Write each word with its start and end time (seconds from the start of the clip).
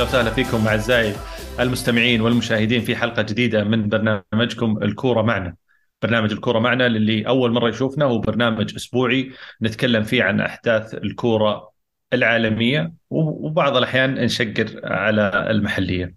أهلا 0.00 0.08
وسهلا 0.08 0.30
فيكم 0.30 0.66
أعزائي 0.66 1.14
المستمعين 1.60 2.20
والمشاهدين 2.20 2.80
في 2.80 2.96
حلقة 2.96 3.22
جديدة 3.22 3.64
من 3.64 3.88
برنامجكم 3.88 4.78
الكورة 4.82 5.22
معنا. 5.22 5.56
برنامج 6.02 6.32
الكورة 6.32 6.58
معنا 6.58 6.88
للي 6.88 7.26
أول 7.28 7.52
مرة 7.52 7.68
يشوفنا 7.68 8.04
هو 8.04 8.18
برنامج 8.18 8.74
أسبوعي 8.74 9.32
نتكلم 9.62 10.02
فيه 10.02 10.22
عن 10.22 10.40
أحداث 10.40 10.94
الكورة 10.94 11.70
العالمية 12.12 12.92
وبعض 13.10 13.76
الأحيان 13.76 14.14
نشقر 14.14 14.80
على 14.84 15.46
المحلية. 15.50 16.14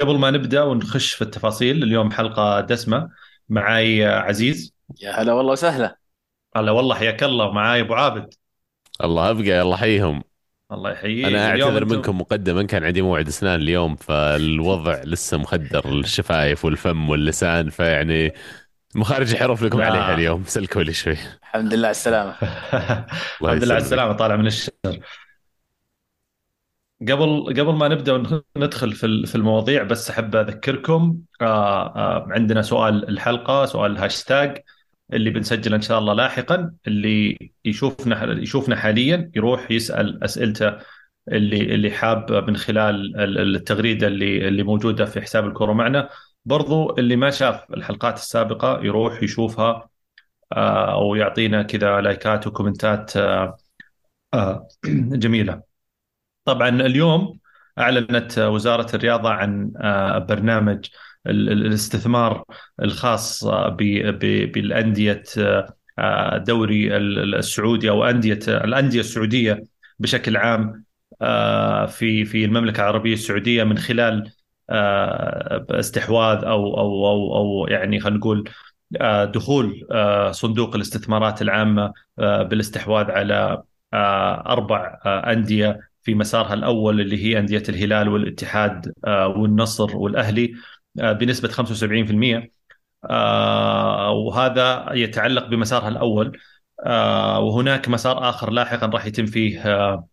قبل 0.00 0.18
ما 0.18 0.30
نبدأ 0.30 0.62
ونخش 0.62 1.12
في 1.12 1.22
التفاصيل 1.22 1.82
اليوم 1.82 2.10
حلقة 2.10 2.60
دسمة 2.60 3.10
معاي 3.48 4.04
عزيز 4.06 4.74
يا 5.02 5.10
هلا 5.10 5.32
والله 5.32 5.52
وسهلا 5.52 5.98
هلا 6.56 6.72
والله 6.72 6.94
حياك 6.94 7.22
الله 7.22 7.52
معاي 7.52 7.80
أبو 7.80 7.94
عابد 7.94 8.34
الله 9.04 9.30
أبقى 9.30 9.46
يلا 9.46 9.76
حيهم 9.76 10.22
الله 10.72 10.90
يحييك. 10.90 11.26
أنا 11.26 11.48
أعتذر 11.48 11.84
منكم 11.84 12.20
مقدما 12.20 12.62
كان 12.62 12.84
عندي 12.84 13.02
موعد 13.02 13.28
أسنان 13.28 13.60
اليوم 13.60 13.96
فالوضع 13.96 15.02
لسه 15.04 15.36
مخدر 15.38 15.88
الشفايف 15.88 16.64
والفم 16.64 17.08
واللسان 17.08 17.70
فيعني 17.70 18.32
مخارج 18.94 19.30
الحروف 19.32 19.62
لكم 19.62 19.78
لا. 19.78 19.86
عليها 19.86 20.14
اليوم. 20.14 20.44
سلكوا 20.46 20.82
لي 20.82 20.92
شوي. 20.92 21.16
الحمد 21.42 21.74
لله 21.74 21.86
على 21.86 21.90
السلامة. 21.90 22.36
الحمد 23.42 23.64
لله 23.64 23.74
على. 23.74 23.82
السلامة 23.82 24.12
طالع 24.12 24.36
من 24.36 24.46
الشر. 24.46 24.72
قبل 27.02 27.44
قبل 27.60 27.72
ما 27.74 27.88
نبدأ 27.88 28.12
وندخل 28.56 28.92
في 28.92 29.26
في 29.26 29.34
المواضيع 29.34 29.82
بس 29.82 30.10
أحب 30.10 30.36
أذكركم 30.36 31.18
آه 31.40 31.96
آه 31.96 32.26
عندنا 32.30 32.62
سؤال 32.62 33.08
الحلقة 33.08 33.66
سؤال 33.66 33.92
الهاشتاج. 33.92 34.62
اللي 35.12 35.30
بنسجله 35.30 35.76
إن 35.76 35.82
شاء 35.82 35.98
الله 35.98 36.14
لاحقا 36.14 36.74
اللي 36.86 37.38
يشوفنا 37.64 38.24
يشوفنا 38.42 38.76
حاليا 38.76 39.30
يروح 39.36 39.70
يسأل 39.70 40.24
أسئلته 40.24 40.72
اللي 41.28 41.74
اللي 41.74 41.90
حاب 41.90 42.32
من 42.32 42.56
خلال 42.56 43.20
ال- 43.20 43.56
التغريدة 43.56 44.06
اللي 44.06 44.48
اللي 44.48 44.62
موجودة 44.62 45.04
في 45.04 45.20
حساب 45.22 45.46
الكورة 45.46 45.72
معنا. 45.72 46.08
برضو 46.44 46.96
اللي 46.98 47.16
ما 47.16 47.30
شاف 47.30 47.64
الحلقات 47.72 48.16
السابقة 48.16 48.80
يروح 48.84 49.22
يشوفها 49.22 49.88
آه، 50.52 50.92
أو 50.94 51.14
يعطينا 51.14 51.62
كذا 51.62 52.00
لايكات 52.00 52.46
وكومنتات 52.46 53.16
آه، 53.16 53.56
آه، 54.34 54.68
جميلة. 55.22 55.62
طبعا 56.44 56.68
اليوم 56.68 57.38
أعلنت 57.78 58.38
وزارة 58.38 58.96
الرياضة 58.96 59.30
عن 59.30 59.72
برنامج 60.28 60.86
الاستثمار 61.26 62.44
الخاص 62.82 63.44
بالأندية 64.54 65.22
دوري 66.36 66.96
ال- 66.96 67.18
ال- 67.18 67.34
السعودي 67.34 67.90
أو 67.90 68.04
أندية 68.04 68.38
الأندية 68.48 69.00
السعودية 69.00 69.64
بشكل 69.98 70.36
عام 70.36 70.84
في 71.88 72.24
في 72.24 72.44
المملكة 72.44 72.80
العربية 72.80 73.12
السعودية 73.12 73.64
من 73.64 73.78
خلال 73.78 74.32
استحواذ 75.70 76.44
أو 76.44 76.78
أو 76.78 77.06
أو 77.08 77.36
أو 77.36 77.66
يعني 77.68 78.00
خلينا 78.00 78.18
نقول 78.18 78.48
دخول 79.34 79.86
صندوق 80.30 80.74
الاستثمارات 80.74 81.42
العامة 81.42 81.92
بالاستحواذ 82.18 83.10
على 83.10 83.62
أربع 84.46 84.98
أندية 85.06 85.80
في 86.02 86.14
مسارها 86.14 86.54
الأول 86.54 87.00
اللي 87.00 87.24
هي 87.24 87.38
أندية 87.38 87.62
الهلال 87.68 88.08
والاتحاد 88.08 88.92
والنصر 89.06 89.96
والأهلي. 89.96 90.52
بنسبة 90.94 91.48
75% 91.48 92.50
آه، 93.10 94.10
وهذا 94.12 94.86
يتعلق 94.92 95.46
بمسارها 95.46 95.88
الأول. 95.88 96.38
آه، 96.86 97.40
وهناك 97.40 97.88
مسار 97.88 98.28
آخر 98.28 98.50
لاحقا 98.50 98.86
راح 98.86 99.06
يتم 99.06 99.26
فيه 99.26 99.60
آه، 99.66 100.08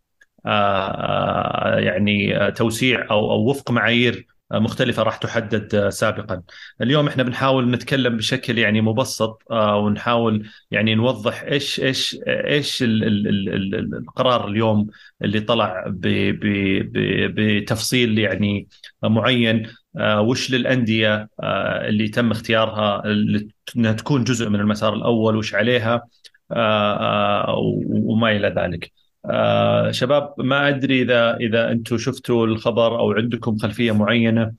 آه، 0.46 1.80
يعني 1.80 2.38
آه، 2.38 2.50
توسيع 2.50 3.08
أو 3.12 3.32
أو 3.32 3.50
وفق 3.50 3.72
معايير 3.72 4.28
آه، 4.52 4.60
مختلفة 4.60 5.04
راح 5.04 5.18
تحدد 5.18 5.76
آه، 5.76 5.90
سابقا. 5.90 6.42
اليوم 6.82 7.08
إحنا 7.08 7.24
بنحاول 7.24 7.72
نتكلم 7.72 8.18
بشكل 8.18 8.58
يعني 8.58 8.82
مبسط 8.82 9.44
آه، 9.52 9.78
ونحاول 9.78 10.50
يعني 10.72 10.96
نوضح 10.96 11.42
إيش 11.44 11.80
إيش 11.80 12.18
إيش 12.28 12.84
ال- 12.84 13.04
ال- 13.04 13.28
ال- 13.28 13.76
ال- 13.76 13.96
القرار 13.98 14.48
اليوم 14.48 14.88
اللي 15.22 15.40
طلع 15.42 15.84
بتفصيل 17.36 18.20
يعني 18.20 18.68
معين. 19.04 19.64
آه، 19.66 19.70
وش 19.98 20.52
للأندية 20.52 21.30
آه، 21.40 21.88
اللي 21.88 22.08
تم 22.08 22.32
اختيارها 22.32 23.04
إنها 23.76 23.94
تكون 23.94 24.24
جزء 24.24 24.50
من 24.50 24.60
المسار 24.60 24.94
الأول 24.94 25.36
وش 25.36 25.56
عليها 25.56 26.02
آه، 26.52 26.94
آه، 27.48 27.56
وما 27.90 28.32
إلى 28.32 28.48
ذلك. 28.48 28.92
آه 29.26 29.92
شباب 29.92 30.34
ما 30.38 30.70
أدري 30.70 31.02
إذا 31.02 31.38
إذا 31.38 31.72
أنتم 31.72 31.98
شفتوا 31.98 32.46
الخبر 32.48 33.00
أو 33.00 33.12
عندكم 33.12 33.58
خلفية 33.58 33.92
معينة 33.92 34.54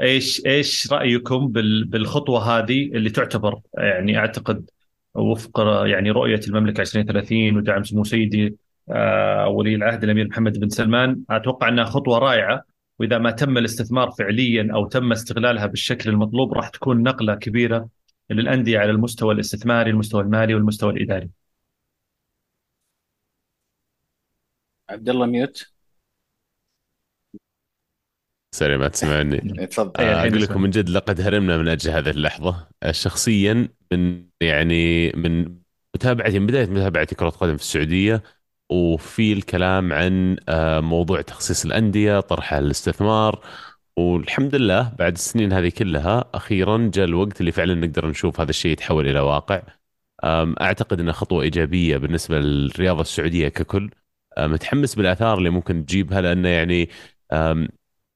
إيش 0.00 0.46
إيش 0.46 0.92
رأيكم 0.92 1.48
بال 1.48 1.84
بالخطوة 1.84 2.40
هذه 2.58 2.82
اللي 2.86 3.10
تعتبر 3.10 3.60
يعني 3.78 4.18
أعتقد 4.18 4.70
وفق 5.14 5.60
يعني 5.86 6.10
رؤية 6.10 6.40
المملكة 6.48 6.80
2030 6.80 7.56
ودعم 7.56 7.84
سمو 7.84 8.04
سيدي 8.04 8.56
آه 8.90 9.48
ولي 9.48 9.74
العهد 9.74 10.04
الأمير 10.04 10.28
محمد 10.28 10.58
بن 10.60 10.68
سلمان 10.68 11.22
أتوقع 11.30 11.68
إنها 11.68 11.84
خطوة 11.84 12.18
رائعة 12.18 12.64
وإذا 12.98 13.18
ما 13.18 13.30
تم 13.30 13.58
الاستثمار 13.58 14.10
فعليا 14.10 14.68
أو 14.74 14.86
تم 14.86 15.12
استغلالها 15.12 15.66
بالشكل 15.66 16.10
المطلوب 16.10 16.52
راح 16.52 16.68
تكون 16.68 17.02
نقلة 17.02 17.34
كبيرة 17.34 17.88
للأندية 18.30 18.78
على 18.78 18.90
المستوى 18.90 19.34
الاستثماري، 19.34 19.90
المستوى 19.90 20.22
المالي 20.22 20.54
والمستوى 20.54 20.92
الإداري. 20.92 21.30
عبد 24.90 25.08
الله 25.08 25.26
ميوت 25.26 25.72
سوري 28.54 28.76
ما 28.78 28.88
تسمعني 28.88 29.66
تفضل 29.66 30.00
إيه، 30.00 30.10
آه، 30.10 30.14
الحين 30.14 30.32
أقول. 30.32 30.42
لكم 30.42 30.62
من 30.62 30.70
جد 30.70 30.88
لقد 30.88 31.20
هرمنا 31.20 31.56
من 31.56 31.68
أجل 31.68 31.90
هذه 31.90 32.10
اللحظة 32.10 32.68
آه، 32.82 32.92
شخصيا 32.92 33.68
من 33.92 34.28
يعني 34.40 35.12
من 35.12 35.58
متابعتي 35.94 36.38
من 36.38 36.46
بداية 36.46 36.66
متابعتي 36.66 37.14
كرة 37.14 37.28
قدم 37.28 37.56
في 37.56 37.62
السعودية 37.62 38.22
وفي 38.70 39.32
الكلام 39.32 39.92
عن 39.92 40.36
آه، 40.48 40.80
موضوع 40.80 41.20
تخصيص 41.22 41.64
الأندية 41.64 42.20
طرحها 42.20 42.60
للاستثمار 42.60 43.40
والحمد 43.96 44.54
لله 44.54 44.92
بعد 44.98 45.12
السنين 45.12 45.52
هذه 45.52 45.68
كلها 45.68 46.24
أخيرا 46.34 46.90
جاء 46.94 47.04
الوقت 47.04 47.40
اللي 47.40 47.52
فعلا 47.52 47.74
نقدر 47.74 48.06
نشوف 48.08 48.40
هذا 48.40 48.50
الشيء 48.50 48.72
يتحول 48.72 49.08
إلى 49.08 49.20
واقع. 49.20 49.62
أم، 50.24 50.54
أعتقد 50.60 51.00
إنها 51.00 51.12
خطوة 51.12 51.42
إيجابية 51.42 51.96
بالنسبة 51.96 52.38
للرياضه 52.38 53.00
السعودية 53.00 53.48
ككل. 53.48 53.90
متحمس 54.38 54.94
بالآثار 54.94 55.38
اللي 55.38 55.50
ممكن 55.50 55.86
تجيبها 55.86 56.20
لأنه 56.20 56.48
يعني 56.48 56.88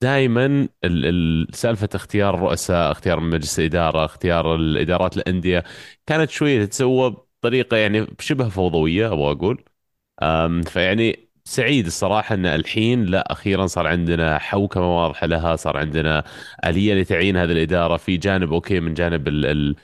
دائما 0.01 0.67
سالفة 1.53 1.89
اختيار 1.95 2.35
الرؤساء 2.35 2.91
اختيار 2.91 3.19
مجلس 3.19 3.59
الإدارة 3.59 4.05
اختيار 4.05 4.55
الإدارات 4.55 5.17
الأندية 5.17 5.63
كانت 6.05 6.29
شوية 6.29 6.65
تتسوى 6.65 7.09
بطريقة 7.41 7.77
يعني 7.77 8.07
شبه 8.19 8.49
فوضوية 8.49 9.13
أبغى 9.13 9.31
أقول. 9.31 9.63
فيعني 10.61 11.29
سعيد 11.45 11.85
الصراحة 11.85 12.35
أن 12.35 12.45
الحين 12.45 13.03
لا 13.05 13.31
أخيرا 13.31 13.65
صار 13.67 13.87
عندنا 13.87 14.37
حوكمة 14.39 14.97
واضحة 15.03 15.27
لها 15.27 15.55
صار 15.55 15.77
عندنا 15.77 16.23
آلية 16.65 16.93
لتعيين 16.93 17.37
هذه 17.37 17.51
الإدارة 17.51 17.97
في 17.97 18.17
جانب 18.17 18.53
أوكي 18.53 18.79
من 18.79 18.93
جانب 18.93 19.27
ال- 19.27 19.45
ال- 19.45 19.75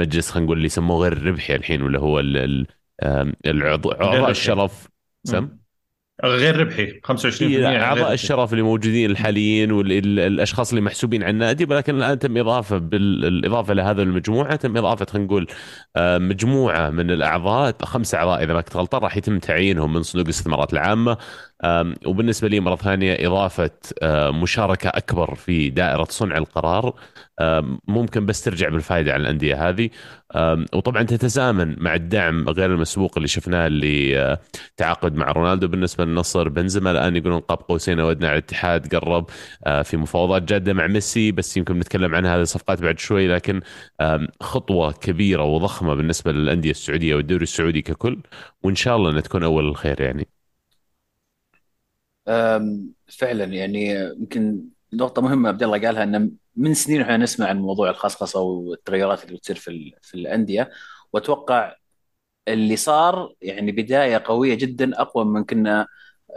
المجلس 0.00 0.30
خلينا 0.30 0.44
نقول 0.46 0.56
اللي 0.56 0.66
يسموه 0.66 1.02
غير 1.02 1.12
الربحي 1.12 1.54
الحين 1.54 1.82
ولا 1.82 1.98
هو 1.98 2.20
العضو. 2.20 3.92
الشرف. 4.30 4.88
سم؟ 5.24 5.59
غير 6.24 6.56
ربحي 6.60 7.00
25% 7.12 7.42
هي 7.42 7.56
غير 7.66 7.82
أعضاء. 7.82 8.12
الشرف 8.12 8.52
اللي 8.52 8.62
موجودين 8.62 9.10
الحاليين 9.10 9.72
والاشخاص 9.72 10.68
اللي 10.70 10.80
محسوبين 10.80 11.22
على 11.22 11.30
النادي 11.30 11.64
ولكن 11.64 11.96
الآن 11.96 12.18
تم 12.18 12.36
إضافة 12.36 12.78
بالاضافه 12.78 13.74
لهذا 13.74 14.02
المجموعة 14.02 14.56
تم 14.56 14.76
إضافة 14.76 15.06
خلينا 15.06 15.26
نقول 15.26 15.46
آه، 15.96 16.18
مجموعة 16.18 16.90
من 16.90 17.10
الأعضاء 17.10 17.74
خمسه 17.82 18.18
أعضاء 18.18 18.44
إذا 18.44 18.52
ما 18.52 18.60
كنت 18.60 18.76
غلطان 18.76 19.00
راح 19.02 19.16
يتم 19.16 19.38
تعيينهم 19.38 19.92
من 19.92 20.02
صندوق 20.02 20.26
الاستثمارات 20.26 20.72
العامة 20.72 21.16
وبالنسبة 22.06 22.48
لي 22.48 22.60
مرة 22.60 22.76
ثانية 22.76 23.26
إضافة 23.26 23.70
مشاركة 24.42 24.88
أكبر 24.88 25.34
في 25.34 25.70
دائرة 25.70 26.04
صنع 26.04 26.38
القرار 26.38 26.94
ممكن 27.88 28.26
بس 28.26 28.42
ترجع 28.44 28.68
بالفائدة 28.68 29.12
على 29.12 29.20
الأندية 29.20 29.68
هذه. 29.68 29.90
وطبعا 30.72 31.02
تتزامن 31.02 31.76
مع 31.82 31.94
الدعم 31.94 32.48
غير 32.48 32.74
المسبوق 32.74 33.12
اللي 33.16 33.28
شفناه 33.28 33.66
اللي 33.66 34.18
آه، 34.18 34.38
تعاقد 34.76 35.14
مع 35.14 35.32
رونالدو 35.32 35.68
بالنسبة 35.68 36.04
للنصر. 36.04 36.48
بنزيما 36.48 36.90
الآن 36.90 37.16
يقولون 37.16 37.40
قاب 37.40 37.58
قوسين 37.58 38.00
أو 38.00 38.10
ادنى 38.10 38.26
على 38.26 38.38
الاتحاد 38.38 38.94
قرب 38.94 39.26
آه، 39.66 39.82
في 39.82 39.96
مفاوضات 39.96 40.42
جادة 40.42 40.72
مع 40.72 40.86
ميسي 40.86 41.32
بس 41.32 41.56
يمكن 41.56 41.78
نتكلم 41.78 42.14
عن 42.14 42.26
هذه 42.26 42.40
الصفقات 42.40 42.82
بعد 42.82 42.98
شوي 42.98 43.28
لكن 43.28 43.60
خطوة 44.40 44.92
كبيرة 44.92 45.42
وضخمة 45.44 45.94
بالنسبة 45.94 46.32
للأندية 46.32 46.70
السعودية 46.70 47.14
والدوري 47.14 47.42
السعودي 47.42 47.82
ككل 47.82 48.22
وإن 48.62 48.74
شاء 48.74 48.96
الله 48.96 49.10
إنها 49.10 49.20
تكون 49.20 49.42
أول 49.44 49.68
الخير 49.68 50.00
يعني. 50.00 50.39
فعلا 53.08 53.44
يعني 53.44 53.90
يمكن 53.94 54.64
نقطة 54.92 55.22
مهمة 55.22 55.48
عبد 55.48 55.62
الله 55.62 55.78
قالها 55.80 56.02
إن 56.02 56.32
من 56.56 56.74
سنين 56.74 57.00
إحنا 57.00 57.16
نسمع 57.16 57.46
عن 57.46 57.58
موضوع 57.60 57.90
الخصخصة 57.90 58.40
والتغيرات 58.40 59.24
اللي 59.24 59.36
بتصير 59.36 59.56
في 59.56 59.94
في 60.02 60.14
الأندية. 60.14 60.70
وأتوقع 61.12 61.76
اللي 62.48 62.76
صار 62.76 63.34
يعني 63.42 63.72
بداية 63.72 64.22
قوية 64.26 64.54
جدا 64.54 65.00
أقوى 65.02 65.24
من 65.24 65.44
كنا 65.44 65.86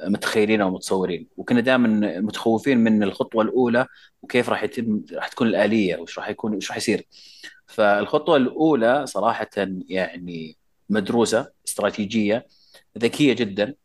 متخيلين 0.07 0.61
أو 0.61 0.71
متصورين. 0.71 1.27
وكنا 1.37 1.61
دائما 1.61 1.87
متخوفين 2.21 2.77
من 2.77 3.03
الخطوة 3.03 3.43
الأولى 3.43 3.87
وكيف 4.21 4.49
راح 4.49 4.63
يتم 4.63 5.03
راح 5.13 5.27
تكون 5.27 5.47
الآلية 5.47 5.97
وش 5.97 6.19
راح 6.19 6.29
يكون 6.29 6.55
وش 6.55 6.69
راح 6.69 6.77
يصير. 6.77 7.07
فالخطوة 7.67 8.37
الأولى 8.37 9.05
صراحة 9.07 9.49
يعني 9.89 10.57
مدروسة 10.89 11.51
استراتيجية 11.67 12.47
ذكية 12.97 13.33
جدا. 13.33 13.75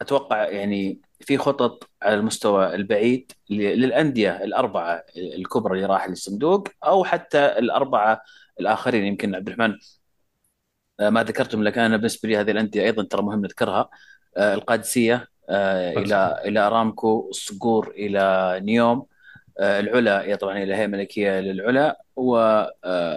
أتوقع 0.00 0.48
يعني 0.48 1.00
في 1.20 1.38
خطط 1.38 1.90
على 2.02 2.14
المستوى 2.14 2.74
البعيد 2.74 3.32
للأندية 3.50 4.44
الأربعة 4.44 5.04
الكبرى 5.16 5.74
اللي 5.74 5.86
راح 5.86 6.08
للصندوق 6.08 6.68
أو 6.84 7.04
حتى 7.04 7.46
الأربعة 7.46 8.22
الآخرين. 8.60 9.04
يمكن 9.04 9.34
عبد 9.34 9.48
الرحمن 9.48 9.78
آه، 11.00 11.10
ما 11.10 11.22
ذكرتم 11.22 11.62
لك 11.62 11.78
أنا 11.78 11.96
بالنسبة 11.96 12.28
لي 12.28 12.36
هذه 12.36 12.50
الأندية 12.50 12.82
أيضا 12.82 13.02
ترى 13.02 13.22
مهم 13.22 13.40
نذكرها. 13.40 13.88
آه، 14.36 14.54
القادسية 14.54 15.28
آه، 15.48 15.92
إلى 15.92 16.42
إلى 16.44 16.60
ارامكو 16.60 17.28
الصقور 17.30 17.90
إلى 17.90 18.60
نيوم. 18.64 19.06
العلا 19.60 20.36
طبعا 20.36 20.58
إلى 20.58 20.74
هيئه 20.74 20.86
ملكيه 20.86 21.40
للعلا 21.40 22.02
والدرعيه 22.16 23.16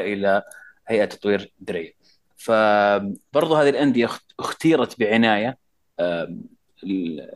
إلى 0.00 0.42
هيئة 0.88 1.04
تطوير 1.04 1.52
الدرعية. 1.60 1.92
فبرضو 2.36 3.54
هذه 3.54 3.68
الأندية 3.70 4.06
اختيرت 4.40 5.00
بعناية 5.00 5.58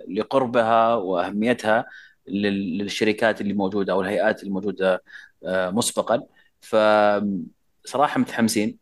لقربها 0.09 0.95
وأهميتها 0.95 1.87
للشركات 2.29 3.41
اللي 3.41 3.53
موجودة 3.55 3.93
أو 3.93 4.01
الهيئات 4.01 4.43
الموجوده 4.43 5.03
مسبقا. 5.47 6.23
فصراحه 6.61 8.21
متحمسين. 8.21 8.79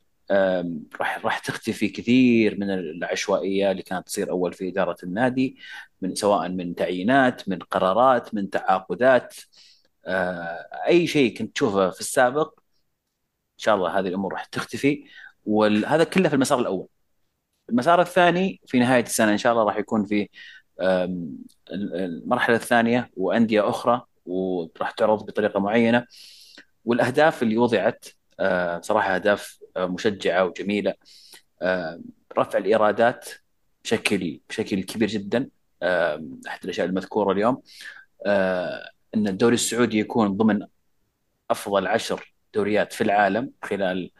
راح 1.00 1.24
راح 1.24 1.38
تختفي 1.38 1.88
كثير 1.88 2.58
من 2.60 2.70
العشوائية 2.70 3.70
اللي 3.70 3.82
كانت 3.82 4.06
تصير 4.06 4.30
أول 4.30 4.52
في 4.52 4.68
إدارة 4.68 4.96
النادي 5.02 5.56
من 6.02 6.14
سواء 6.14 6.48
من 6.48 6.74
تعيينات 6.74 7.48
من 7.48 7.58
قرارات 7.58 8.34
من 8.34 8.50
تعاقدات. 8.50 9.34
آه، 10.06 10.68
أي 10.86 11.06
شيء 11.06 11.38
كنت 11.38 11.54
تشوفه 11.54 11.90
في 11.90 12.00
السابق 12.00 12.54
إن 12.58 13.58
شاء 13.58 13.74
الله 13.74 13.98
هذه 13.98 14.08
الأمور 14.08 14.32
راح 14.32 14.44
تختفي. 14.44 15.04
وهذا 15.46 16.04
كله 16.04 16.28
في 16.28 16.34
المسار 16.34 16.58
الأول. 16.60 16.88
المسار 17.70 18.00
الثاني 18.00 18.60
في 18.66 18.78
نهاية 18.78 19.02
السنة 19.02 19.32
إن 19.32 19.38
شاء 19.38 19.52
الله 19.52 19.64
راح 19.64 19.76
يكون 19.76 20.04
في 20.04 20.28
المرحلة 21.70 22.56
الثانية 22.56 23.10
وأندية 23.16 23.68
أخرى 23.68 24.02
وراح 24.26 24.90
تعرض 24.90 25.26
بطريقة 25.26 25.60
معينة. 25.60 26.06
والأهداف 26.84 27.42
اللي 27.42 27.56
وضعت 27.56 28.06
آه، 28.40 28.80
صراحة 28.80 29.14
أهداف 29.14 29.58
آه، 29.76 29.86
مشجعة 29.86 30.44
وجميلة. 30.44 30.94
آه، 31.62 32.00
رفع 32.38 32.58
الإيرادات 32.58 33.28
بشكل 33.84 34.40
بشكل 34.48 34.82
كبير 34.82 35.08
جدا 35.08 35.48
أحد 36.48 36.64
الأشياء 36.64 36.86
المذكورة 36.86 37.32
اليوم. 37.32 37.62
إن 39.14 39.28
الدوري 39.28 39.54
السعودي 39.54 39.98
يكون 39.98 40.36
ضمن 40.36 40.66
أفضل 41.50 41.86
عشر 41.86 42.34
دوريات 42.54 42.92
في 42.92 43.04
العالم 43.04 43.52
خلال 43.62 44.10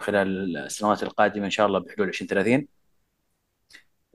خلال 0.00 0.56
السنوات 0.56 1.02
القادمة 1.02 1.44
إن 1.44 1.50
شاء 1.50 1.66
الله 1.66 1.78
بحلول 1.78 2.08
2030 2.08 2.68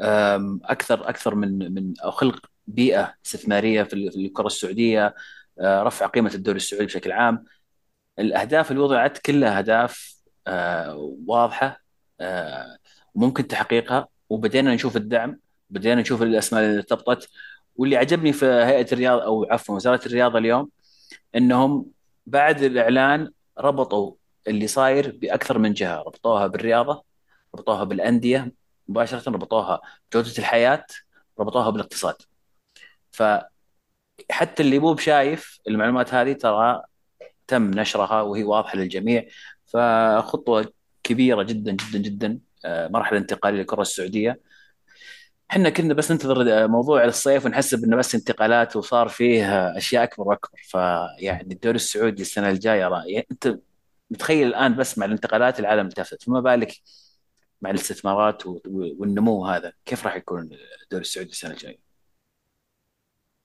أكثر 0.02 1.10
أكثر 1.10 1.36
من 1.36 1.74
من 1.74 1.94
أو 2.00 2.12
خلق 2.12 2.46
بيئة 2.68 3.14
استثمارية 3.26 3.84
في 3.84 3.94
الكرة 3.94 4.48
السعودية 4.48 5.16
رفع 5.62 6.06
قيمة 6.08 6.32
الدوري 6.36 6.58
السعودي 6.58 6.86
بشكل 6.86 7.12
عام. 7.12 7.46
الأهداف 8.20 8.72
اللي 8.72 8.82
وضعت 8.84 9.18
كلها 9.18 9.58
أهداف 9.60 10.16
آه، 10.48 11.16
واضحة 11.28 11.84
آه، 12.22 12.78
ممكن 13.16 13.48
تحقيقها. 13.48 14.08
وبدينا 14.30 14.74
نشوف 14.76 14.98
الدعم 14.98 15.40
بدينا 15.70 16.02
نشوف 16.02 16.22
الأسماء 16.24 16.64
اللي 16.64 16.78
ارتبطت. 16.78 17.30
واللي 17.76 17.98
عجبني 17.98 18.34
في 18.34 18.46
هيئة 18.46 18.94
الرياض 18.94 19.20
أو 19.22 19.48
عفوا 19.52 19.76
وزارة 19.76 20.02
الرياضة 20.06 20.40
اليوم 20.40 20.70
إنهم 21.36 21.92
بعد 22.26 22.64
الإعلان 22.64 23.32
ربطوا 23.60 24.16
اللي 24.48 24.68
صاير 24.68 25.18
بأكثر 25.22 25.58
من 25.60 25.74
جهة. 25.74 26.02
ربطوها 26.02 26.48
بالرياضة 26.48 27.04
ربطوها 27.56 27.84
بالأندية 27.84 28.54
مباشرة 28.90 29.30
ربطوها 29.30 29.82
بجوده 30.12 30.34
الحياة 30.40 30.86
ربطوها 31.40 31.70
بالاقتصاد. 31.70 32.16
فحتى 33.12 34.64
اللي 34.64 34.80
مو 34.80 34.94
بشايف 34.94 35.60
المعلومات 35.68 36.14
هذه 36.14 36.34
ترى 36.34 36.84
تم 37.48 37.72
نشرها 37.72 38.22
وهي 38.22 38.44
واضحة 38.44 38.78
للجميع. 38.78 39.28
فخطوة 39.66 40.74
كبيرة 41.04 41.44
جدا 41.44 41.72
جدا 41.72 42.00
جدا 42.00 42.40
آه، 42.66 42.88
مرحلة 42.88 43.20
انتقالية 43.20 43.58
للكرة 43.60 43.82
السعودية. 43.82 44.42
إحنا 45.52 45.70
كنا 45.70 45.94
بس 45.94 46.12
ننتظر 46.12 46.68
موضوع 46.68 47.06
الصيف 47.06 47.46
ونحسب 47.46 47.84
إنه 47.84 47.98
بس 47.98 48.16
انتقالات 48.16 48.76
وصار 48.76 49.08
فيه 49.10 49.78
أشياء 49.78 50.04
أكبر 50.04 50.28
وأكبر. 50.28 50.60
فيعني 50.64 51.54
الدوري 51.54 51.76
السعودي 51.76 52.22
السنة 52.22 52.50
الجاية 52.50 52.80
يعني 52.80 53.28
أنت 53.32 53.60
متخيل 54.12 54.48
الآن 54.48 54.76
بس 54.76 54.98
مع 54.98 55.06
الانتقالات 55.06 55.60
العالم 55.60 55.88
التفت 55.88 56.24
فما 56.24 56.40
بالك 56.40 56.72
مع 57.62 57.70
الاستثمارات 57.70 58.44
والنمو 58.68 59.46
هذا 59.46 59.74
كيف 59.86 60.06
راح 60.06 60.16
يكون 60.16 60.50
الدوري 60.84 61.02
السعودي 61.02 61.30
السنة 61.30 61.52
الجاية؟ 61.52 61.80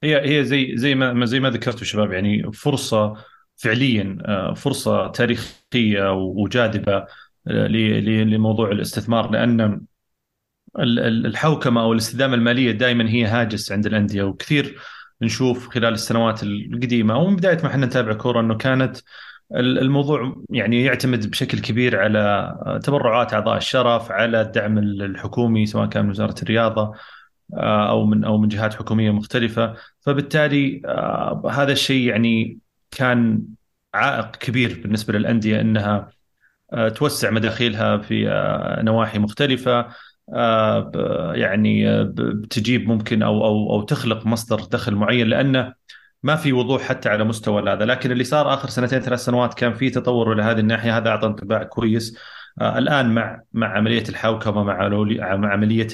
هي 0.02 0.38
هي 0.38 0.44
زي 0.44 0.76
زي 0.76 0.94
ما 0.94 1.26
زي 1.26 1.40
ما 1.40 1.50
ذكرتوا 1.50 1.84
شباب 1.84 2.12
يعني 2.12 2.52
فرصة 2.52 3.14
فعليا 3.56 4.19
آه، 4.26 4.55
فرصة 4.55 5.08
تاريخية 5.08 6.12
وجاذبة 6.12 7.06
آه، 7.49 7.66
لموضوع 7.66 8.70
الاستثمار 8.70 9.31
لأن 9.31 9.87
الحوكمة 10.78 11.82
أو 11.82 11.93
الاستدامة 11.93 12.34
المالية 12.34 12.72
دائما 12.72 13.11
هي 13.11 13.25
هاجس 13.25 13.72
عند 13.72 13.87
الأندية 13.87 14.22
وكثير 14.22 14.81
نشوف 15.22 15.69
خلال 15.69 15.94
السنوات 15.94 16.43
القديمة 16.43 17.19
ومن 17.19 17.37
بداية 17.37 17.56
ما 17.62 17.66
إحنا 17.66 17.87
نتابع 17.87 18.12
كورة 18.12 18.40
إنه 18.40 18.56
كانت 18.56 18.96
الموضوع 19.54 20.37
يعني 20.50 20.84
يعتمد 20.84 21.30
بشكل 21.30 21.61
كبير 21.61 22.00
على 22.00 22.18
آه، 22.66 22.78
تبرعات 22.78 23.34
أعضاء 23.34 23.56
الشرف 23.56 24.12
على 24.12 24.40
الدعم 24.40 24.78
الحكومي 24.78 25.66
سواء 25.66 25.88
كان 25.88 26.04
من 26.04 26.11
وزارة 26.11 26.34
الرياضة 26.42 26.94
أو 27.54 28.06
من 28.06 28.25
أو 28.25 28.38
من 28.38 28.49
جهات 28.49 28.75
حكومية 28.75 29.11
مختلفة. 29.11 29.75
فبالتالي 30.00 30.82
هذا 31.50 31.73
الشيء 31.73 32.08
يعني 32.08 32.58
كان 32.90 33.42
عائق 33.94 34.37
كبير 34.37 34.80
بالنسبة 34.82 35.12
للأندية 35.18 35.61
إنها 35.61 36.11
آه، 36.73 36.88
توسع 36.88 37.30
مداخيلها 37.30 37.99
في 37.99 38.28
آه، 38.28 38.82
نواحي 38.82 39.18
مختلفة 39.18 39.88
آه، 40.34 41.32
يعني 41.34 42.04
بتجيب 42.04 42.88
ممكن 42.88 43.23
أو 43.23 43.46
أو 43.46 43.70
أو 43.73 43.82
تخلق 43.82 44.26
مصدر 44.26 44.61
دخل 44.61 44.94
معين 44.94 45.26
لأنه 45.26 45.75
ما 46.25 46.37
في 46.37 46.52
وضوح 46.52 46.83
حتى 46.83 47.09
على 47.09 47.25
مستوى 47.25 47.62
هذا 47.62 47.85
لكن 47.85 48.12
اللي 48.12 48.25
صار 48.25 48.54
آخر 48.54 48.69
سنتين 48.69 49.00
ثلاث 49.00 49.21
سنوات 49.25 49.54
كان 49.54 49.75
في 49.75 49.90
تطور 49.90 50.33
إلى 50.33 50.43
هذه 50.43 50.59
الناحية 50.59 50.97
هذا 50.97 51.09
أعطى 51.09 51.26
انطباع 51.26 51.62
كويس. 51.62 52.19
الآن 52.62 53.14
مع 53.14 53.40
مع 53.52 53.76
عملية 53.76 54.04
الحوكمة 54.09 54.64
مع 54.64 54.88
مع 55.37 55.52
عملية 55.52 55.88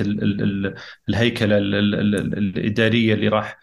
الهيكلة 1.09 1.59
الإدارية 1.59 3.15
اللي 3.15 3.29
راح 3.29 3.59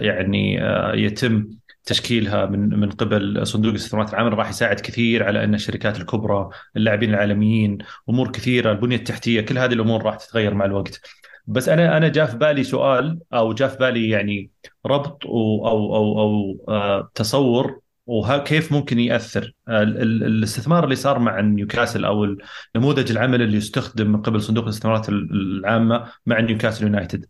يعني 0.00 0.54
يتم 0.94 1.59
تشكيلها 1.84 2.46
من 2.46 2.80
من 2.80 2.90
قبل 2.90 3.46
صندوق 3.46 3.70
الاستثمارات 3.70 4.10
العامه 4.10 4.28
راح 4.28 4.48
يساعد 4.48 4.80
كثير 4.80 5.22
على 5.24 5.44
أن 5.44 5.54
الشركات 5.54 6.00
الكبرى 6.00 6.48
اللاعبين 6.76 7.10
العالميين 7.10 7.78
أمور 8.08 8.32
كثيرة 8.32 8.72
البنية 8.72 8.96
التحتية 8.96 9.40
كل 9.40 9.58
هذه 9.58 9.72
الأمور 9.72 10.02
راح 10.02 10.16
تتغير 10.16 10.54
مع 10.54 10.64
الوقت. 10.64 11.00
بس 11.46 11.68
أنا 11.68 11.96
أنا 11.96 12.08
جاء 12.08 12.26
في 12.26 12.36
بالي 12.36 12.64
سؤال 12.64 13.18
أو 13.32 13.52
جاء 13.52 13.68
في 13.68 13.76
بالي 13.78 14.08
يعني 14.08 14.50
ربط 14.86 15.26
أو 15.26 15.68
أو 15.68 15.96
أو, 15.96 16.20
أو 16.20 16.64
آه 16.68 17.10
تصور 17.14 17.80
وكيف 18.06 18.72
ممكن 18.72 18.98
يأثر. 18.98 19.52
الاستثمار 19.68 20.84
اللي 20.84 20.96
صار 20.96 21.18
مع 21.18 21.40
نيوكاسل 21.40 22.04
أو 22.04 22.36
نموذج 22.76 23.10
العمل 23.10 23.42
اللي 23.42 23.56
يستخدم 23.56 24.12
من 24.12 24.22
قبل 24.22 24.42
صندوق 24.42 24.64
الاستثمارات 24.64 25.08
العامة 25.08 26.06
مع 26.26 26.40
نيوكاسل 26.40 26.84
يونايتد. 26.84 27.26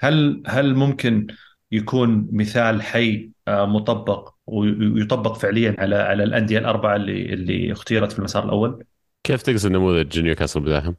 هل 0.00 0.42
هل 0.46 0.74
ممكن 0.74 1.26
يكون 1.72 2.28
مثال 2.32 2.82
حي 2.82 3.30
آه، 3.48 3.66
مطبق 3.66 4.34
ويطبق 4.46 5.36
فعليا 5.36 5.76
على 5.78 5.96
على 5.96 6.24
الأندية 6.24 6.58
الأربعة 6.58 6.96
اللي 6.96 7.32
اللي 7.32 7.72
اختيرت 7.72 8.12
في 8.12 8.18
المسار 8.18 8.44
الأول 8.44 8.84
كيف 9.24 9.42
تقصد 9.42 9.70
نموذج 9.70 10.20
نيوكاسل 10.20 10.60
بداهم؟ 10.60 10.96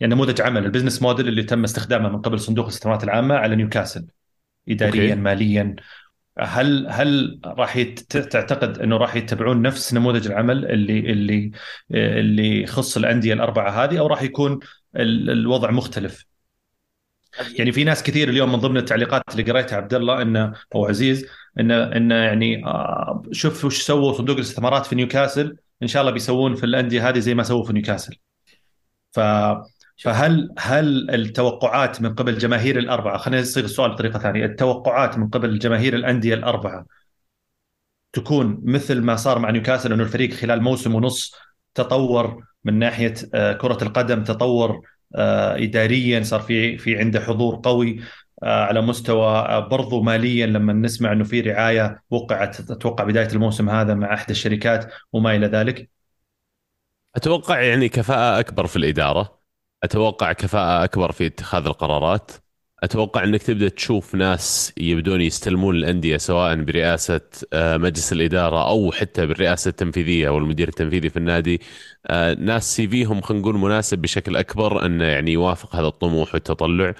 يعني 0.00 0.14
نموذج 0.14 0.40
عمل 0.40 0.64
ال 0.64 0.68
business 0.68 1.02
model 1.02 1.28
اللي 1.28 1.42
تم 1.42 1.64
استخدامه 1.64 2.08
من 2.08 2.20
قبل 2.20 2.40
صندوق 2.40 2.64
الاستثمارات 2.64 3.04
العامة 3.04 3.34
على 3.34 3.56
نيوكاسل 3.56 4.06
اداريا 4.68 5.10
okay. 5.10 5.20
ماليا 5.20 5.76
هل 6.38 6.86
هل 6.90 7.40
راح 7.44 7.82
تعتقد 8.08 8.78
إنه 8.78 8.96
راح 8.96 9.16
يتبعون 9.16 9.62
نفس 9.62 9.94
نموذج 9.94 10.26
العمل 10.26 10.64
اللي 10.64 10.98
اللي 10.98 11.50
اللي 11.90 12.62
يخص 12.62 12.96
الأندية 12.96 13.34
الأربعة 13.34 13.84
هذه 13.84 13.98
أو 13.98 14.06
راح 14.06 14.22
يكون 14.22 14.60
الوضع 14.96 15.70
مختلف؟ 15.70 16.26
يعني 17.58 17.72
في 17.72 17.84
ناس 17.84 18.02
كثير 18.02 18.28
اليوم 18.28 18.52
من 18.52 18.58
ضمن 18.58 18.76
التعليقات 18.76 19.22
اللي 19.32 19.52
قريتها 19.52 19.76
عبد 19.76 19.94
الله 19.94 20.22
إنه 20.22 20.52
أو 20.74 20.86
عزيز 20.86 21.26
إنه 21.60 21.82
إنه 21.96 22.14
يعني 22.14 22.66
آه، 22.66 23.22
شوف 23.32 23.64
وش 23.64 23.82
سووا 23.82 24.12
صندوق 24.12 24.36
الاستثمارات 24.36 24.86
في 24.86 24.94
نيوكاسل 24.94 25.56
إن 25.82 25.88
شاء 25.88 26.02
الله 26.02 26.12
بيسوون 26.12 26.54
في 26.54 26.66
الأندية 26.66 27.08
هذه 27.08 27.18
زي 27.18 27.34
ما 27.34 27.42
سووا 27.42 27.64
في 27.64 27.72
نيوكاسل. 27.72 28.16
ف 29.12 29.20
فهل 29.96 30.54
هل 30.58 31.10
التوقعات 31.10 32.02
من 32.02 32.14
قبل 32.14 32.38
جماهير 32.38 32.78
الأربعة 32.78 33.18
خلينا 33.18 33.42
نصيغ 33.42 33.64
السؤال 33.64 33.90
بطريقة 33.90 34.18
ثانية 34.18 34.44
التوقعات 34.44 35.18
من 35.18 35.28
قبل 35.28 35.58
جماهير 35.58 35.94
الأندية 35.94 36.34
الأربعة 36.34 36.86
تكون 38.12 38.60
مثل 38.64 39.00
ما 39.00 39.16
صار 39.16 39.38
مع 39.38 39.50
نيوكاسل 39.50 39.92
إنه 39.92 40.02
الفريق 40.02 40.32
خلال 40.32 40.62
موسم 40.62 40.94
ونص 40.94 41.34
تطور 41.74 42.44
من 42.64 42.78
ناحية 42.78 43.14
آه، 43.34 43.52
كرة 43.52 43.78
القدم 43.82 44.24
تطور 44.24 44.80
اداريا 45.14 46.22
صار 46.22 46.40
في 46.40 46.78
في 46.78 46.98
عنده 46.98 47.20
حضور 47.20 47.60
قوي 47.64 48.00
آه، 48.42 48.64
على 48.64 48.80
مستوى 48.80 49.66
برضو 49.70 50.02
ماليا 50.02 50.46
لما 50.46 50.72
نسمع 50.72 51.12
إنه 51.12 51.24
في 51.24 51.40
رعاية 51.40 52.02
وقعت 52.10 52.70
أتوقع 52.70 53.04
بداية 53.04 53.28
الموسم 53.28 53.70
هذا 53.70 53.94
مع 53.94 54.14
إحدى 54.14 54.32
الشركات 54.32 54.92
وما 55.12 55.36
إلى 55.36 55.46
ذلك. 55.46 55.90
أتوقع 57.16 57.60
يعني 57.60 57.88
كفاءة 57.88 58.40
أكبر 58.40 58.66
في 58.66 58.76
الإدارة. 58.76 59.38
أتوقع 59.82 60.32
كفاءة 60.32 60.84
أكبر 60.84 61.12
في 61.12 61.26
اتخاذ 61.26 61.66
القرارات. 61.66 62.30
أتوقع 62.82 63.24
إنك 63.24 63.42
تبدأ 63.42 63.68
تشوف 63.68 64.14
ناس 64.14 64.72
يبدون 64.76 65.20
يستلمون 65.20 65.76
الأندية 65.76 66.16
سواء 66.16 66.62
برئاسة 66.62 67.20
آه، 67.52 67.76
مجلس 67.76 68.12
الإدارة 68.12 68.68
أو 68.68 68.92
حتى 68.92 69.26
بالرئاسة 69.26 69.68
التنفيذية 69.68 70.28
أو 70.28 70.38
المدير 70.38 70.68
التنفيذي 70.68 71.10
في 71.10 71.16
النادي. 71.16 71.60
آه، 72.06 72.34
ناس 72.34 72.76
سي 72.76 72.88
فيهم 72.88 73.20
خلينا 73.20 73.42
نقول 73.42 73.58
مناسب 73.58 73.98
بشكل 73.98 74.36
أكبر 74.36 74.86
انه 74.86 75.04
يعني 75.04 75.32
يوافق 75.32 75.76
هذا 75.76 75.86
الطموح 75.86 76.34
والتطلع 76.34 76.94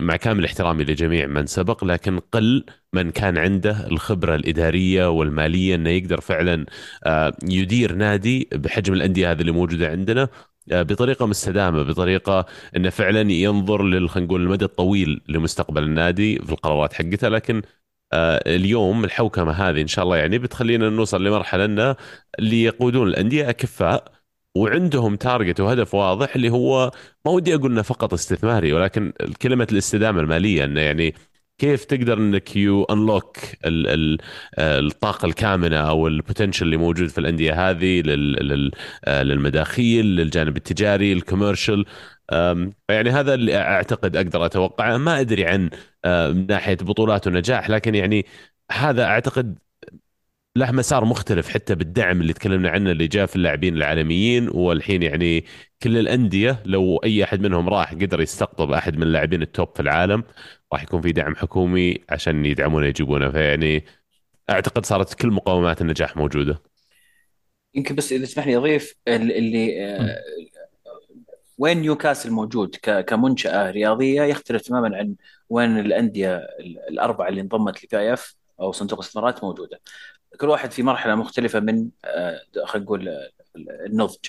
مع 0.00 0.16
كامل 0.16 0.44
احترامي 0.44 0.84
لجميع 0.84 1.26
من 1.26 1.46
سبق 1.46 1.84
لكن 1.84 2.18
قل 2.18 2.64
من 2.92 3.10
كان 3.10 3.38
عنده 3.38 3.86
الخبرة 3.86 4.34
الإدارية 4.34 5.10
والمالية 5.10 5.74
أنه 5.74 5.90
يقدر 5.90 6.20
فعلا 6.20 6.66
آه، 7.04 7.32
يدير 7.44 7.94
نادي 7.94 8.48
بحجم 8.52 8.94
الأندية 8.94 9.30
هذه 9.30 9.40
اللي 9.40 9.52
موجودة 9.52 9.88
عندنا. 9.88 10.28
بطريقة 10.68 11.26
مستدامة 11.26 11.82
بطريقة 11.82 12.46
إنه 12.76 12.90
فعلا 12.90 13.32
ينظر 13.32 13.82
لل 13.82 14.10
خلينا 14.10 14.26
نقول 14.28 14.42
المدى 14.42 14.64
الطويل 14.64 15.20
لمستقبل 15.28 15.82
النادي 15.82 16.38
في 16.38 16.52
القرارات 16.52 16.92
حقته 16.92 17.28
لكن 17.28 17.62
آه، 18.12 18.42
اليوم 18.56 19.04
الحوكمة 19.04 19.52
هذه 19.52 19.82
إن 19.82 19.86
شاء 19.86 20.04
الله 20.04 20.16
يعني 20.16 20.38
بتخلينا 20.38 20.88
نوصل 20.90 21.24
لمرحلة 21.24 21.64
ان 21.64 21.94
اللي 22.38 22.62
يقودون 22.64 23.08
الأندية 23.08 23.50
أكفاء 23.50 24.12
وعندهم 24.54 25.16
target 25.16 25.60
وهدف 25.60 25.94
واضح 25.94 26.34
اللي 26.36 26.50
هو 26.50 26.90
ما 27.26 27.32
ودي 27.32 27.54
أقول 27.54 27.72
إنه 27.72 27.82
فقط 27.82 28.12
استثماري 28.12 28.72
ولكن 28.72 29.12
كلمة 29.42 29.68
الاستدامة 29.72 30.20
المالية 30.20 30.64
إنه 30.64 30.80
يعني 30.80 31.14
كيف 31.60 31.84
تقدر 31.84 32.18
إنك 32.18 32.56
you 32.56 32.84
unlock 32.84 33.36
الطاقة 34.58 35.26
الكامنة 35.26 35.76
أو 35.76 36.06
ال 36.06 36.12
potential 36.12 36.64
اللي 36.64 36.76
موجود 36.76 37.08
في 37.08 37.18
الأندية 37.18 37.70
هذه 37.70 38.02
آه، 39.04 39.22
للمداخيل 39.22 40.06
للجانب 40.06 40.56
التجاري 40.56 41.12
ال 41.12 41.18
commercial. 41.18 41.84
يعني 42.88 43.10
هذا 43.10 43.34
اللي 43.34 43.56
أعتقد 43.56 44.16
أقدر 44.16 44.46
أتوقعه. 44.46 44.96
ما 44.96 45.20
أدري 45.20 45.46
عن 45.46 45.70
من 46.06 46.46
ناحية 46.46 46.76
بطولات 46.76 47.26
ونجاح 47.26 47.70
لكن 47.70 47.94
يعني 47.94 48.26
هذا 48.72 49.04
أعتقد 49.04 49.58
له 50.56 50.72
مسار 50.72 51.04
مختلف 51.04 51.48
حتى 51.48 51.74
بالدعم 51.74 52.20
اللي 52.20 52.32
تكلمنا 52.32 52.70
عنه 52.70 52.90
اللي 52.90 53.06
جاء 53.06 53.26
في 53.26 53.36
اللاعبين 53.36 53.76
العالميين. 53.76 54.48
والحين 54.48 55.02
يعني 55.02 55.44
كل 55.82 55.98
الأندية 55.98 56.62
لو 56.66 56.96
أي 57.04 57.24
أحد 57.24 57.40
منهم 57.40 57.68
راح 57.68 57.94
قدر 57.94 58.20
يستقطب 58.20 58.72
أحد 58.72 58.96
من 58.96 59.02
اللاعبين 59.02 59.42
ال 59.42 59.49
top 59.49 59.68
في 59.74 59.82
العالم. 59.82 60.24
راح 60.72 60.82
يكون 60.82 61.00
في 61.00 61.12
دعم 61.12 61.36
حكومي 61.36 61.98
عشان 62.08 62.46
يدعمونه 62.46 62.86
يجيبونه 62.86 63.30
فيعني 63.30 63.84
أعتقد 64.50 64.86
صارت 64.86 65.14
كل 65.14 65.28
مقومات 65.30 65.80
النجاح 65.80 66.16
موجودة. 66.16 66.62
يمكن 67.74 67.94
بس 67.94 68.12
إذا 68.12 68.24
تسمح 68.24 68.46
لي 68.46 68.56
اضيف 68.56 68.94
اللي 69.08 69.86
آه، 69.86 70.16
وين 71.58 71.80
نيوكاسل 71.80 72.30
موجود 72.30 72.76
كمنشأة 73.06 73.70
رياضية 73.70 74.22
يختلف 74.22 74.62
تماما 74.62 74.96
عن 74.96 75.14
وين 75.48 75.78
الأندية 75.78 76.36
الأربعة 76.90 77.28
اللي 77.28 77.40
انضمت 77.40 77.84
ل 77.84 78.12
PIF 78.12 78.36
أو 78.60 78.72
صندوق 78.72 78.98
الاستثمارات 78.98 79.44
موجودة. 79.44 79.80
كل 80.40 80.48
واحد 80.48 80.70
في 80.72 80.82
مرحلة 80.82 81.14
مختلفة 81.14 81.60
من 81.60 81.88
آه، 82.04 82.40
خلينا 82.64 82.84
نقول 82.84 83.30
النضج 83.86 84.26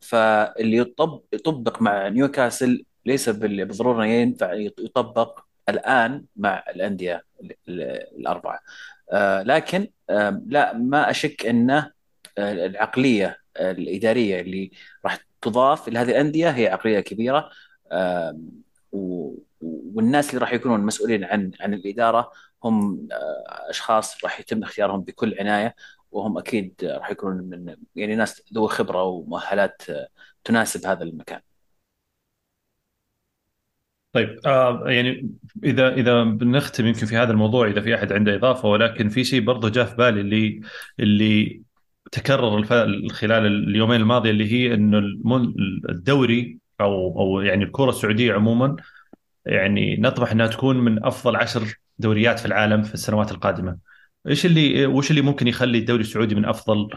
فاللي 0.00 0.76
يطبق 0.76 1.22
يطبق 1.32 1.82
مع 1.82 2.08
نيوكاسل 2.08 2.84
ليس 3.06 3.28
بالضروره 3.28 4.06
ينفع 4.06 4.54
يطبق 4.78 5.44
الآن 5.68 6.24
مع 6.36 6.64
الأندية 6.68 7.24
الأربعة 8.18 8.60
آه، 9.12 9.42
لكن 9.42 9.88
لا 10.46 10.72
ما 10.72 11.10
أشك 11.10 11.46
انه 11.46 11.90
آه، 12.38 12.52
العقلية 12.52 13.38
الإدارية 13.56 14.40
اللي 14.40 14.70
راح 15.04 15.18
تضاف 15.42 15.88
لهذه 15.88 16.10
الأندية 16.10 16.50
هي 16.50 16.68
عقلية 16.68 17.00
كبيرة 17.00 17.50
والناس 19.94 20.30
اللي 20.30 20.40
راح 20.40 20.52
يكونون 20.52 20.80
مسؤولين 20.80 21.24
عن 21.24 21.50
عن 21.60 21.74
الإدارة 21.74 22.30
هم 22.64 23.08
آه، 23.12 23.70
أشخاص 23.70 24.24
راح 24.24 24.40
يتم 24.40 24.62
اختيارهم 24.62 25.00
بكل 25.00 25.34
عناية 25.40 25.74
وهم 26.10 26.38
أكيد 26.38 26.74
راح 26.84 27.10
يكونون 27.10 27.36
من 27.44 27.76
يعني 27.96 28.16
ناس 28.16 28.42
ذو 28.54 28.66
خبرة 28.66 29.02
ومؤهلات 29.02 29.82
تناسب 30.44 30.86
هذا 30.86 31.02
المكان. 31.04 31.40
طيب 34.14 34.38
آه 34.46 34.82
يعني 34.86 35.30
إذا 35.64 35.94
إذا 35.94 36.24
بنختم 36.24 36.86
يمكن 36.86 37.06
في 37.06 37.16
هذا 37.16 37.32
الموضوع 37.32 37.66
إذا 37.66 37.80
في 37.80 37.94
أحد 37.94 38.12
عنده 38.12 38.34
إضافة 38.34 38.68
ولكن 38.68 39.08
في 39.08 39.24
شيء 39.24 39.40
برضه 39.40 39.68
جاء 39.68 39.84
في 39.84 39.96
بالي 39.96 40.20
اللي 40.20 40.60
اللي 41.00 41.62
تكرر 42.12 42.62
خلال 43.10 43.46
اليومين 43.46 44.00
الماضية 44.00 44.30
اللي 44.30 44.52
هي 44.52 44.74
إنه 44.74 44.98
الدوري 45.88 46.58
أو 46.80 47.20
أو 47.20 47.40
يعني 47.40 47.64
الكرة 47.64 47.90
السعودية 47.90 48.32
عموما 48.32 48.76
يعني 49.46 49.96
نطمح 49.96 50.32
إنها 50.32 50.46
تكون 50.46 50.76
من 50.76 51.04
أفضل 51.04 51.36
عشر 51.36 51.78
دوريات 51.98 52.38
في 52.38 52.46
العالم 52.46 52.82
في 52.82 52.94
السنوات 52.94 53.32
القادمة. 53.32 53.76
إيش 54.28 54.46
اللي 54.46 54.86
وش 54.86 55.10
اللي 55.10 55.22
ممكن 55.22 55.48
يخلي 55.48 55.78
الدوري 55.78 56.00
السعودي 56.00 56.34
من 56.34 56.44
أفضل 56.44 56.88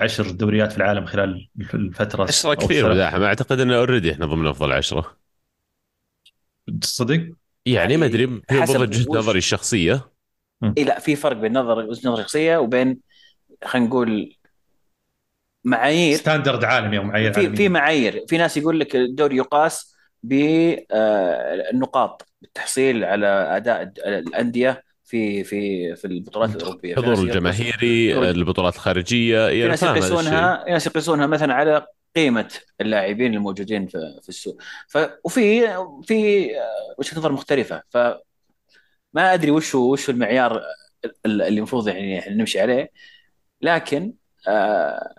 عشر 0.00 0.30
دوريات 0.30 0.72
في 0.72 0.78
العالم 0.78 1.06
خلال 1.06 1.48
الفترة 1.74 2.22
عشرة 2.22 2.54
كثير 2.54 2.90
مداحم 2.90 3.22
أعتقد 3.22 3.60
إنه 3.60 3.76
already 3.76 4.12
إحنا 4.12 4.26
ضمن 4.26 4.46
أفضل 4.46 4.72
عشرة. 4.72 5.23
تصدق؟ 6.80 7.28
يعني 7.66 7.96
ما 7.96 8.06
أدري 8.06 8.26
في 8.26 8.78
وجهة 8.78 9.06
نظري 9.10 9.38
الشخصية. 9.38 10.10
إي 10.78 10.84
لا 10.84 10.98
في 10.98 11.16
فرق 11.16 11.36
بين 11.36 11.58
نظر 11.58 11.78
وجهة 11.78 12.10
نظر 12.10 12.22
شخصيه 12.22 12.56
وبين 12.56 12.98
خلينا 13.64 13.88
نقول 13.88 14.36
معايير. 15.64 16.16
standard 16.16 16.64
عالمي 16.64 16.98
أو 16.98 17.02
معايير 17.02 17.32
في 17.32 17.56
في 17.56 17.68
معايير. 17.68 18.24
في 18.28 18.38
ناس 18.38 18.56
يقول 18.56 18.80
لك 18.80 18.96
الدوري 18.96 19.36
يقاس 19.36 19.96
بالنقاط 20.22 22.22
آه، 22.22 22.26
بالتحصيل 22.42 23.04
على 23.04 23.26
أداء 23.26 23.92
الأندية 24.06 24.82
في 25.04 25.44
في 25.44 25.94
في 25.96 26.04
البطولات 26.04 26.56
الأوروبية. 26.56 26.96
حضور 26.96 27.14
الجماهيري 27.14 28.30
البطولات 28.30 28.74
الخارجية 28.74 29.48
في 29.48 29.68
ناس 29.68 29.82
يقيسونها 29.82 30.64
ناس 30.68 30.86
يقيسونها 30.86 31.26
مثلا 31.26 31.54
على 31.54 31.86
قيمة 32.16 32.54
اللاعبين 32.80 33.34
الموجودين 33.34 33.86
في, 33.86 34.18
في 34.22 34.28
السوق. 34.28 34.62
ف 34.88 34.98
وفي 35.24 35.66
في 36.02 36.46
وجهة 36.98 37.18
نظر 37.18 37.32
مختلفة. 37.32 37.82
ف 37.90 37.96
ما 39.12 39.34
أدري 39.34 39.50
وش 39.50 39.74
هو 39.74 39.92
وش 39.92 40.10
المعيار 40.10 40.62
اللي 41.26 41.48
المفروض 41.48 41.88
يعني 41.88 42.36
نمشي 42.36 42.60
عليه. 42.60 42.90
لكن 43.60 44.14
آه 44.48 45.14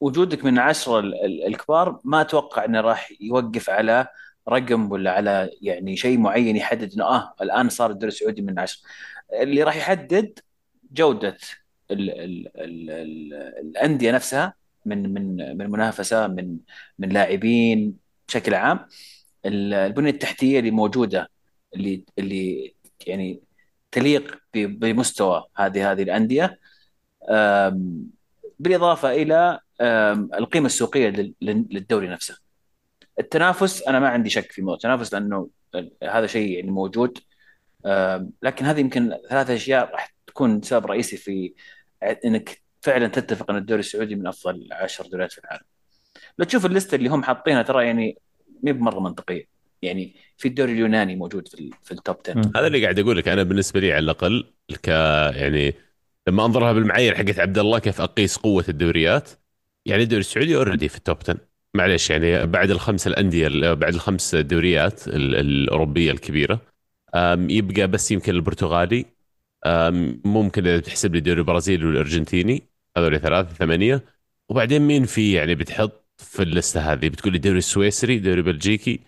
وجودك 0.00 0.44
من 0.44 0.58
عشرة 0.58 1.00
الكبار 1.46 2.00
ما 2.04 2.20
أتوقع 2.20 2.64
إنه 2.64 2.80
راح 2.80 3.12
يوقف 3.20 3.70
على 3.70 4.06
رقم 4.48 4.92
ولا 4.92 5.12
على 5.12 5.50
يعني 5.62 5.96
شيء 5.96 6.18
معين 6.18 6.56
يحدد 6.56 6.92
إنه 6.94 7.04
آه 7.04 7.34
الآن 7.42 7.68
صار 7.68 7.90
الدوري 7.90 8.12
السعودي 8.12 8.42
من 8.42 8.58
عشرة. 8.58 8.82
اللي 9.32 9.62
راح 9.62 9.76
يحدد 9.76 10.38
جودة 10.92 11.38
ال 11.90 12.10
ال 12.10 12.48
ال 12.60 12.90
ال 12.90 13.34
الأندية 13.60 14.12
نفسها 14.12 14.54
من 14.84 15.14
من 15.14 15.36
من 15.58 15.70
منافسة 15.70 16.26
من 16.26 16.58
من 16.98 17.08
لاعبين 17.08 17.96
بشكل 18.28 18.54
عام 18.54 18.86
البنية 19.46 20.10
التحتية 20.10 20.58
اللي 20.58 20.70
موجودة 20.70 21.30
اللي 21.74 22.04
اللي 22.18 22.74
يعني 23.06 23.40
تليق 23.92 24.38
بمستوى 24.54 25.44
هذه 25.56 25.92
هذه 25.92 26.02
الأندية 26.02 26.58
بالإضافة 28.58 29.12
إلى 29.12 29.60
القيمة 30.38 30.66
السوقية 30.66 31.34
للدوري 31.42 32.08
نفسه. 32.08 32.38
التنافس 33.18 33.82
أنا 33.82 34.00
ما 34.00 34.08
عندي 34.08 34.30
شك 34.30 34.52
في 34.52 34.62
موضوع 34.62 34.74
التنافس 34.74 35.14
لأنه 35.14 35.48
هذا 36.02 36.26
شيء 36.26 36.50
يعني 36.50 36.70
موجود 36.70 37.18
لكن 38.42 38.64
هذه 38.64 38.80
يمكن 38.80 39.18
ثلاث 39.30 39.50
أشياء 39.50 39.92
راح 39.92 40.14
تكون 40.26 40.62
سبب 40.62 40.86
رئيسي 40.86 41.16
في 41.16 41.54
إنك 42.24 42.63
فعلا 42.84 43.06
تتفق 43.08 43.50
إن 43.50 43.56
الدوري 43.56 43.80
السعودي 43.80 44.14
من 44.14 44.26
أفضل 44.26 44.68
عشر 44.72 45.06
دوريات 45.06 45.32
في 45.32 45.38
العالم. 45.38 45.64
لو 46.38 46.44
تشوف 46.44 46.66
ال 46.66 46.71
list 46.71 46.89
ه 46.89 46.94
اللي 46.94 47.08
هم 47.08 47.22
حاطينها 47.22 47.62
ترى 47.62 47.86
يعني 47.86 48.18
مي 48.62 48.72
بمرة 48.72 49.00
منطقية. 49.00 49.48
يعني 49.82 50.14
في 50.36 50.48
الدوري 50.48 50.72
اليوناني 50.72 51.16
موجود 51.16 51.48
في 51.48 51.70
في 51.82 51.92
ال 51.92 51.98
top 51.98 52.16
10 52.28 52.50
هذا 52.56 52.66
اللي 52.66 52.82
قاعد 52.82 52.98
أقول 52.98 53.16
لك 53.16 53.28
أنا 53.28 53.42
بالنسبة 53.42 53.80
لي 53.80 53.92
على 53.92 54.04
الأقل 54.04 54.44
ك 54.82 54.88
يعني 55.36 55.74
لما 56.28 56.44
أنظرها 56.46 56.72
بالمعايير 56.72 57.14
حقت 57.14 57.38
عبد 57.38 57.58
الله 57.58 57.78
كيف 57.78 58.00
أقيس 58.00 58.36
قوة 58.36 58.64
الدوريات 58.68 59.30
يعني 59.86 60.02
الدوري 60.02 60.20
السعودي 60.20 60.56
already 60.56 60.88
في 60.88 60.96
ال 60.96 61.01
top 61.01 61.16
10 61.22 61.36
معليش 61.74 62.10
يعني 62.10 62.46
بعد 62.46 62.70
الخمس 62.70 63.06
الأندية 63.06 63.72
بعد 63.72 63.94
الخمس 63.94 64.34
دوريات 64.34 65.08
ال- 65.08 65.34
الأوروبية 65.36 66.10
الكبيرة 66.12 66.60
يبقى 67.48 67.86
بس 67.86 68.10
يمكن 68.10 68.34
البرتغالي 68.34 69.04
ممكن 70.24 70.66
إذا 70.66 70.80
تحسب 70.80 71.12
لي 71.14 71.18
الدوري 71.18 71.40
البرازيلي 71.40 71.84
والأرجنتيني 71.86 72.62
هذول 72.96 73.20
ثلاثة 73.20 73.54
ثمانية. 73.54 74.04
وبعدين 74.48 74.82
مين 74.82 75.04
في 75.04 75.32
يعني 75.32 75.54
بتحط 75.54 76.04
في 76.18 76.42
اللستة 76.42 76.92
هذه؟ 76.92 77.08
بتقول 77.08 77.32
لي 77.32 77.36
الدوري 77.36 77.58
السويسري 77.58 78.18
دوري 78.18 78.42
بلجيكي. 78.42 79.00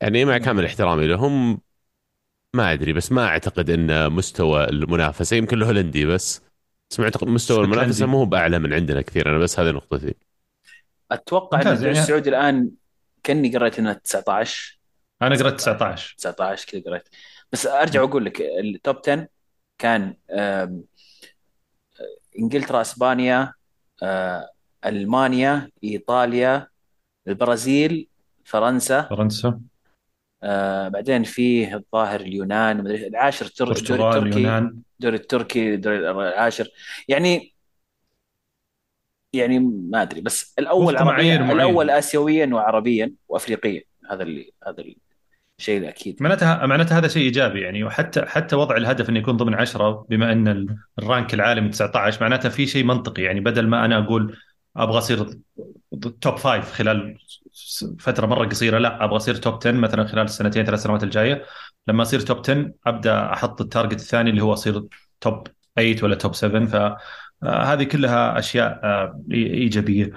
يعني 0.00 0.24
مع 0.24 0.38
كامل 0.38 0.64
احترامي 0.64 1.06
لهم 1.06 1.60
ما 2.54 2.72
أدري 2.72 2.92
بس 2.92 3.12
ما 3.12 3.26
أعتقد 3.26 3.70
إن 3.70 4.12
مستوى 4.12 4.64
المنافسة 4.64 5.36
يمكن 5.36 5.56
الهولندي 5.58 6.06
بس 6.06 6.42
بس 6.90 6.98
ما 7.00 7.04
أعتقد 7.04 7.28
مستوى. 7.28 7.64
المنافسة 7.64 8.06
مو 8.06 8.18
هو 8.18 8.24
بأعلى 8.24 8.58
من 8.58 8.72
عندنا 8.72 9.00
كثير 9.02 9.30
أنا 9.30 9.38
بس 9.38 9.60
هذه 9.60 9.70
نقطتي. 9.70 10.14
أتوقع 11.10 11.60
إن 11.62 11.66
الدوري 11.66 11.86
يعني- 11.86 11.98
السعودي 12.00 12.28
الآن 12.30 12.70
كأني 13.22 13.56
قريت 13.56 13.78
إنه 13.78 13.92
19 13.92 14.78
أنا 15.22 15.36
قرأت 15.36 15.54
19 15.58 16.14
19 16.18 16.68
كذا 16.70 16.82
قريت. 16.82 17.08
بس 17.52 17.66
أرجع 17.66 18.02
وأقول 18.02 18.24
لك 18.24 18.40
التوب 18.40 18.96
10 18.96 19.28
كان 19.78 20.14
إنجلترا 22.38 22.80
إسبانيا 22.80 23.52
آه، 24.02 24.50
ألمانيا 24.86 25.70
إيطاليا 25.84 26.66
البرازيل 27.28 28.08
فرنسا 28.44 29.02
فرنسا. 29.02 29.60
آه، 30.42 30.88
بعدين 30.88 31.22
فيه 31.24 31.74
الظاهر 31.74 32.20
اليونان 32.20 32.86
العاشر 32.86 33.46
التر- 33.46 33.76
الدوري 33.76 34.08
التركي 34.08 34.58
الدوري 34.58 35.16
التركي 35.16 35.74
الدوري 35.74 36.10
العاشر. 36.10 36.68
يعني 37.08 37.54
يعني 39.32 39.58
ما 39.58 40.02
أدري 40.02 40.20
بس 40.20 40.54
الأول 40.58 40.96
عربيا. 40.96 41.52
الأول 41.52 41.90
اسيويا 41.90 42.46
وعربيا 42.46 43.12
وافريقيا 43.28 43.82
هذا 44.10 44.22
اللي 44.22 44.52
هذا 44.66 44.84
الشيء 45.58 45.78
الاكيد 45.78 46.22
معناتها 46.22 46.66
معناتها 46.66 46.98
هذا 46.98 47.08
شيء 47.08 47.22
إيجابي 47.22 47.60
يعني 47.60 47.84
وحتى 47.84 48.22
حتى 48.26 48.56
وضع 48.56 48.76
الهدف 48.76 49.08
إنه 49.08 49.18
يكون 49.18 49.36
ضمن 49.36 49.54
10 49.54 50.06
بما 50.10 50.32
إن 50.32 50.48
ال- 50.48 50.76
ال 50.98 51.05
rank 51.05 51.34
العالمي 51.34 51.68
19 51.68 52.22
معناتها 52.22 52.48
في 52.48 52.66
شيء 52.66 52.84
منطقي 52.84 53.22
يعني 53.22 53.40
بدل 53.40 53.66
ما 53.66 53.84
أنا 53.84 53.98
أقول 53.98 54.36
أبغى 54.76 54.98
أصير 54.98 55.26
top 56.20 56.36
five 56.36 56.72
خلال 56.72 57.18
فترة 57.98 58.26
مرة 58.26 58.46
قصيرة 58.48 58.78
لا 58.78 59.04
أبغى 59.04 59.16
أصير 59.16 59.34
top 59.34 59.54
10 59.54 59.72
مثلا 59.72 60.04
خلال 60.04 60.24
السنتين 60.24 60.64
ثلاث 60.64 60.82
سنوات 60.82 61.02
الجاية. 61.02 61.44
لما 61.88 62.02
أصير 62.02 62.20
top 62.20 62.38
10 62.38 62.72
أبدأ 62.86 63.32
أحط 63.32 63.60
ال 63.60 63.66
target 63.66 64.00
الثاني 64.00 64.30
اللي 64.30 64.42
هو 64.42 64.52
أصير 64.52 64.82
توب 65.20 65.46
8 65.76 65.96
ولا 66.02 66.14
توب 66.14 66.34
7 66.34 66.66
فهذه 67.42 67.84
كلها 67.84 68.38
أشياء 68.38 68.80
آه، 68.84 69.20
إيجابية. 69.32 70.12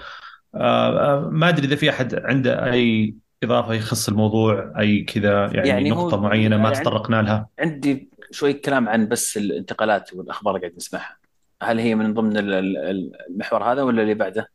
آه، 0.56 1.16
آه، 1.26 1.30
ما 1.30 1.50
أدري 1.50 1.68
إذا 1.68 1.76
في 1.76 1.90
أحد 1.90 2.16
عنده 2.16 2.72
أي 2.72 3.16
إضافة 3.44 3.74
يخص 3.74 4.10
الموضوع 4.10 4.74
أي 4.80 5.02
كذا 5.04 5.52
يعني, 5.54 5.70
يعني 5.70 5.92
هو- 5.92 5.96
نقطة 5.96 6.18
معينة 6.22 6.58
ما 6.58 6.70
يعني 6.70 6.76
تطرقنا 6.84 7.22
لها 7.22 7.48
عندي 7.60 8.10
شوي 8.32 8.54
كلام 8.54 8.90
عن 8.90 9.08
بس 9.08 9.38
الانتقالات 9.38 10.14
والأخبار 10.14 10.56
اللي 10.56 10.68
قاعد 10.68 10.78
نسمعها 10.78 11.18
هل 11.64 11.80
هي 11.80 11.96
من 11.96 12.14
ضمن 12.14 12.38
ال- 12.38 12.54
ال- 12.54 13.12
المحور 13.30 13.64
هذا 13.64 13.82
ولا 13.84 14.02
اللي 14.02 14.14
بعده؟ 14.14 14.50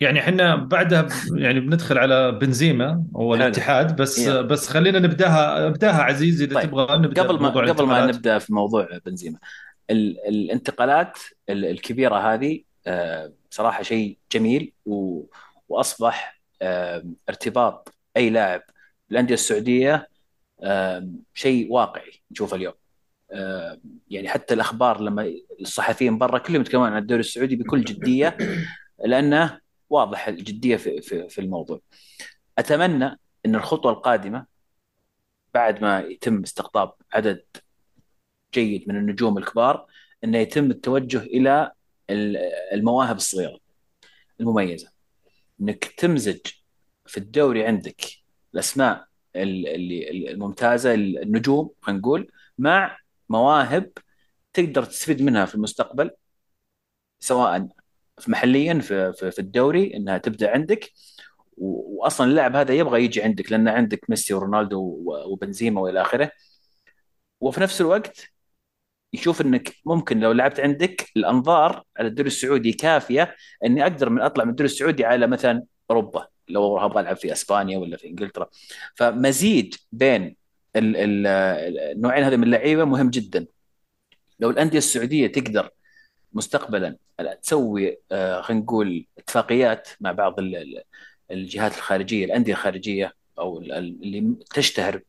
يعني 0.00 0.20
إحنا 0.20 0.56
بعدها 0.56 1.08
يعني 1.34 1.60
بندخل 1.60 1.98
على 1.98 2.32
بنزيما 2.32 3.04
والاتحاد 3.12 3.96
بس 3.96 4.18
يلا. 4.18 4.42
بس 4.42 4.68
خلينا 4.68 4.98
نبدأها 4.98 5.66
أبدأها 5.66 6.02
عزيز 6.02 6.42
إذا 6.42 6.54
طيب. 6.54 6.70
تبغى 6.70 6.98
نبدأ 6.98 7.22
قبل 7.22 7.42
ما 7.42 7.48
قبل 7.48 7.86
ما. 7.86 8.06
نبدأ 8.06 8.38
في 8.38 8.52
موضوع 8.54 8.88
بنزيما 9.06 9.38
ال- 9.90 10.28
الانتقالات 10.28 11.18
ال- 11.48 11.64
الكبيرة 11.64 12.16
هذه 12.34 12.60
آه، 12.86 13.32
بصراحه 13.50 13.82
شيء 13.82 14.18
جميل 14.32 14.72
وأصبح 15.68 16.40
آه، 16.62 17.04
ارتباط 17.28 17.94
أي 18.16 18.30
لاعب 18.30 18.62
بالانديه 19.10 19.34
السعودية 19.34 20.08
شيء 21.34 21.72
واقعي 21.72 22.12
نشوفه 22.30 22.56
اليوم 22.56 22.74
يعني 24.10 24.28
حتى 24.28 24.54
الأخبار 24.54 25.00
لما 25.00 25.34
الصحفيين 25.60 26.18
برا 26.18 26.38
كلهم 26.38 26.60
يتكلمون 26.60 26.88
عن 26.92 27.02
الدوري 27.02 27.20
السعودي 27.20 27.56
بكل 27.56 27.84
جدية 27.84 28.36
لأنه 29.04 29.60
واضح 29.90 30.28
الجدية 30.28 30.76
في 30.76 31.00
في 31.00 31.28
في 31.28 31.40
الموضوع. 31.40 31.80
أتمنى 32.58 33.18
إن 33.46 33.54
الخطوة 33.54 33.92
القادمة 33.92 34.46
بعد 35.54 35.82
ما 35.82 36.00
يتم 36.00 36.42
استقطاب 36.42 36.92
عدد 37.12 37.44
جيد 38.54 38.88
من 38.88 38.96
النجوم 38.96 39.38
الكبار 39.38 39.86
إنه 40.24 40.38
يتم 40.38 40.70
التوجه 40.70 41.18
إلى 41.18 41.72
ال- 42.10 42.36
المواهب 42.72 43.16
الصغيرة 43.16 43.58
المميزة 44.40 44.90
إنك 45.60 45.84
تمزج 45.84 46.40
في 47.06 47.16
الدوري 47.18 47.66
عندك 47.66 48.00
الأسماء 48.54 49.06
ال- 49.36 49.68
اللي 49.68 50.30
الممتازة 50.32 50.94
النجوم 50.94 51.70
خلينا 51.80 52.00
نقول 52.00 52.30
مع 52.58 52.98
مواهب 53.28 53.90
تقدر 54.52 54.84
تستفيد 54.84 55.22
منها 55.22 55.44
في 55.44 55.54
المستقبل 55.54 56.10
سواء 57.20 57.68
في 58.18 58.30
محليا 58.30 58.74
في 58.78 59.12
في 59.12 59.30
في 59.30 59.38
الدوري 59.38 59.96
إنها 59.96 60.18
تبدأ 60.18 60.50
عندك. 60.50 60.90
واصلا 61.56 62.26
اللاعب 62.26 62.56
هذا 62.56 62.74
يبغى 62.74 63.04
يجي 63.04 63.22
عندك 63.22 63.52
لأن 63.52 63.68
عندك 63.68 64.10
ميسي 64.10 64.34
ورونالدو 64.34 65.02
وبنزيما 65.06 65.80
وإلى 65.80 66.00
آخره. 66.00 66.30
وفي 67.40 67.60
نفس 67.60 67.80
الوقت 67.80 68.30
يشوف 69.12 69.40
إنك 69.40 69.72
ممكن 69.86 70.20
لو 70.20 70.32
لعبت 70.32 70.60
عندك 70.60 71.06
الأنظار 71.16 71.82
على 71.98 72.08
الدوري 72.08 72.26
السعودي 72.26 72.72
كافية 72.72 73.36
إني 73.64 73.82
أقدر 73.82 74.10
من 74.10 74.22
أطلع 74.22 74.44
من 74.44 74.50
الدوري 74.50 74.66
السعودي 74.66 75.04
على 75.04 75.26
مثلا 75.26 75.64
أوروبا. 75.90 76.28
لو 76.48 76.78
أبغى 76.78 77.00
ألعب 77.00 77.16
في 77.16 77.32
إسبانيا 77.32 77.78
ولا 77.78 77.96
في 77.96 78.08
إنجلترا. 78.08 78.48
فمزيج 78.94 79.74
بين 79.92 80.36
ال- 80.76 80.96
ال- 80.96 81.26
النوعين 81.78 82.24
هذه 82.24 82.36
من 82.36 82.44
اللعيبة 82.44 82.84
مهم 82.84 83.10
جدا. 83.10 83.46
لو 84.40 84.50
الأندية 84.50 84.78
السعودية 84.78 85.26
تقدر 85.26 85.70
مستقبلا 86.32 86.96
تسوي 87.42 87.98
آه، 88.12 88.40
خلينا 88.40 88.62
نقول 88.62 89.06
اتفاقيات 89.18 89.88
مع 90.00 90.12
بعض 90.12 90.38
ال- 90.40 90.56
ال- 90.56 90.82
الجهات 91.30 91.76
الخارجية 91.76 92.24
الأندية 92.24 92.52
الخارجية 92.52 93.12
أو 93.38 93.58
ال- 93.58 93.72
ال- 93.72 93.98
اللي 94.02 94.34
تشتهر 94.54 95.02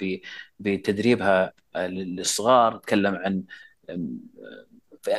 بتدريبها 0.59 1.53
آه، 1.75 1.87
للصغار. 1.87 2.77
نتكلم 2.77 3.15
عن 3.15 3.43
في- 5.01 5.11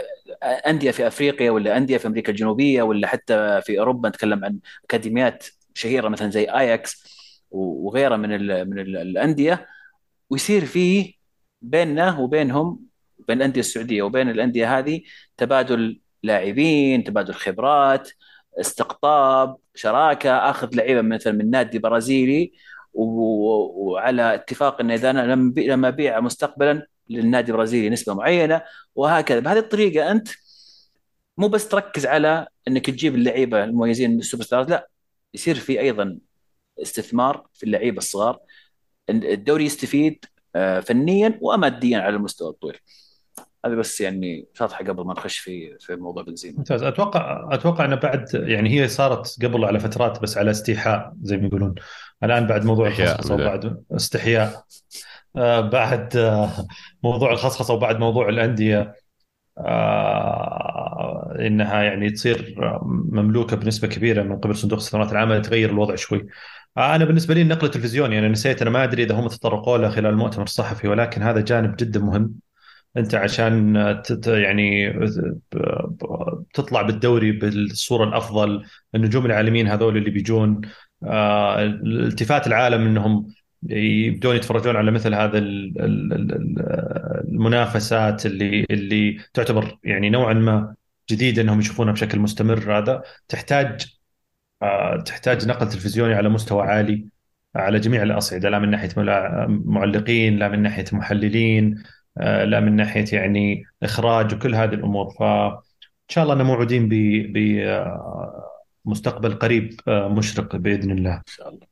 أندية 0.42 0.90
في 0.90 1.07
أفريقيا 1.07 1.50
ولا 1.50 1.76
أندية 1.76 1.96
في 1.98 2.07
أمريكا 2.07 2.31
الجنوبية 2.33 2.83
ولا 2.83 3.07
حتى 3.09 3.61
في 3.62 3.78
أوروبا. 3.78 4.09
نتكلم 4.09 4.44
عن 4.44 4.59
أكاديميات 4.85 5.46
شهيرة 5.79 6.09
مثلا 6.09 6.31
زي 6.31 6.45
اياكس 6.45 7.05
وغيرها 7.51 8.17
من 8.17 8.35
ال 8.35 8.71
من 8.71 8.79
ال 8.79 8.97
الأندية 8.97 9.67
ويصير 10.31 10.67
فيه 10.67 11.14
بيننا 11.62 12.19
وبينهم 12.19 12.81
بين 13.29 13.37
الأندية 13.38 13.61
السعودية 13.61 14.03
وبين 14.03 14.31
الأندية 14.31 14.79
هذه 14.79 15.03
تبادل 15.37 16.01
لاعبين 16.23 17.05
تبادل 17.05 17.35
خبرات 17.35 18.11
استقطاب 18.61 19.57
شراكة 19.75 20.31
آخذ 20.51 20.75
لعيبة 20.77 21.03
مثلا 21.03 21.33
من 21.33 21.51
نادي 21.51 21.79
برازيلي 21.79 22.53
وعلى 22.95 24.35
اتفاق 24.35 24.81
ان 24.81 24.91
إذا 24.91 25.11
أنا 25.11 25.35
لما 25.57 25.88
أبيع 25.88 26.21
مستقبلا 26.21 26.87
للنادي 27.11 27.53
البرازيلي 27.53 27.91
نسبة 27.91 28.14
معينة 28.14 28.62
وهكذا. 28.95 29.41
بهذه 29.41 29.59
الطريقة 29.59 30.11
أنت 30.11 30.29
مو 31.37 31.49
بس 31.49 31.69
تركز 31.69 32.07
على 32.07 32.47
إنك 32.69 32.87
تجيب 32.87 33.14
اللعيبة 33.14 33.64
المميزين 33.64 34.11
من 34.11 34.19
ال 34.18 34.23
super 34.23 34.44
stars 34.44 34.68
لا. 34.71 34.88
يصير 35.35 35.55
في 35.55 35.81
أيضا 35.81 36.19
استثمار 36.83 37.47
في 37.55 37.62
اللعيبه 37.67 37.99
الصغار. 37.99 38.38
الدوري 39.11 39.64
يستفيد 39.64 40.25
آه، 40.57 40.81
فنيا 40.81 41.38
وماديا 41.43 41.99
على 41.99 42.17
المستوى 42.17 42.51
الطويل. 42.51 42.77
هذه 43.67 43.75
بس 43.75 44.01
يعني 44.01 44.47
شطحه 44.55 44.85
قبل 44.85 45.05
ما 45.05 45.12
نخش 45.12 45.38
في 45.38 45.79
في 45.81 45.97
موضوع 45.97 46.23
بنزيما. 46.23 46.59
ممتاز. 46.59 46.83
أتوقع 46.83 47.49
أتوقع 47.55 47.85
إنه 47.85 47.97
بعد 47.97 48.35
يعني 48.35 48.71
هي 48.71 48.88
صارت 48.88 49.45
قبل 49.45 49.64
على 49.64 49.81
فترات 49.81 50.23
بس 50.23 50.38
على 50.38 50.51
استيحاء 50.51 51.12
زي 51.23 51.37
ما 51.37 51.47
يقولون. 51.47 51.75
الآن 52.25 52.47
بعد 52.47 52.64
موضوع 52.64 52.88
الخصخصة. 52.88 53.35
وبعد 53.35 53.85
استحياء. 53.93 54.64
آه 55.37 55.61
بعد 55.61 56.17
آه 56.17 56.51
موضوع 57.03 57.33
الخصخصة 57.33 57.75
وبعد 57.75 57.99
موضوع 57.99 58.29
الأندية. 58.29 58.95
إنها 61.31 61.83
يعني 61.83 62.11
تصير 62.11 62.55
مملوكة 63.12 63.57
بنسبة 63.57 63.88
كبيرة 63.88 64.23
من 64.23 64.37
قبل 64.38 64.57
صندوق 64.57 64.79
السنوات 64.79 65.12
العامه 65.12 65.35
يتغير 65.35 65.71
الوضع 65.71 65.95
شوي. 65.95 66.27
آه 66.77 66.97
أنا 66.97 67.05
بالنسبة 67.05 67.35
لي 67.35 67.43
النقل 67.43 67.67
التلفزيوني 67.67 68.19
أنا 68.19 68.29
نسيت 68.29 68.62
أنا 68.62 68.71
ما 68.71 68.85
أدري 68.85 69.03
إذا 69.05 69.14
هم 69.14 69.29
تطرقوا 69.29 69.79
له 69.79 69.88
خلال 69.91 70.07
المؤتمر 70.07 70.45
الصحفي 70.45 70.88
ولكن 70.88 71.23
هذا 71.23 71.41
جانب 71.41 71.77
جدا 71.77 72.01
مهم. 72.01 72.35
أنت 72.97 73.14
عشان 73.14 73.77
يعني 74.27 74.93
تطلع 76.55 76.83
بالدوري 76.83 77.33
بالصورة 77.33 78.05
الأفضل 78.05 78.64
النجوم 78.95 79.27
العالميين 79.27 79.69
هذول 79.69 79.97
اللي 79.97 80.11
بيجون 80.11 80.61
آه 81.05 81.62
التفات 81.64 82.47
العالم 82.47 82.87
إنهم 82.87 83.27
يبدون 83.69 84.37
يتفرجون 84.37 84.77
على 84.77 84.91
مثل 84.91 85.14
هذا 85.14 85.38
ال- 85.38 85.81
ال- 85.81 86.12
ال- 86.12 87.29
المنافسات 87.29 88.27
اللي 88.27 88.67
اللي 88.71 89.19
تعتبر 89.35 89.79
يعني 89.85 90.11
نوعا 90.11 90.33
ما 90.33 90.75
جديده 91.11 91.42
إنهم 91.42 91.61
يشوفونها 91.61 91.92
بشكل 91.92 92.18
مستمر. 92.18 92.79
هذا 92.79 93.03
تحتاج 93.29 93.87
تحتاج 95.05 95.49
نقل 95.49 95.68
تلفزيوني 95.68 96.14
على 96.14 96.29
مستوى 96.29 96.62
عالي 96.62 97.07
على 97.57 97.81
جميع 97.81 98.03
الأصعدة. 98.03 98.49
لا 98.49 98.59
من 98.59 98.71
ناحية 98.71 98.88
معلقين 99.49 100.38
لا 100.38 100.49
من 100.49 100.62
ناحية 100.62 100.85
محللين 100.92 101.83
لا 102.21 102.61
من 102.61 102.77
ناحية 102.77 103.05
يعني 103.12 103.64
إخراج 103.83 104.35
وكل 104.35 104.55
هذه 104.55 104.75
الأمور. 104.75 105.11
فإن 105.18 105.59
شاء 106.09 106.25
الله 106.25 106.35
أنا 106.35 106.44
موعودين 106.44 106.88
بمستقبل 108.85 109.35
قريب 109.35 109.81
مشرق 109.88 110.57
بإذن 110.57 110.90
الله. 110.90 111.14
إن 111.14 111.23
شاء 111.27 111.49
الله. 111.49 111.66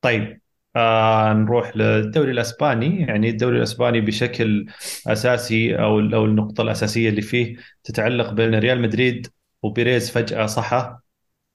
طيب. 0.00 0.40
آه 0.76 1.32
نروح 1.32 1.76
للدوري 1.76 2.30
الأسباني. 2.30 3.00
يعني 3.00 3.30
الدوري 3.30 3.58
الأسباني 3.58 4.00
بشكل 4.00 4.66
أساسي 5.06 5.76
أو 5.76 6.00
أو 6.00 6.24
النقطة 6.24 6.62
الأساسية 6.62 7.08
اللي 7.08 7.22
فيه 7.22 7.56
تتعلق 7.84 8.32
بين 8.32 8.54
ريال 8.54 8.82
مدريد 8.82 9.26
وبيريز 9.62 10.10
فجأة 10.10 10.46
صحى 10.46 10.96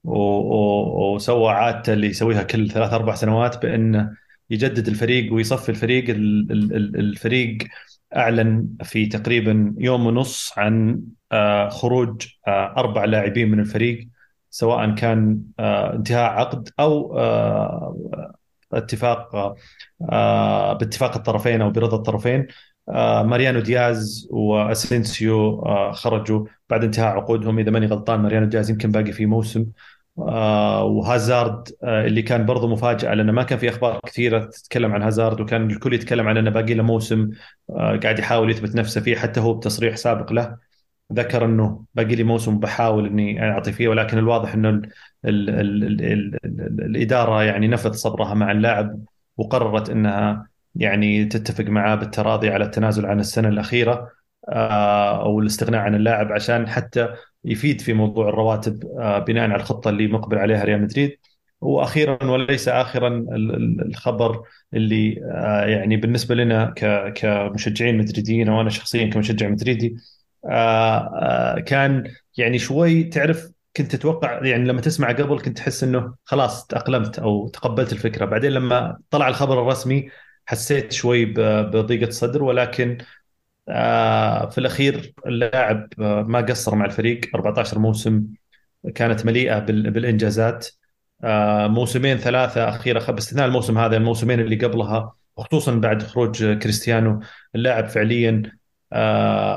وسوى 0.03 1.51
عادته 1.51 1.93
اللي 1.93 2.07
يسويها 2.07 2.43
كل 2.43 2.69
ثلاث 2.69 2.93
أربع 2.93 3.15
سنوات 3.15 3.61
بانه 3.61 4.11
يجدد 4.49 4.87
الفريق 4.87 5.33
ويصفي 5.33 5.69
الفريق. 5.69 6.05
الفريق 6.09 7.57
أعلن 8.15 8.67
في 8.83 9.05
تقريبا 9.05 9.75
يوم 9.77 10.05
ونص 10.07 10.53
عن 10.57 11.01
آه، 11.31 11.69
خروج 11.69 12.27
آه، 12.47 12.73
أربع 12.77 13.05
لاعبين 13.05 13.51
من 13.51 13.59
الفريق 13.59 14.07
سواء 14.49 14.95
كان 14.95 15.41
آه، 15.59 15.93
انتهاء 15.93 16.31
عقد 16.31 16.69
أو 16.79 17.17
اتفاق 18.73 19.55
باتفاق 20.79 21.15
الطرفين 21.15 21.61
أو 21.61 21.69
برضا 21.69 21.97
الطرفين. 21.97 22.47
ماريانو 23.23 23.59
دياز 23.59 24.27
وأسينسيو 24.31 25.61
خرجوا 25.91 26.45
بعد 26.69 26.83
انتهاء 26.83 27.15
عقودهم. 27.15 27.59
إذا 27.59 27.71
ماني 27.71 27.85
غلطان 27.85 28.19
ماريانو 28.19 28.45
دياز 28.45 28.69
يمكن 28.69 28.91
باقي 28.91 29.11
في 29.11 29.25
موسم. 29.25 29.65
آه 30.19 30.83
وهازارد 30.83 31.69
آه 31.83 32.05
اللي 32.05 32.21
كان 32.21 32.45
برضه 32.45 32.67
مفاجأة 32.67 33.13
لأنه 33.13 33.31
ما 33.31 33.43
كان 33.43 33.59
في 33.59 33.69
أخبار 33.69 33.99
كثيرة 34.05 34.45
تتكلم 34.45 34.93
عن 34.93 35.03
هازارد 35.03 35.41
وكان 35.41 35.71
الكل 35.71 35.93
يتكلم 35.93 36.27
عن 36.27 36.37
أنه 36.37 36.49
باقي 36.49 36.73
له 36.73 36.83
موسم 36.83 37.29
آه 37.69 37.99
قاعد 38.03 38.19
يحاول 38.19 38.51
يثبت 38.51 38.75
نفسه 38.75 39.01
فيه 39.01 39.15
حتى 39.15 39.39
هو 39.39 39.53
بتصريح 39.53 39.95
سابق 39.95 40.31
له. 40.33 40.57
ذكر 41.13 41.45
إنه 41.45 41.85
باقي 41.95 42.15
لي 42.15 42.23
موسم 42.23 42.59
بحاول 42.59 43.07
إني 43.07 43.43
أعطي 43.51 43.71
فيه 43.71 43.87
ولكن 43.87 44.17
الواضح 44.17 44.53
إنه 44.53 44.69
ال 44.69 44.89
ال 45.25 45.49
ال 45.49 45.83
ال 45.83 46.03
ال 46.03 46.61
ال 46.61 46.85
الإدارة 46.85 47.43
يعني 47.43 47.67
نفذ 47.67 47.91
صبرها 47.91 48.33
مع 48.33 48.51
اللاعب 48.51 48.99
وقررت 49.37 49.89
إنها 49.89 50.47
يعني 50.75 51.25
تتفق 51.25 51.65
معاه 51.65 51.95
بالتراضي 51.95 52.49
على 52.49 52.65
التنازل 52.65 53.05
عن 53.05 53.19
السنة 53.19 53.47
الأخيرة 53.47 54.11
آه، 54.49 55.21
أو 55.21 55.39
الاستغناء 55.39 55.81
عن 55.81 55.95
اللاعب 55.95 56.31
عشان 56.31 56.67
حتى 56.69 57.09
يفيد 57.45 57.81
في 57.81 57.93
موضوع 57.93 58.29
الرواتب 58.29 58.85
آه، 58.99 59.19
بناء 59.19 59.43
على 59.43 59.55
الخطة 59.55 59.89
اللي 59.89 60.07
مقبل 60.07 60.37
عليها 60.37 60.63
ريال 60.63 60.81
مدريد. 60.81 61.19
وأخيرا 61.61 62.23
وليس 62.25 62.67
اخرا 62.67 63.25
الخبر 63.85 64.43
اللي 64.73 65.21
آه، 65.31 65.65
يعني 65.65 65.97
بالنسبة 65.97 66.35
لنا 66.35 66.73
كمشجعين 67.15 67.97
مدريديين 67.97 68.49
وأنا 68.49 68.69
شخصيا 68.69 69.09
كمشجع 69.09 69.49
مدريدي 69.49 69.95
كان 71.65 72.13
يعني 72.37 72.59
شوي 72.59 73.03
تعرف 73.03 73.51
كنت 73.77 73.95
تتوقع 73.95 74.45
يعني 74.45 74.65
لما 74.65 74.81
تسمع 74.81 75.11
قبل 75.11 75.41
كنت 75.41 75.57
تحس 75.57 75.83
إنه 75.83 76.15
خلاص 76.25 76.67
تأقلمت 76.67 77.19
أو 77.19 77.47
تقبلت 77.47 77.93
الفكرة. 77.93 78.25
بعدين 78.25 78.51
لما 78.51 78.97
طلع 79.09 79.27
الخبر 79.27 79.61
الرسمي 79.61 80.09
حسيت 80.45 80.93
شوي 80.93 81.25
بضيقة 81.63 82.09
صدر 82.11 82.43
ولكن 82.43 82.97
آه، 83.69 84.49
في 84.49 84.57
الأخير 84.57 85.13
اللاعب 85.25 85.89
آه، 86.01 86.21
ما 86.21 86.41
قصر 86.41 86.75
مع 86.75 86.85
الفريق. 86.85 87.21
14 87.35 87.79
موسم 87.79 88.27
كانت 88.95 89.25
مليئة 89.25 89.59
بالإنجازات. 89.59 90.67
آه، 91.23 91.67
موسمين 91.67 92.17
ثلاثة 92.17 92.69
أخيرة 92.69 93.11
باستثناء 93.11 93.45
الموسم 93.47 93.77
هذا 93.77 93.97
الموسمين 93.97 94.39
اللي 94.39 94.55
قبلها 94.55 95.15
وخصوصا 95.37 95.75
بعد 95.75 96.03
خروج 96.03 96.45
كريستيانو 96.45 97.19
اللاعب 97.55 97.87
فعليا 97.87 98.51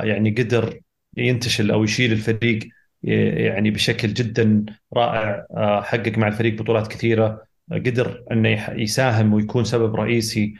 يعني 0.05 0.31
قدر 0.31 0.81
ينتشل 1.17 1.71
أو 1.71 1.85
يشيل 1.85 2.13
الفريق 2.13 2.59
يعني 3.03 3.71
بشكل 3.71 4.15
جدا 4.15 4.65
رائع. 4.95 5.47
حقق 5.83 6.19
مع 6.19 6.29
الفريق 6.29 6.63
بطولات 6.63 6.87
كثيرة. 6.87 7.43
قدر 7.73 8.25
إنه 8.33 8.71
يساهم 8.71 9.33
ويكون 9.35 9.65
سبب 9.65 9.95
رئيسي 9.97 10.55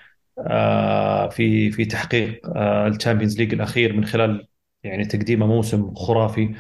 آه، 0.47 1.29
في 1.29 1.71
في 1.71 1.85
تحقيق 1.85 2.59
ال 2.59 2.67
Champions 2.67 3.39
League 3.39 3.53
الأخير 3.55 3.93
من 3.93 4.05
خلال 4.05 4.47
يعني 4.85 5.05
تقديمه 5.05 5.47
موسم 5.47 5.95
خرافي. 5.95 6.55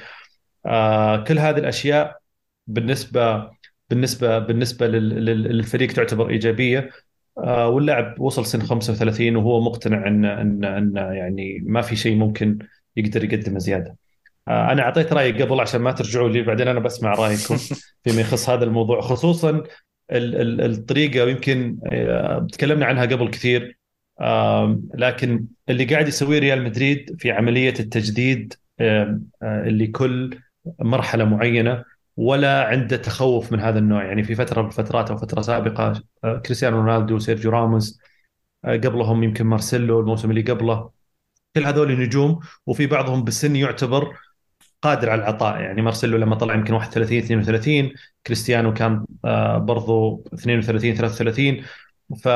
آه، 0.66 1.24
كل 1.24 1.38
هذه 1.38 1.58
الأشياء 1.58 2.18
بالنسبة 2.66 3.50
بالنسبة 3.90 4.38
بالنسبة 4.38 4.86
للفريق 4.86 5.92
تعتبر 5.92 6.30
إيجابية. 6.30 6.78
آه، 6.78 6.90
واللاعب 7.44 8.20
وصل 8.20 8.46
سن 8.46 8.62
35 8.62 9.36
وهو 9.36 9.60
مقتنع 9.60 10.06
ان 10.08 10.24
ان 10.24 10.64
إن 10.64 10.96
يعني 10.96 11.62
ما 11.66 11.82
في 11.82 11.96
شيء 11.96 12.16
ممكن 12.16 12.58
يقدر 12.96 13.24
يقدمه 13.24 13.58
زيادة. 13.58 13.96
أنا 14.48 14.82
أعطيت 14.82 15.12
رأيي 15.12 15.42
قبل 15.42 15.60
عشان 15.60 15.80
ما 15.80 15.92
ترجعوا 15.92 16.28
لي 16.28 16.42
بعدين 16.42 16.68
أنا 16.68 16.80
بسمع 16.80 17.14
رأيكم 17.14 17.56
فيما 18.04 18.20
يخص 18.20 18.50
هذا 18.50 18.64
الموضوع 18.64 19.00
خصوصا 19.00 19.62
الطريقة 20.10 21.24
ويمكن 21.24 21.78
آه، 21.92 22.46
تكلمنا 22.52 22.86
عنها 22.86 23.06
قبل 23.06 23.30
كثير 23.30 23.78
لكن 24.94 25.46
اللي 25.68 25.84
قاعد 25.84 26.08
يسويه 26.08 26.38
ريال 26.38 26.64
مدريد 26.64 27.16
في 27.18 27.30
عملية 27.30 27.74
التجديد 27.80 28.54
آه، 28.80 29.20
لكل 29.66 30.38
مرحلة 30.80 31.24
معينة 31.24 31.84
ولا 32.18 32.64
عنده 32.64 32.96
تخوف 32.96 33.52
من 33.52 33.60
هذا 33.60 33.78
النوع. 33.78 34.04
يعني 34.04 34.22
في 34.22 34.34
فترة 34.34 34.62
من 34.62 34.68
الفترات 34.68 35.10
أو 35.10 35.16
فترة 35.16 35.42
سابقة 35.42 36.02
آه، 36.24 36.38
كريستيانو 36.38 36.76
رونالدو 36.76 37.18
سيرجيو 37.18 37.50
راموس 37.50 38.00
قبلهم 38.64 39.22
يمكن 39.24 39.46
مارسيلو 39.46 40.00
الموسم 40.00 40.30
اللي 40.30 40.42
قبله. 40.42 40.90
كل 41.56 41.64
هذول 41.64 42.00
نجوم 42.00 42.40
وفي 42.66 42.86
بعضهم 42.86 43.24
بالسن 43.24 43.56
يعتبر 43.56 44.16
قادر 44.82 45.10
على 45.10 45.22
العطاء. 45.22 45.60
يعني 45.60 45.82
مارسيلو 45.82 46.16
لما 46.18 46.34
طلع 46.36 46.54
يمكن 46.54 46.74
31 46.74 47.18
32 47.18 47.92
كريستيانو 48.26 48.74
كان 48.74 49.06
آه، 49.24 49.58
برضو 49.58 50.24
32 50.34 50.94
33 50.94 51.64
ف 52.22 52.28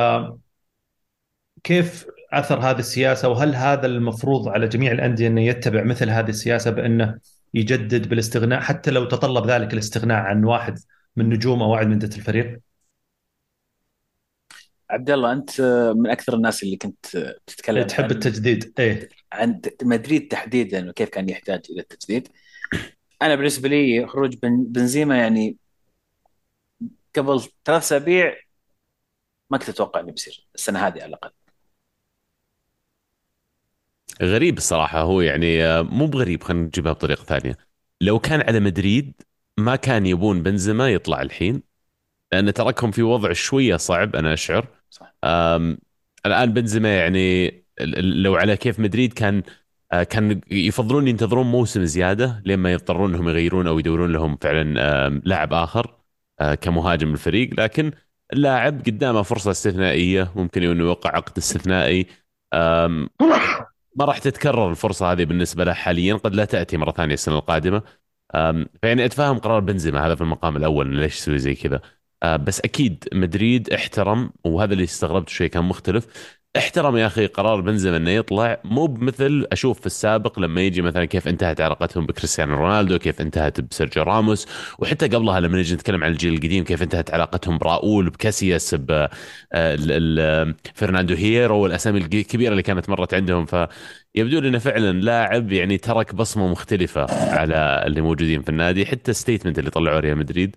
كيف 1.65 2.07
أثر 2.33 2.61
هذه 2.61 2.79
السياسة؟ 2.79 3.29
وهل 3.29 3.55
هذا 3.55 3.87
المفروض 3.87 4.49
على 4.49 4.69
جميع 4.69 4.93
الأندية 4.93 5.27
إنه 5.27 5.41
يتبع 5.41 5.83
مثل 5.83 6.11
هذه 6.11 6.29
السياسة 6.29 6.71
بأنه 6.71 7.19
يجدد 7.55 8.09
بالاستغناء 8.09 8.61
حتى 8.61 8.91
لو 8.91 9.05
تطلب 9.05 9.47
ذلك 9.47 9.73
الاستغناء 9.73 10.19
عن 10.19 10.45
واحد 10.45 10.79
من 11.17 11.29
نجوم 11.29 11.63
أو 11.63 11.73
واحد 11.73 11.87
من 11.87 12.03
الفريق؟ 12.03 12.61
عبد 14.91 15.11
الله 15.11 15.33
أنت 15.33 15.61
من 15.97 16.11
أكثر 16.11 16.35
الناس 16.35 16.63
اللي 16.63 16.77
كنت 16.77 17.37
تتكلم 17.47 17.87
تحب 17.87 18.05
عن 18.05 18.11
التجديد 18.11 18.75
إيه. 18.79 19.09
عن 19.33 19.61
مدريد 19.83 20.29
تحديدا 20.29 20.91
وكيف 20.91 21.09
كان 21.09 21.29
يحتاج 21.29 21.61
إلى 21.71 21.81
التجديد. 21.81 22.29
أنا 23.23 23.35
بالنسبة 23.35 23.69
لي 23.69 24.07
خروج 24.07 24.37
بنزيما 24.43 25.19
يعني 25.19 25.57
قبل 27.17 27.41
ثلاث 27.65 27.83
أسابيع 27.83 28.37
ما 29.51 29.59
كنت 29.59 29.69
أتوقع 29.69 30.01
إنه 30.01 30.13
بيصير 30.13 30.47
السنة 30.55 30.79
هذه 30.79 31.03
على 31.03 31.07
الأقل. 31.07 31.42
غريب 34.23 34.57
الصراحة 34.59 35.01
هو 35.01 35.21
يعني 35.21 35.65
آه، 35.65 35.83
مو 35.83 36.07
بغريب 36.07 36.43
خلينا 36.43 36.65
نجيبها 36.67 36.93
بطريقة 36.93 37.25
ثانية. 37.25 37.59
لو 38.01 38.19
كان 38.19 38.41
على 38.41 38.61
مدريد 38.61 39.23
ما 39.59 39.77
كان 39.77 40.07
يبون 40.07 40.43
بنزيما 40.43 40.89
يطلع 40.91 41.23
الحين 41.23 41.63
لأن 42.33 42.55
تركهم 42.55 42.91
في 42.91 43.03
وضع 43.03 43.33
شوية 43.33 43.77
صعب 43.77 44.17
أنا 44.17 44.33
أشعر. 44.33 44.67
صح. 44.91 45.15
الآن 46.27 46.53
بنزيما 46.53 46.97
يعني 46.97 47.55
لو 47.99 48.37
على 48.37 48.57
كيف 48.57 48.81
مدريد 48.81 49.13
كان 49.13 49.43
آه، 49.93 50.03
كان 50.03 50.41
يفضلون 50.51 51.09
ينتظرون 51.09 51.47
موسم 51.47 51.85
زيادة 51.85 52.43
لين 52.47 52.59
ما 52.59 52.73
يضطرون 52.73 53.15
إنهم 53.15 53.29
يغيرون 53.29 53.67
أو 53.67 53.79
يدورون 53.79 54.13
لهم 54.13 54.37
فعلا 54.37 55.09
لاعب 55.25 55.53
آخر 55.53 55.97
آه، 56.41 56.55
كمهاجم 56.55 57.13
الفريق. 57.13 57.61
لكن 57.61 57.93
اللاعب 58.33 58.81
قدامه 58.87 59.23
فرصة 59.23 59.51
استثنائية 59.51 60.33
ممكن 60.37 60.63
انه 60.63 60.85
يوقع 60.85 61.11
عقد 61.17 61.39
استثنائي. 61.39 62.07
ما 63.97 64.05
راح 64.05 64.19
تتكرر 64.19 64.71
الفرصة 64.71 65.13
هذه 65.13 65.25
بالنسبة 65.25 65.65
له 65.65 65.73
حاليا 65.73 66.15
قد 66.15 66.35
لا 66.35 66.45
تأتي 66.45 66.77
مرة 66.77 66.93
ثانية 66.93 67.15
السنة 67.15 67.39
القادمة. 67.39 67.83
فيعني 68.83 69.05
اتفهم 69.05 69.39
قرار 69.39 69.61
بنزيما 69.61 70.07
هذا 70.07 70.15
في 70.15 70.21
المقام 70.21 70.57
الأول 70.57 70.97
ليش 70.97 71.17
يسوي 71.19 71.39
زي 71.39 71.55
كذا. 71.55 71.81
آه، 72.23 72.37
بس 72.37 72.61
أكيد 72.61 73.05
مدريد 73.15 73.71
احترم 73.71 74.33
وهذا 74.45 74.73
اللي 74.73 74.85
استغربت 74.85 75.29
شوي 75.29 75.49
كان 75.49 75.65
مختلف. 75.65 76.07
احترم 76.57 76.97
يا 76.97 77.07
أخي 77.07 77.27
قرار 77.27 77.61
بنزيما 77.61 77.97
إنه 77.97 78.11
يطلع 78.11 78.61
مو 78.65 78.87
بمثل 78.87 79.47
أشوف 79.53 79.81
في 79.81 79.87
السابق 79.87 80.39
لما 80.39 80.61
يجي 80.61 80.83
مثلا 80.83 81.05
كيف 81.05 81.29
انتهت 81.29 81.61
علاقتهم 81.61 82.07
بكريستيانو 82.07 82.55
رونالدو 82.55 82.99
كيف 82.99 83.21
انتهت 83.21 83.61
بسيرجيو 83.61 84.03
راموس 84.03 84.47
وحتى 84.79 85.09
قبلها 85.09 85.41
لما 85.41 85.59
نجي 85.59 85.75
نتكلم 85.75 86.05
عن 86.05 86.13
الجيل 86.13 86.35
القديم 86.35 86.65
كيف 86.65 86.83
انتهت 86.83 87.11
علاقتهم 87.15 87.59
براؤول 87.59 88.11
بكاسياس 88.11 88.75
بفرناندو 89.55 91.15
هيرو 91.15 91.59
والأسامي 91.59 91.99
الكبيرة 91.99 92.51
اللي 92.51 92.63
كانت 92.63 92.89
مرت 92.89 93.15
عندهم. 93.15 93.47
فيبدو 93.47 94.41
لي 94.41 94.49
إنه 94.49 94.59
فعلا 94.59 95.01
لاعب 95.01 95.53
يعني 95.53 95.79
ترك 95.79 96.15
بصمة 96.15 96.49
مختلفة 96.49 97.07
على 97.35 97.83
اللي 97.87 98.01
موجودين 98.01 98.43
في 98.43 98.49
النادي. 98.49 98.87
حتى 98.87 99.13
statement 99.13 99.59
اللي 99.59 99.71
طلعوه 99.71 100.01
ريال 100.01 100.19
مدريد 100.19 100.57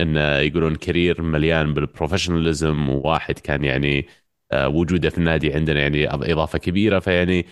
إنه 0.00 0.20
يقولون 0.38 0.74
career 0.76 1.22
مليان 1.22 1.74
بال 1.74 1.87
professionalism 1.87 2.88
وواحد 2.88 3.38
كان 3.38 3.64
يعني 3.64 3.98
آه، 4.00 4.04
وجوده 4.54 5.10
في 5.10 5.18
النادي 5.18 5.54
عندنا 5.54 5.80
يعني 5.80 6.08
إضافة 6.14 6.58
كبيرة 6.58 6.98
فيعني 6.98 7.46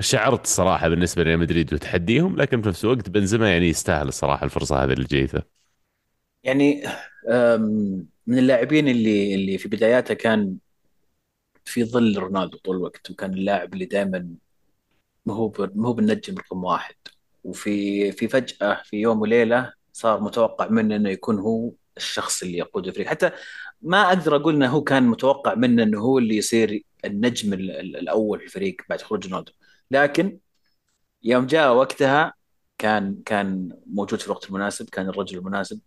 شعرت 0.00 0.46
صراحة 0.46 0.88
بالنسبة 0.88 1.22
لريال 1.22 1.38
مدريد 1.38 1.74
وتحديهم 1.74 2.36
لكن 2.36 2.62
في 2.62 2.68
نفس 2.68 2.84
الوقت 2.84 3.10
بنزيما 3.10 3.52
يعني 3.52 3.68
يستاهل 3.68 4.08
الصراحة 4.08 4.44
الفرصة 4.44 4.84
هذه 4.84 4.92
اللي 4.92 5.04
جيته 5.04 5.42
يعني 6.44 6.82
من 8.26 8.38
اللاعبين 8.38 8.88
اللي 8.88 9.34
اللي 9.34 9.58
في 9.58 9.68
بداياته 9.68 10.14
كان 10.14 10.58
في 11.64 11.84
ظل 11.84 12.18
رونالدو 12.18 12.58
طول 12.58 12.76
الوقت 12.76 13.10
وكان 13.10 13.34
اللاعب 13.34 13.74
اللي 13.74 13.84
دائما 13.84 14.28
ما 15.26 15.34
هو 15.34 15.52
ما 15.74 15.88
هو 15.88 15.92
بالنجم 15.92 16.38
رقم 16.38 16.64
واحد. 16.64 16.94
وفي 17.44 18.12
في 18.12 18.28
فجأة 18.28 18.82
في 18.84 18.96
يوم 18.96 19.20
وليلة 19.20 19.72
صار 19.92 20.20
متوقع 20.20 20.68
منه 20.68 20.96
إنه 20.96 21.10
يكون 21.10 21.38
هو 21.38 21.72
الشخص 21.96 22.42
اللي 22.42 22.58
يقود 22.58 22.86
الفريق. 22.86 23.08
حتى 23.08 23.30
ما 23.82 24.08
أقدر 24.08 24.36
أقول 24.36 24.54
إنه 24.54 24.66
هو 24.68 24.82
كان 24.82 25.02
متوقع 25.02 25.54
منه 25.54 25.82
إنه 25.82 26.00
هو 26.00 26.18
اللي 26.18 26.36
يصير 26.36 26.82
النجم 27.04 27.52
الأول 27.52 28.38
في 28.38 28.44
الفريق 28.46 28.76
بعد 28.88 29.02
خروج 29.02 29.26
رونالدو. 29.26 29.52
لكن 29.90 30.38
يوم 31.22 31.46
جاء 31.46 31.74
وقتها 31.74 32.34
كان 32.78 33.22
كان 33.26 33.78
موجود 33.86 34.20
في 34.20 34.26
الوقت 34.26 34.46
المناسب 34.46 34.90
كان 34.90 35.08
الرجل 35.08 35.38
المناسب 35.38 35.80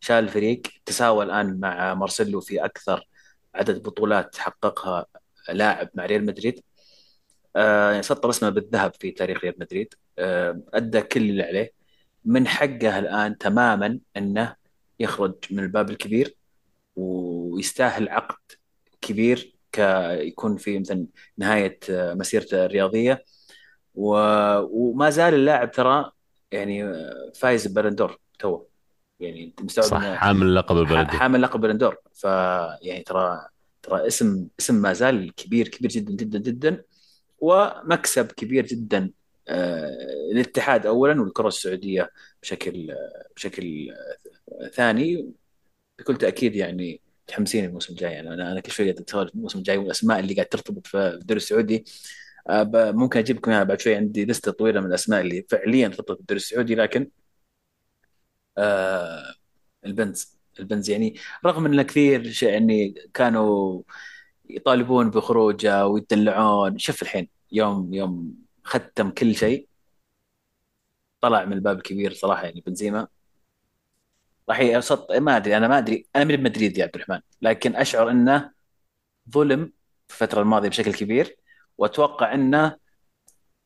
شال 0.00 0.24
الفريق 0.24 0.62
تساوى 0.86 1.24
الآن 1.24 1.60
مع 1.60 1.94
مارسيلو 1.94 2.40
في 2.40 2.64
أكثر 2.64 3.08
عدد 3.54 3.82
بطولات 3.82 4.36
حققها 4.36 5.06
لاعب 5.48 5.90
مع 5.94 6.06
ريال 6.06 6.26
مدريد. 6.26 6.62
آه 7.56 7.90
يعني 7.90 8.02
سطر 8.02 8.30
اسمه 8.30 8.48
بالذهب 8.50 8.92
في 9.00 9.10
تاريخ 9.10 9.44
ريال 9.44 9.54
مدريد. 9.60 9.94
آه 10.18 10.62
أدى 10.74 11.00
كل 11.02 11.20
اللي 11.20 11.42
عليه. 11.42 11.72
من 12.24 12.48
حقه 12.48 12.98
الآن 12.98 13.38
تماما 13.38 14.00
إنه 14.16 14.56
يخرج 15.00 15.34
من 15.50 15.58
الباب 15.64 15.90
الكبير. 15.90 16.37
ويستاهل 16.98 18.08
عقد 18.08 18.52
كبير 19.00 19.54
كيكون 19.72 20.56
في 20.56 20.78
مثلا 20.78 21.06
نهاية 21.38 21.78
آه، 21.90 22.14
مسيرته 22.14 22.64
الرياضية. 22.64 23.24
وما 23.94 25.10
زال 25.10 25.34
اللاعب 25.34 25.70
ترى 25.70 26.10
يعني 26.52 26.84
آه، 26.84 27.32
فايز 27.34 27.66
ببالون 27.66 27.99
دور 27.99 28.18
تو 28.38 28.62
يعني 29.20 29.44
أنت 29.44 29.62
مستوعب 29.62 29.88
صح 29.88 30.14
حامل 30.14 30.54
لقب 30.54 30.76
البالون 30.76 31.02
دور 31.02 31.18
حامل 31.18 31.42
لقب 31.42 31.64
البالون 31.64 31.84
دور 31.84 31.96
ف 32.14 32.24
يعني 32.82 33.02
ترى 33.06 33.48
ترى 33.82 34.06
اسم 34.06 34.46
اسم 34.60 34.74
ما 34.74 34.92
زال 34.92 35.34
كبير 35.34 35.68
كبير 35.68 35.90
جدا 35.90 36.12
جدا 36.12 36.38
جدا 36.38 36.82
ومكسب 37.40 38.32
كبير 38.32 38.66
جدا 38.66 39.10
آه، 39.48 40.30
للاتحاد 40.32 40.86
اولا 40.86 41.20
والكرة 41.22 41.48
السعودية 41.48 42.10
بشكل 42.42 42.94
بشكل 43.36 43.94
ثاني. 44.72 45.32
بكل 45.98 46.16
تأكيد 46.16 46.56
يعني 46.56 47.00
متحمسين 47.28 47.64
الموسم 47.64 47.92
الجاي. 47.92 48.12
يعني 48.12 48.34
أنا 48.34 48.52
أنا 48.52 48.60
كل 48.60 48.72
شوية 48.72 48.90
اتخيل 48.90 49.28
الموسم 49.34 49.58
الجاي 49.58 49.78
والأسماء 49.78 50.20
اللي 50.20 50.34
قاعد 50.34 50.46
ترتبط 50.46 50.86
في 50.86 50.98
الدوري 50.98 51.36
السعودي. 51.38 51.84
آه، 52.48 52.92
ممكن 52.92 53.18
أجيب 53.18 53.36
لكم 53.36 53.64
بعد 53.64 53.80
شوي. 53.80 53.94
عندي 53.96 54.24
لستة 54.24 54.52
طويلة 54.52 54.80
من 54.80 54.86
الأسماء 54.86 55.20
اللي 55.20 55.46
فعليا 55.50 55.88
ترتبط 55.88 56.18
بالدوري 56.18 56.36
السعودي 56.36 56.74
لكن 56.74 57.10
آه 58.58 59.34
البنز 59.86 60.38
البنز 60.60 60.90
يعني 60.90 61.14
رغم 61.46 61.66
ان 61.66 61.82
كثير 61.82 62.38
يعني 62.42 62.94
كانوا 63.14 63.82
يطالبون 64.50 65.10
بخروجه 65.10 65.86
ويدلعون 65.86 66.78
شوف 66.78 67.02
الحين 67.02 67.28
يوم 67.52 67.94
يوم 67.94 68.36
ختم 68.64 69.10
كل 69.10 69.34
شيء 69.34 69.68
طلع 71.20 71.44
من 71.44 71.52
الباب 71.52 71.76
الكبير 71.78 72.12
صراحة 72.14 72.44
يعني 72.44 72.60
بنزيما. 72.66 73.08
راح 74.48 74.60
يصط 74.60 75.12
ما 75.12 75.36
أدري 75.36 75.56
أنا 75.56 75.68
ما 75.68 75.78
أدري. 75.78 76.06
أنا 76.16 76.24
من 76.24 76.42
مدريد 76.42 76.78
يا 76.78 76.84
عبد 76.84 76.94
الرحمن 76.94 77.20
لكن 77.42 77.76
أشعر 77.76 78.10
إنه 78.10 78.50
ظلم 79.30 79.72
في 80.08 80.22
الفترة 80.22 80.40
الماضية 80.42 80.68
بشكل 80.68 80.92
كبير 80.92 81.36
وأتوقع 81.78 82.34
إنه 82.34 82.76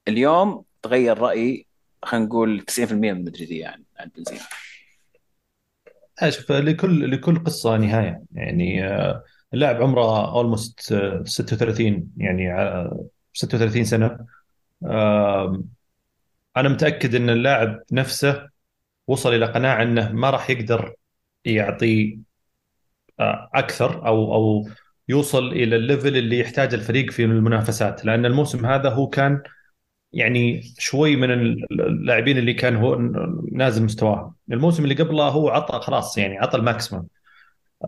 اليوم 0.08 0.64
تغير 0.82 1.18
رأيي 1.18 1.66
خلينا 2.02 2.26
نقول 2.26 2.60
90% 2.60 2.92
من 2.92 3.08
المدريديه 3.08 3.60
يعني 3.60 3.84
عن 3.98 4.10
بنزيما 4.16 4.42
شوف 6.28 6.52
لكل 6.52 7.10
لكل 7.10 7.44
قصة 7.44 7.76
نهاية. 7.76 8.22
يعني 8.32 8.86
آه، 8.86 9.24
اللاعب 9.54 9.82
عمره 9.82 10.32
اولموست 10.34 10.80
36 11.24 12.08
يعني 12.16 12.54
36 13.32 13.84
سنة. 13.84 14.26
أنا 16.56 16.68
متأكد 16.68 17.14
إن 17.14 17.30
اللاعب 17.30 17.82
نفسه 17.92 18.48
وصل 19.06 19.34
إلى 19.34 19.46
قناعة 19.46 19.82
إنه 19.82 20.12
ما 20.12 20.30
راح 20.30 20.50
يقدر 20.50 20.94
يعطي 21.44 22.18
آه، 23.20 23.50
أكثر 23.54 24.06
أو 24.06 24.34
أو 24.34 24.68
يوصل 25.08 25.48
إلى 25.52 25.76
ال 25.76 25.83
level 25.83 26.16
اللي 26.16 26.38
يحتاجه 26.38 26.74
الفريق 26.74 27.10
في 27.10 27.24
المنافسات 27.24 28.04
لأن 28.04 28.26
الموسم 28.26 28.66
هذا 28.66 28.90
هو 28.90 29.08
كان 29.08 29.42
يعني 30.12 30.62
شوي 30.78 31.16
من 31.16 31.30
اللاعبين 31.32 32.38
اللي 32.38 32.54
كان 32.54 32.76
هو 32.76 32.96
نازل 33.52 33.82
مستواه 33.84 34.34
الموسم 34.52 34.84
اللي 34.84 34.94
قبله 34.94 35.28
هو 35.28 35.48
عطى 35.50 35.80
خلاص 35.80 36.18
يعني 36.18 36.38
عطى 36.38 36.58
ال 36.58 36.64
maximum 36.64 37.06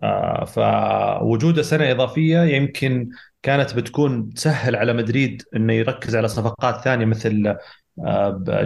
آه 0.03 0.45
فوجوده 0.45 1.61
سنة 1.61 1.91
إضافية 1.91 2.39
يمكن 2.41 3.09
كانت 3.43 3.75
بتكون 3.75 4.29
تسهل 4.33 4.75
على 4.75 4.93
مدريد 4.93 5.43
إنه 5.55 5.73
يركز 5.73 6.15
على 6.15 6.27
صفقات 6.27 6.81
ثانية 6.83 7.05
مثل 7.05 7.55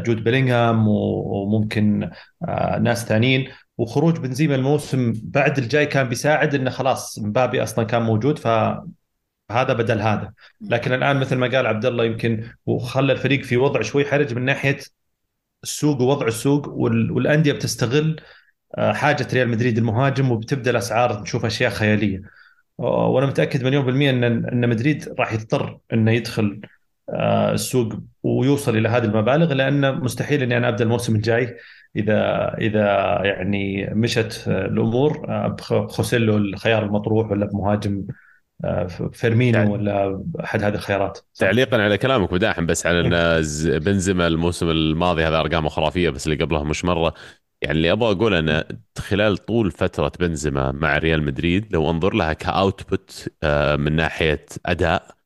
جود 0.05 0.23
بيلينغهام 0.23 0.87
وممكن 0.87 2.09
آه 2.47 2.77
ناس 2.79 3.05
ثانيين. 3.05 3.51
وخروج 3.77 4.17
بنزيما 4.17 4.55
الموسم 4.55 5.13
بعد 5.23 5.57
الجاي 5.57 5.85
كان 5.85 6.09
بيساعد 6.09 6.55
إنه 6.55 6.69
خلاص 6.69 7.19
مبابي 7.19 7.63
أصلا 7.63 7.85
كان 7.85 8.01
موجود 8.01 8.39
ف 8.39 8.47
هذا 9.51 9.73
بدل 9.73 10.01
هذا. 10.01 10.33
لكن 10.61 10.93
الآن 10.93 11.17
مثل 11.19 11.35
ما 11.35 11.47
قال 11.47 11.67
عبد 11.67 11.85
الله 11.85 12.05
يمكن 12.05 12.49
وخلى 12.65 13.13
الفريق 13.13 13.43
في 13.43 13.57
وضع 13.57 13.81
شوي 13.81 14.05
حرج 14.05 14.33
من 14.33 14.45
ناحية 14.45 14.79
السوق 15.63 16.01
ووضع 16.01 16.27
السوق 16.27 16.67
والأندية 16.69 17.53
بتستغل 17.53 18.21
آه، 18.77 18.93
حاجة 18.93 19.27
ريال 19.33 19.49
مدريد 19.49 19.77
المهاجم 19.77 20.31
وبتبدأ 20.31 20.71
الأسعار 20.71 21.21
نشوف 21.21 21.45
أشياء 21.45 21.71
خيالية. 21.71 22.21
آه، 22.79 23.07
وأنا 23.07 23.27
متأكد 23.27 23.63
مليون 23.63 23.85
بالمية 23.85 24.09
ان 24.09 24.23
إن 24.23 24.69
مدريد 24.69 25.15
راح 25.19 25.33
يضطر 25.33 25.79
إنه 25.93 26.11
يدخل 26.11 26.61
آه، 26.63 26.78
السوق 27.53 27.93
ويوصل 28.23 28.77
إلى 28.77 28.89
هذه 28.89 29.03
المبالغ 29.03 29.53
لأنه 29.53 29.91
مستحيل 29.91 30.43
إني 30.43 30.57
أنا 30.57 30.69
أبدأ 30.69 30.83
الموسم 30.83 31.15
الجاي 31.15 31.57
إذا 31.95 32.53
إذا 32.57 32.85
يعني 33.23 33.89
مشت 33.93 34.43
الأمور 34.47 35.25
بخوسيلو 35.47 36.37
الخيار 36.37 36.85
المطروح 36.85 37.31
ولا 37.31 37.45
بمهاجم 37.45 38.05
فيرمينو 39.13 39.73
ولا 39.73 40.23
أحد 40.43 40.63
هذه 40.63 40.75
الخيارات. 40.75 41.19
تعليقا 41.35 41.81
على 41.81 41.97
كلامك 41.97 42.33
بداحم 42.33 42.65
بس 42.65 42.85
على 42.85 42.99
إن 42.99 43.41
بنزيما 43.79 44.27
الموسم 44.27 44.69
الماضي 44.69 45.23
هذا 45.23 45.39
ارقامه 45.39 45.69
خرافية 45.69 46.09
بس 46.09 46.27
اللي 46.27 46.43
قبلها 46.43 46.63
مش 46.63 46.85
مرة. 46.85 47.13
يعني 47.61 47.77
اللي 47.77 47.91
أبغى 47.91 48.11
أقول 48.11 48.33
أنا 48.33 48.67
خلال 48.97 49.37
طول 49.37 49.71
فترة 49.71 50.11
بنزيما 50.19 50.71
مع 50.71 50.97
ريال 50.97 51.23
مدريد 51.23 51.73
لو 51.73 51.89
أنظر 51.89 52.13
لها 52.13 52.33
كأوتبوت 52.33 53.29
آه، 53.43 53.75
من 53.75 53.95
ناحية 53.95 54.45
أداء 54.65 55.18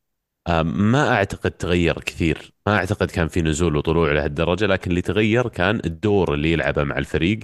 ما 0.64 1.08
أعتقد 1.12 1.50
تغير 1.50 2.00
كثير. 2.00 2.52
ما 2.66 2.76
أعتقد 2.76 3.10
كان 3.10 3.28
في 3.28 3.42
نزول 3.42 3.76
وطلوع 3.76 4.12
لهالدرجة 4.12 4.66
لكن 4.66 4.90
اللي 4.90 5.02
تغير 5.02 5.48
كان 5.48 5.80
الدور 5.84 6.34
اللي 6.34 6.52
يلعبه 6.52 6.84
مع 6.84 6.98
الفريق. 6.98 7.38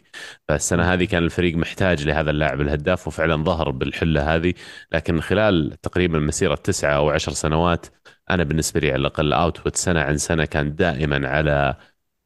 فالسنة 0.48 0.82
هذه 0.92 1.04
كان 1.04 1.22
الفريق 1.24 1.56
محتاج 1.56 2.06
لهذا 2.06 2.30
اللاعب 2.30 2.60
الهداف 2.60 3.06
وفعلا 3.06 3.44
ظهر 3.44 3.70
بالحلة 3.70 4.34
هذه. 4.34 4.54
لكن 4.92 5.20
خلال 5.20 5.76
تقريبا 5.82 6.18
مسيرة 6.18 6.54
تسعة 6.54 6.96
أو 6.96 7.10
عشر 7.10 7.32
سنوات 7.32 7.86
أنا 8.30 8.44
بالنسبة 8.44 8.80
لي 8.80 8.90
على 8.92 9.00
الأقل 9.00 9.32
output 9.32 9.76
سنة 9.76 10.00
عن 10.00 10.16
سنة 10.16 10.44
كان 10.44 10.74
دائما 10.74 11.28
على 11.28 11.76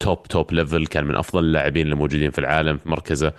top 0.00 0.22
top 0.22 0.52
level 0.52 0.87
كان 0.87 1.04
من 1.04 1.16
أفضل 1.16 1.44
اللاعبين 1.44 1.87
الموجودين 1.87 2.30
في 2.30 2.38
العالم 2.38 2.78
في 2.78 2.88
مركزه. 2.88 3.32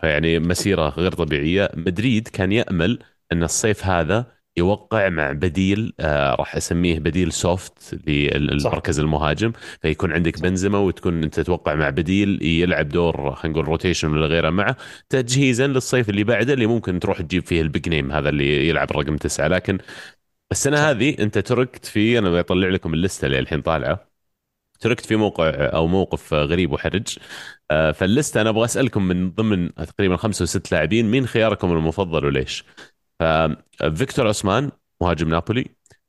فيعني 0.00 0.38
مسيرة 0.38 0.88
غير 0.88 1.12
طبيعية. 1.12 1.70
مدريد 1.74 2.28
كان 2.28 2.52
يأمل 2.52 2.98
أن 3.32 3.42
الصيف 3.42 3.86
هذا 3.86 4.39
يوقع 4.56 5.08
مع 5.08 5.32
بديل 5.32 5.92
آه 6.00 6.34
راح 6.34 6.56
أسميه 6.56 6.98
بديل 6.98 7.32
soft 7.32 7.94
للمركز 8.08 9.00
المهاجم. 9.00 9.52
فيكون 9.82 10.12
عندك 10.12 10.40
بنزيما 10.42 10.78
وتكون 10.78 11.22
أنت 11.24 11.40
تتوقع 11.40 11.74
مع 11.74 11.90
بديل 11.90 12.42
يلعب 12.42 12.88
دور 12.88 13.34
خلينا 13.34 13.58
نقول 13.58 13.68
rotation 13.68 14.12
ولا 14.12 14.26
غيره 14.26 14.50
معه. 14.50 14.76
تجهيزا 15.08 15.66
للصيف 15.66 16.10
اللي 16.10 16.24
بعده 16.24 16.52
اللي 16.52 16.66
ممكن 16.66 17.00
تروح 17.00 17.20
تجيب 17.22 17.46
فيه 17.46 17.60
ال 17.60 17.67
big 17.67 17.88
name 17.88 18.12
هذا 18.12 18.28
اللي 18.28 18.68
يلعب 18.68 18.92
رقم 18.92 19.16
تسعة. 19.16 19.48
لكن 19.48 19.78
السنة 20.52 20.78
هذه 20.78 21.16
أنت 21.20 21.38
تركت 21.38 21.84
في 21.86 22.18
أنا 22.18 22.30
بطلع 22.30 22.68
لكم 22.68 22.94
ال 22.94 22.99
list 22.99 23.21
ه 23.21 23.26
اللي 23.26 23.38
الحين 23.38 23.62
طالعة. 23.62 24.10
تركت 24.80 25.06
في 25.06 25.16
موقع 25.16 25.50
أو 25.54 25.86
موقف 25.86 26.34
غريب 26.34 26.72
وحرج. 26.72 27.18
آه، 27.70 27.92
فال 27.92 28.06
list 28.06 28.33
ه 28.33 28.40
أنا 28.40 28.50
أبغى 28.50 28.64
أسألكم 28.64 29.02
من 29.08 29.30
ضمن 29.30 29.74
تقريبا 29.74 30.16
خمسة 30.16 30.42
وست 30.42 30.72
لاعبين 30.72 31.10
مين 31.10 31.26
خياركم 31.26 31.72
المفضل 31.72 32.24
وليش؟ 32.24 32.64
ففيكتور 33.20 34.28
أوسيمين 34.28 34.70
مهاجم 35.02 35.28
نابولي 35.28 35.66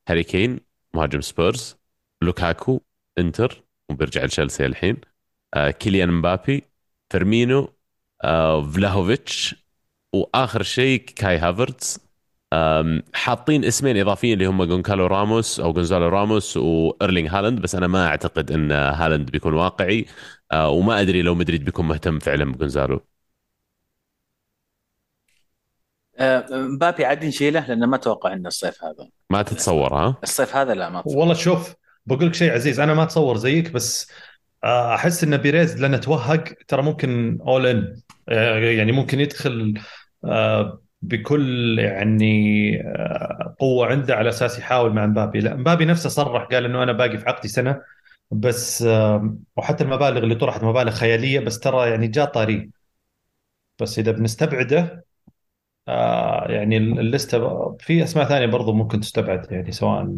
هاري 0.10 0.24
كين 0.24 0.60
مهاجم 0.96 1.22
سبيرز 1.22 1.78
لوكاكو 2.22 2.82
انتر 3.20 3.64
وبيرجع 3.90 4.24
لتشيلسي 4.24 4.66
الحين 4.66 4.98
آه، 5.54 5.72
كيليان 5.72 6.12
مبابي 6.12 6.64
فيرمينو 7.10 7.74
آه، 8.24 8.72
فلاهوفيتش 8.72 9.56
وآخر 10.16 10.64
شيء 10.64 11.00
كاي 11.06 11.38
هافرتز. 11.38 12.00
حاطين 13.14 13.66
اسمين 13.66 13.98
إضافيين 13.98 14.34
اللي 14.34 14.46
هم 14.46 14.64
جونكالو 14.64 15.06
راموس 15.08 15.60
أو 15.60 15.74
جونزالو 15.74 16.08
راموس 16.10 16.58
وايرلينج 16.58 17.28
هالاند 17.30 17.60
بس 17.62 17.76
أنا 17.76 17.88
ما 17.88 18.08
أعتقد 18.08 18.52
إن 18.52 18.72
هالاند 18.72 19.32
بيكون 19.32 19.54
واقعي. 19.54 20.06
آه، 20.52 20.70
وما 20.70 21.02
أدري 21.02 21.22
لو 21.22 21.36
مدريد 21.36 21.66
بيكون 21.66 21.88
مهتم 21.88 22.20
فعلا 22.20 22.52
بجونزالو 22.52 23.02
آه، 26.11 26.11
مبابي 26.52 27.06
عاد 27.06 27.26
نشيله 27.26 27.68
لأنه 27.68 27.86
ما 27.86 27.96
أتوقع 27.96 28.34
إنه 28.34 28.48
الصيف 28.48 28.84
هذا. 28.84 29.10
ما 29.30 29.42
تتصور 29.42 29.94
ها؟ 29.94 30.16
الصيف 30.24 30.56
هذا 30.56 30.74
لا 30.74 30.90
ما 30.90 31.00
أتصور. 31.00 31.18
والله 31.18 31.34
شوف 31.34 31.74
بقول 32.06 32.28
لك 32.28 32.34
شيء 32.34 32.52
عزيز 32.54 32.80
أنا 32.80 32.94
ما 32.94 33.04
أتصور 33.04 33.38
زيك 33.38 33.72
بس 33.72 34.12
آه، 34.64 34.96
أحس 34.96 35.24
إن 35.24 35.38
بيريز 35.38 35.82
لأنه 35.82 35.98
توهق 35.98 36.44
ترى 36.68 36.82
ممكن 36.82 37.40
اول 37.48 37.68
ان 37.68 38.02
يعني 38.78 38.92
ممكن 38.92 39.20
يدخل 39.20 39.74
آه، 40.26 40.82
بكل 41.02 41.80
يعني 41.80 42.76
آه، 42.88 43.56
قوة 43.60 43.88
عنده 43.88 44.16
على 44.16 44.30
أساس 44.30 44.60
يحاول 44.60 44.94
مع 44.94 45.06
مبابي. 45.06 45.40
لا 45.40 45.56
مبابي 45.56 45.86
نفسه 45.86 46.10
صرح 46.10 46.44
قال 46.44 46.66
إنه 46.66 46.84
أنا 46.84 46.92
باقي 46.92 47.18
في 47.18 47.30
عقدي 47.30 47.48
سنة 47.48 47.82
بس 48.32 48.82
آه، 48.82 49.36
وحتى 49.58 49.84
المبالغ 49.84 50.24
اللي 50.24 50.36
طرحت 50.36 50.64
مبالغ 50.64 50.92
خيالية 50.92 51.40
بس 51.40 51.60
ترى 51.60 51.90
يعني 51.90 52.08
جاء 52.08 52.26
طاري. 52.26 52.70
بس 53.80 54.00
إذا 54.00 54.12
بنستبعده 54.12 54.80
آه، 54.80 55.04
يعني 56.50 56.78
ال 56.78 56.94
list 56.94 57.61
ة 57.61 57.78
في 57.80 58.04
أسماء 58.04 58.26
ثانية 58.26 58.46
برضو 58.46 58.74
ممكن 58.74 59.00
تستبعد 59.00 59.52
يعني 59.52 59.72
سواء 59.72 60.16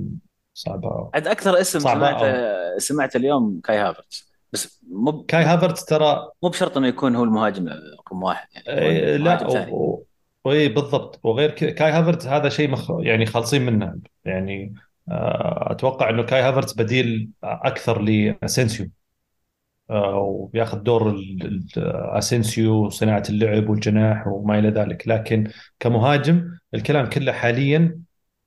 صعبة 0.53 1.09
عاد 1.13 1.27
أكثر 1.27 1.61
اسم 1.61 1.79
سمعته 1.79 2.77
سمعته 2.77 3.17
اليوم 3.17 3.61
كاي 3.63 3.77
هافرتز 3.77 4.33
بس 4.53 4.83
مو 4.89 5.23
كاي 5.23 5.43
هافرتز 5.43 5.85
ترى 5.85 6.29
مو 6.43 6.49
بشرط 6.49 6.77
إنه 6.77 6.87
يكون 6.87 7.15
هو 7.15 7.23
المهاجم 7.23 7.69
رقم 7.99 8.23
واحد 8.23 8.47
يعني 8.55 8.97
يكون 8.97 9.23
لا 9.23 9.69
و... 9.69 10.05
و... 10.45 10.51
اي 10.51 10.69
بالضبط. 10.69 11.19
وغير 11.23 11.51
كذا 11.51 11.71
كاي 11.71 11.91
هافرتز 11.91 12.27
هذا 12.27 12.49
شيء 12.49 12.69
مخ... 12.69 12.91
يعني 12.99 13.25
خالصين 13.25 13.65
منه. 13.65 13.99
يعني 14.25 14.73
آه، 15.09 15.71
أتوقع 15.71 16.09
إنه 16.09 16.23
كاي 16.23 16.41
هافرتز 16.41 16.73
بديل 16.73 17.29
أكثر 17.43 18.01
لاسينسيو 18.01 18.85
آه، 18.85 19.02
وبياخذ 19.89 20.77
دور 20.83 21.09
ال- 21.09 21.45
ال- 21.45 21.83
اسينسيو 22.17 22.89
صناعه 22.89 23.23
اللعب 23.29 23.69
والجناح 23.69 24.27
وما 24.27 24.59
إلى 24.59 24.69
ذلك. 24.69 25.07
لكن 25.07 25.47
كمهاجم 25.79 26.51
الكلام 26.73 27.05
كله 27.09 27.31
حاليا 27.31 27.99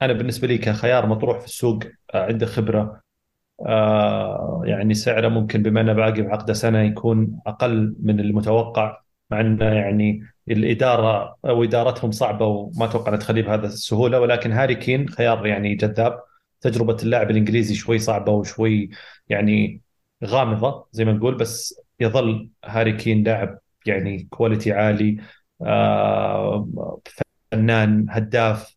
أنا 0.03 0.13
بالنسبة 0.13 0.49
لي 0.49 0.59
كخيار 0.59 1.07
مطروح 1.07 1.39
في 1.41 1.47
السوق 1.47 1.83
آه، 2.15 2.27
عنده 2.27 2.47
خبرة. 2.47 3.01
آه، 3.67 4.63
يعني 4.67 4.95
سعره 4.95 5.29
ممكن 5.29 5.63
بما 5.63 5.81
أنه 5.81 5.93
باقي 5.93 6.23
بعقده 6.23 6.53
سنة 6.53 6.81
يكون 6.83 7.41
أقل 7.47 7.97
من 8.03 8.21
المتوقع 8.21 9.01
مع 9.31 9.41
أنه 9.41 9.65
يعني 9.65 10.23
الإدارة 10.51 11.37
أو 11.45 11.65
إدارتهم 11.65 12.11
صعبة 12.11 12.47
وما 12.47 12.85
أتوقع 12.85 13.17
تخليه 13.17 13.43
بهذا 13.43 13.67
السهولة. 13.67 14.21
ولكن 14.21 14.53
هاري 14.53 14.75
كين 14.75 15.09
خيار 15.09 15.47
يعني 15.47 15.75
جذاب. 15.75 16.21
تجربة 16.61 16.97
اللاعب 17.03 17.31
الإنجليزي 17.31 17.75
شوي 17.75 17.99
صعبة 17.99 18.33
وشوي 18.33 18.91
يعني 19.29 19.83
غامضة 20.25 20.89
زي 20.93 21.05
ما 21.05 21.13
نقول 21.13 21.35
بس 21.35 21.81
يظل 22.01 22.49
هاري 22.65 22.93
كين 22.93 23.25
لاعب 23.25 23.59
يعني 23.87 24.29
quality 24.31 24.73
عالي 24.73 25.17
آه، 25.63 27.01
فنان 27.53 28.07
هداف 28.11 28.77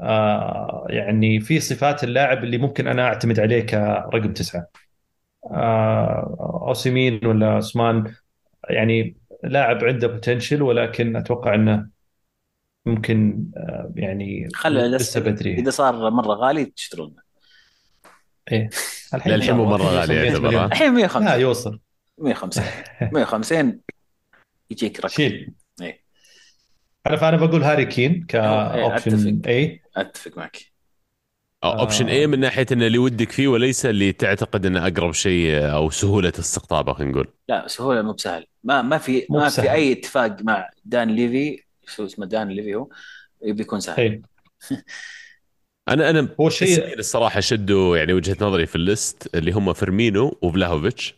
آه، 0.00 0.86
يعني 0.90 1.40
في 1.40 1.60
صفات 1.60 2.04
اللاعب 2.04 2.44
اللي 2.44 2.58
ممكن 2.58 2.88
أنا 2.88 3.02
أعتمد 3.02 3.40
عليه 3.40 3.60
كرقم 3.60 4.32
تسعة. 4.32 4.66
آه، 5.50 6.64
أوسيمين 6.68 7.26
ولا 7.26 7.50
عثمان 7.50 8.14
يعني 8.70 9.16
لاعب 9.44 9.84
عنده 9.84 10.06
potential 10.08 10.62
ولكن 10.62 11.16
أتوقع 11.16 11.54
إنه 11.54 11.86
ممكن 12.86 13.46
يعني 13.94 14.48
خلي 14.54 14.88
لسه 14.88 15.20
بدري. 15.20 15.54
إذا 15.54 15.70
صار 15.70 16.10
مرة 16.10 16.34
غالي 16.34 16.64
تشترونه. 16.64 17.29
إيه. 18.52 18.70
لا، 19.26 19.34
الحين 19.34 19.54
مو 19.54 19.64
مرة 19.64 19.82
غالي 19.82 20.14
يوصل 20.14 20.42
100 20.42 20.52
يعتبر،؟ 20.52 20.64
الحين 20.64 20.86
لا 20.86 20.92
150 20.92 21.40
يوصل 21.40 21.80
150 22.18 22.64
150 23.12 23.80
يجيك 24.70 25.00
رقم. 25.00 25.08
شيل. 25.08 25.52
إيه. 25.82 26.00
أنا 27.06 27.16
فانا 27.16 27.36
بقول 27.36 27.62
هاري 27.62 27.84
كين 27.84 28.12
إيه، 28.12 28.26
ك 28.26 28.39
option 28.39 29.14
أتفق. 29.14 29.48
اي 29.48 29.82
أتفق 29.96 30.38
معك. 30.38 30.58
Option. 31.64 32.08
اي 32.08 32.26
من 32.26 32.40
ناحية 32.40 32.66
انه 32.72 32.86
اللي 32.86 32.98
ودك 32.98 33.32
فيه 33.32 33.48
وليس 33.48 33.86
اللي 33.86 34.12
تعتقد 34.12 34.66
إنه 34.66 34.86
أقرب 34.86 35.12
شيء 35.12 35.72
أو 35.72 35.90
سهولة 35.90 36.32
استقطابه 36.38 36.92
خلينا 36.92 37.12
نقول. 37.12 37.28
لا 37.48 37.68
سهولة 37.68 38.02
مو 38.02 38.12
بسهل. 38.12 38.46
ما 38.64 38.82
ما 38.82 38.98
في 38.98 39.26
ما 39.30 39.46
بسهل. 39.46 39.66
في 39.66 39.72
أي 39.72 39.92
اتفاق 39.92 40.36
مع 40.42 40.70
دان 40.84 41.10
ليفي 41.10 41.62
شو 41.86 42.06
اسمه 42.06 42.26
دان 42.26 42.48
ليفي 42.48 42.74
هو 42.74 42.88
بيكون 43.42 43.80
سهل. 43.80 44.22
أنا 45.88 46.10
أنا 46.10 46.28
هو 46.40 46.50
شيء 46.50 46.98
الصراحة 46.98 47.40
شدوا 47.40 47.96
يعني 47.96 48.12
وجهة 48.12 48.36
نظري 48.40 48.66
في 48.66 48.76
ال 48.76 48.87
list 48.87 49.30
اللي 49.34 49.52
هم 49.52 49.72
فيرمينو 49.72 50.38
وفلاهوفيتش. 50.42 51.14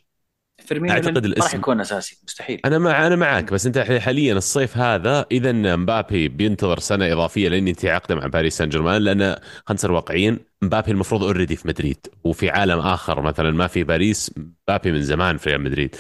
فيرمينو 0.67 0.95
أعتقد 0.95 1.09
ما 1.15 1.21
راح 1.21 1.25
الاسم- 1.25 1.59
يكون 1.59 1.81
أساسي 1.81 2.19
مستحيل. 2.25 2.61
أنا 2.65 2.79
مع 2.79 3.07
أنا 3.07 3.17
معك 3.17 3.53
بس 3.53 3.67
أنت 3.67 3.79
حاليا 3.79 4.35
الصيف 4.35 4.77
هذا 4.77 5.27
إذا 5.33 5.53
مبابي 5.53 6.29
بينتظر 6.29 6.79
سنة 6.79 7.13
إضافية 7.13 7.49
لين 7.49 7.69
ينتهي 7.69 7.91
عقده 7.91 8.15
مع 8.15 8.27
باريس 8.27 8.57
سان 8.59 8.69
جيرمان 8.69 9.03
لأن 9.03 9.19
خلينا 9.21 9.41
نصير 9.71 9.93
واقعيين 9.93 10.39
مبابي 10.63 10.91
المفروض 10.91 11.23
already 11.25 11.57
في 11.57 11.69
مدريد 11.69 12.07
وفي 12.25 12.51
عالم 12.51 12.79
آخر 12.79 13.23
مثلا 13.23 13.51
ما 13.51 13.67
في 13.67 13.85
باريس 13.85 14.31
مبابي 14.37 14.93
من 14.93 15.03
زمان 15.03 15.37
في 15.37 15.51
ريال 15.51 15.61
مدريد. 15.61 15.97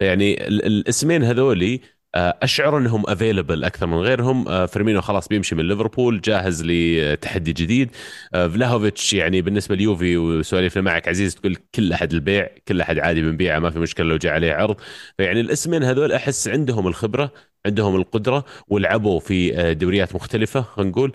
يعني 0.00 0.46
ال- 0.48 0.66
الاسمين 0.66 1.24
هذولي 1.24 1.80
أشعر 2.14 2.78
إنهم 2.78 3.02
available 3.08 3.64
أكثر 3.64 3.86
من 3.86 3.98
غيرهم. 3.98 4.48
آه، 4.48 4.66
فيرمينو 4.66 5.00
خلاص 5.00 5.28
بيمشي 5.28 5.54
من 5.54 5.68
ليفربول 5.68 6.20
جاهز 6.20 6.62
لتحدي 6.66 7.52
جديد. 7.52 7.90
آه، 8.34 8.48
فلاهوفيتش 8.48 9.12
يعني 9.12 9.42
بالنسبة 9.42 9.74
ليوفي 9.74 10.16
وسواليفنا 10.16 10.82
معك 10.82 11.08
عزيز 11.08 11.34
تقول 11.34 11.56
كل 11.74 11.92
أحد 11.92 12.12
البيع 12.12 12.48
كل 12.68 12.80
أحد 12.80 12.98
عادي 12.98 13.22
بنبيعه 13.22 13.58
ما 13.58 13.70
في 13.70 13.78
مشكلة 13.78 14.06
لو 14.06 14.16
جاء 14.16 14.32
عليه 14.32 14.52
عرض. 14.52 14.76
فيعني 15.18 15.40
الاسمين 15.40 15.82
هذول 15.82 16.12
أحس 16.12 16.48
عندهم 16.48 16.86
الخبرة 16.86 17.32
عندهم 17.66 17.96
القدرة 17.96 18.44
ولعبوا 18.68 19.20
في 19.20 19.58
آه، 19.60 19.72
دوريات 19.72 20.14
مختلفة 20.14 20.60
خلينا 20.62 20.90
نقول. 20.90 21.12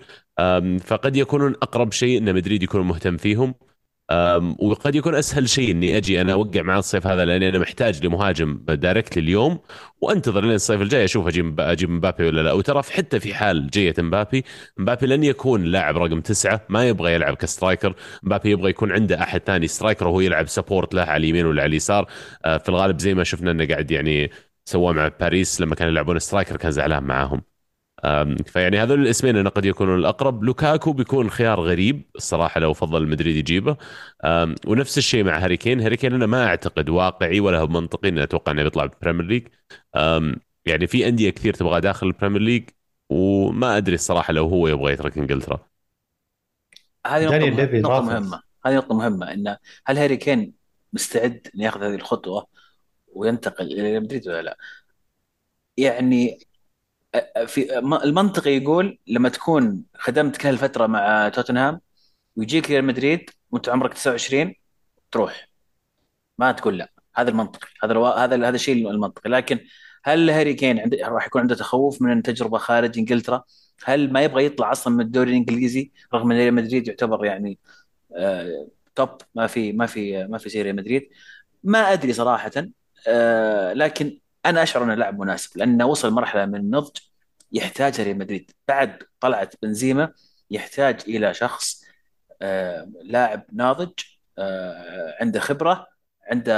فقد 0.84 1.16
يكونون 1.16 1.52
أقرب 1.62 1.92
شيء 1.92 2.18
إن 2.18 2.34
مدريد 2.34 2.62
يكون 2.62 2.80
مهتم 2.82 3.16
فيهم. 3.16 3.54
وقد 4.58 4.94
يكون 4.94 5.14
أسهل 5.14 5.48
شيء 5.48 5.70
إني 5.70 5.96
أجي 5.96 6.20
أنا 6.20 6.32
أوقع 6.32 6.62
مع 6.62 6.78
الصيف 6.78 7.06
هذا 7.06 7.24
لأني 7.24 7.48
أنا 7.48 7.58
محتاج 7.58 8.06
لمهاجم 8.06 8.60
direct 8.68 9.18
اليوم 9.18 9.58
وأنتظر 10.00 10.40
لين 10.40 10.54
الصيف 10.54 10.82
الجاي 10.82 11.04
أشوف 11.04 11.26
أجيب 11.26 11.60
أجيب 11.60 11.90
مبابي 11.90 12.26
ولا 12.26 12.40
لا. 12.40 12.52
وترى 12.52 12.82
حتى 12.82 13.20
في 13.20 13.34
حال 13.34 13.70
جية 13.70 13.94
مبابي 13.98 14.44
مبابي 14.78 15.06
لن 15.06 15.24
يكون 15.24 15.64
لاعب 15.64 15.96
رقم 15.96 16.20
تسعة 16.20 16.60
ما 16.68 16.88
يبغى 16.88 17.14
يلعب 17.14 17.34
ك 17.34 17.41
striker. 17.41 17.94
مبابي 18.22 18.50
يبغى 18.50 18.70
يكون 18.70 18.92
عنده 18.92 19.22
أحد 19.22 19.40
ثاني 19.46 19.66
striker 19.66 20.06
وهو 20.08 20.20
يلعب 20.20 20.48
support 20.48 20.94
له 20.94 21.02
على 21.02 21.16
اليمين 21.16 21.46
ولا 21.46 21.62
على 21.62 21.70
اليسار. 21.70 22.06
آه، 22.44 22.58
في 22.58 22.68
الغالب 22.68 22.98
زي 22.98 23.14
ما 23.14 23.24
شفنا 23.24 23.50
إنه 23.50 23.66
قاعد 23.66 23.90
يعني 23.90 24.30
سواه 24.64 24.92
مع 24.92 25.08
باريس 25.20 25.60
لما 25.60 25.74
كانوا 25.74 25.92
يلعبونه 25.92 26.18
striker 26.18 26.56
كان 26.56 26.70
زعلان 26.70 27.04
معاهم. 27.04 27.51
فيعني 28.46 28.78
هذول 28.78 29.02
الاسمين 29.02 29.36
أنا 29.36 29.48
قد 29.48 29.64
يكونون 29.64 29.98
الأقرب. 29.98 30.44
لوكاكو 30.44 30.92
بيكون 30.92 31.30
خيار 31.30 31.60
غريب 31.60 32.02
الصراحة 32.16 32.60
لو 32.60 32.72
فضل 32.72 33.06
مدريد 33.08 33.36
يجيبه. 33.36 33.76
ونفس 34.66 34.98
الشيء 34.98 35.24
مع 35.24 35.38
هاري 35.38 35.56
كين 35.56 35.80
هاري 35.80 35.96
كين 35.96 36.14
أنا 36.14 36.26
ما 36.26 36.46
أعتقد 36.46 36.88
واقعي 36.88 37.40
ولا 37.40 37.58
هو 37.58 37.66
منطقي 37.66 38.08
إنه 38.08 38.22
أتوقع 38.22 38.52
إنه 38.52 38.62
بيطلع 38.62 38.86
بالبريمير 38.86 39.26
ليج 39.26 39.48
يعني 40.66 40.86
في 40.86 41.08
أندية 41.08 41.30
كثير 41.30 41.54
تبغى 41.54 41.80
داخل 41.80 42.06
البريمير 42.06 42.40
ليج 42.40 42.68
وما 43.10 43.76
أدري 43.76 43.94
الصراحة 43.94 44.32
لو 44.32 44.46
هو 44.48 44.68
يبغى 44.68 44.92
يترك 44.92 45.18
إنجلترا. 45.18 45.66
هذه 47.06 47.24
نقطة, 47.24 47.78
نقطة. 47.78 48.00
مهمة. 48.00 48.42
هذه 48.66 48.76
نقطة 48.76 48.94
مهمة 48.94 49.32
إن 49.32 49.56
هل 49.86 49.98
هاري 49.98 50.16
كين 50.16 50.52
مستعد 50.92 51.48
إنه 51.54 51.64
ياخذ 51.64 51.82
هذه 51.82 51.94
الخطوة 51.94 52.46
وينتقل 53.14 53.66
إلى 53.66 53.82
ريال 53.82 54.02
مدريد 54.02 54.28
ولا 54.28 54.42
لا؟ 54.42 54.56
يعني 55.76 56.38
في 57.46 57.78
المنطقي 57.78 58.50
يقول 58.50 58.98
لما 59.06 59.28
تكون 59.28 59.84
خدمت 59.94 60.36
كل 60.36 60.48
هالفترة 60.48 60.86
مع 60.86 61.28
توتنهام 61.28 61.80
ويجيك 62.36 62.70
ريال 62.70 62.84
مدريد 62.84 63.30
وانت 63.50 63.68
عمرك 63.68 63.94
29 63.94 64.54
تروح. 65.12 65.48
ما 66.38 66.52
تقول 66.52 66.78
لا. 66.78 66.92
هذا 67.16 67.30
المنطقي. 67.30 67.68
هذا 67.84 67.92
ألو... 67.92 68.06
هذا 68.06 68.48
هذا 68.48 68.56
الشيء 68.56 68.90
المنطقي. 68.90 69.30
لكن 69.30 69.60
هل 70.04 70.30
هاري 70.30 70.54
كين 70.54 70.80
عنده 70.80 70.98
راح 71.08 71.26
يكون 71.26 71.40
عنده 71.40 71.54
تخوف 71.54 72.02
من 72.02 72.22
تجربة 72.22 72.58
خارج 72.58 72.98
إنجلترا؟ 72.98 73.44
هل 73.84 74.12
ما 74.12 74.22
يبغى 74.22 74.46
يطلع 74.46 74.72
أصلا 74.72 74.94
من 74.94 75.00
الدوري 75.04 75.30
الإنجليزي 75.30 75.92
رغم 76.14 76.32
إن 76.32 76.38
ريال 76.38 76.54
مدريد 76.54 76.88
يعتبر 76.88 77.24
يعني 77.24 77.58
آه، 78.16 78.68
توب 78.94 79.08
ما 79.34 79.46
في 79.46 79.72
ما 79.72 79.86
في 79.86 80.26
ما 80.26 80.38
في 80.38 80.48
زي 80.48 80.62
ريال 80.62 80.76
مدريد. 80.76 81.10
ما 81.64 81.92
أدري 81.92 82.12
صراحة. 82.12 82.52
آه، 83.08 83.72
لكن 83.72 84.18
أنا 84.46 84.62
أشعر 84.62 84.84
انه 84.84 84.94
لاعب 84.94 85.18
مناسب 85.20 85.58
لأنه 85.58 85.86
وصل 85.86 86.10
مرحلة 86.12 86.46
من 86.46 86.54
النضج 86.56 86.96
يحتاج 87.52 88.00
ريال 88.00 88.18
مدريد. 88.18 88.50
بعد 88.68 89.02
طلعت 89.20 89.54
بنزيما 89.62 90.12
يحتاج 90.50 91.00
إلى 91.08 91.34
شخص 91.34 91.82
آه، 92.42 92.88
لاعب 93.04 93.44
ناضج 93.52 93.92
آه، 94.38 95.16
عنده 95.20 95.40
خبرة 95.40 95.86
عنده 96.30 96.54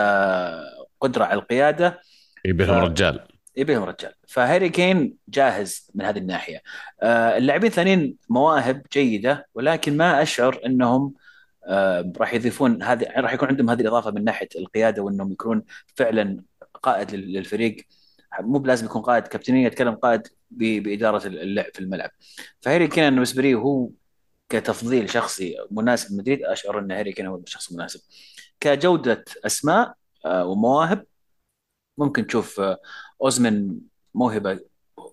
قدرة 1.00 1.24
على 1.24 1.40
القيادة. 1.40 2.00
يبي 2.44 2.64
لهم 2.64 2.80
ف- 2.80 2.84
رجال. 2.84 3.28
يبي 3.56 3.74
لهم 3.74 3.82
رجال. 3.84 4.12
فهاري 4.28 4.68
كين 4.68 5.16
جاهز 5.28 5.90
من 5.94 6.04
هذه 6.04 6.18
الناحية. 6.18 6.62
آه 7.02 7.36
اللاعبين 7.36 7.70
الثانيين 7.70 8.16
مواهب 8.28 8.82
جيدة 8.92 9.48
ولكن 9.54 9.96
ما 9.96 10.22
أشعر 10.22 10.60
أنهم 10.66 11.14
آه 11.66 12.12
راح 12.16 12.34
يضيفون 12.34 12.82
هذه 12.82 13.06
راح 13.16 13.32
يكون 13.32 13.48
عندهم 13.48 13.70
هذه 13.70 13.80
الإضافة 13.80 14.10
من 14.10 14.24
ناحية 14.24 14.48
القيادة 14.56 15.02
وأنهم 15.02 15.32
يكونون 15.32 15.64
فعلا 15.96 16.42
قائد 16.84 17.14
للفريق. 17.14 17.76
مو 18.40 18.58
بلازم 18.58 18.86
يكون 18.86 19.02
قائد 19.02 19.26
كابتنية 19.26 19.66
يتكلم 19.66 19.94
قائد 19.94 20.22
بإدارة 20.50 21.26
اللعب 21.26 21.70
في 21.74 21.80
الملعب. 21.80 22.10
فهاري 22.60 22.88
كين 22.88 23.10
بالنسبة 23.10 23.42
لي 23.42 23.54
هو 23.54 23.90
كتفضيل 24.48 25.10
شخصي 25.10 25.56
مناسب. 25.70 26.18
مدريد 26.18 26.42
أشعر 26.42 26.78
أن 26.78 26.92
هاري 26.92 27.12
كين 27.12 27.26
هو 27.26 27.36
الشخص 27.36 27.70
المناسب 27.70 28.00
كجودة 28.60 29.24
أسماء 29.46 29.94
آه 30.26 30.46
ومواهب 30.46 31.04
ممكن 31.98 32.26
تشوف 32.26 32.60
آه 32.60 32.78
أوزمن 33.22 33.78
موهبة 34.14 34.60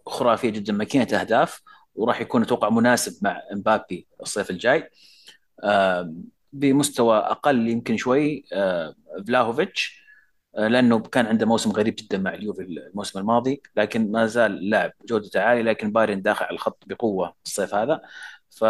خرافية 0.05 0.49
جدا 0.49 0.73
ماكينة 0.73 1.07
أهداف 1.19 1.61
وراح 1.95 2.21
يكون 2.21 2.41
أتوقع 2.41 2.69
مناسب 2.69 3.23
مع 3.23 3.41
إمبابي 3.53 4.07
الصيف 4.21 4.49
الجاي. 4.49 4.89
بمستوى 6.53 7.17
أقل 7.17 7.67
يمكن 7.67 7.97
شوي 7.97 8.45
آه 8.53 8.95
فلاهوفيتش. 9.27 10.00
لأنه 10.57 10.99
كان 10.99 11.25
عنده 11.25 11.45
موسم 11.45 11.71
غريب 11.71 11.95
جدا 11.95 12.17
مع 12.17 12.33
اليوفي 12.33 12.61
الموسم 12.61 13.19
الماضي 13.19 13.61
لكن 13.75 14.11
ما 14.11 14.25
زال 14.25 14.69
لاعب 14.69 14.91
جودته 15.09 15.39
عالية 15.41 15.61
لكن 15.61 15.91
بايرن 15.91 16.21
داخل 16.21 16.45
على 16.45 16.53
الخط 16.53 16.83
بقوة 16.87 17.33
الصيف 17.45 17.75
هذا 17.75 18.01
ف 18.49 18.61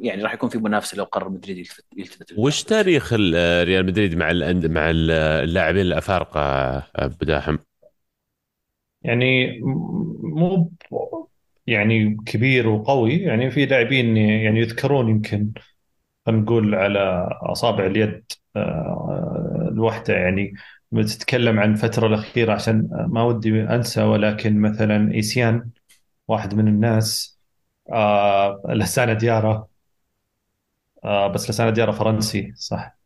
يعني 0.00 0.22
راح 0.22 0.34
يكون 0.34 0.48
في 0.48 0.58
منافسة 0.58 0.96
لو 0.96 1.04
قرر 1.04 1.28
مدريد 1.28 1.66
يلتفت 1.96 2.32
وش 2.38 2.62
تاريخ 2.62 3.12
ال- 3.12 3.66
ريال 3.68 3.86
مدريد 3.86 4.16
مع 4.16 4.32
مع 4.64 4.90
ال- 4.90 5.10
اللاعبين 5.10 5.82
الأفارقة 5.82 6.40
أبو 6.96 7.24
داحم؟ 7.24 7.56
يعني 9.02 9.58
مو 10.22 10.72
يعني 11.66 12.16
كبير 12.26 12.68
وقوي 12.68 13.12
يعني 13.16 13.50
في 13.50 13.66
لاعبين 13.66 14.16
يعني 14.16 14.60
يذكرون 14.60 15.08
يمكن 15.08 15.52
نقول 16.28 16.74
على 16.74 17.28
أصابع 17.42 17.86
اليد 17.86 18.24
آه، 18.56 19.68
الواحدة 19.72 20.14
يعني 20.14 20.52
بتتكلم 20.92 21.60
عن 21.60 21.72
الفترة 21.72 22.06
الأخيرة 22.06 22.52
عشان 22.52 22.88
ما 23.08 23.22
ودي 23.22 23.62
أنسى 23.62 24.02
ولكن 24.02 24.60
مثلا 24.60 25.14
إيسيان 25.14 25.70
واحد 26.28 26.54
من 26.54 26.68
الناس 26.68 27.40
آه 27.92 28.62
لسانة 28.68 29.12
ديارة 29.12 29.68
آه 31.04 31.28
بس 31.28 31.50
لسانة 31.50 31.70
ديارة 31.70 31.92
فرنسي 31.92 32.52
صح 32.56 32.98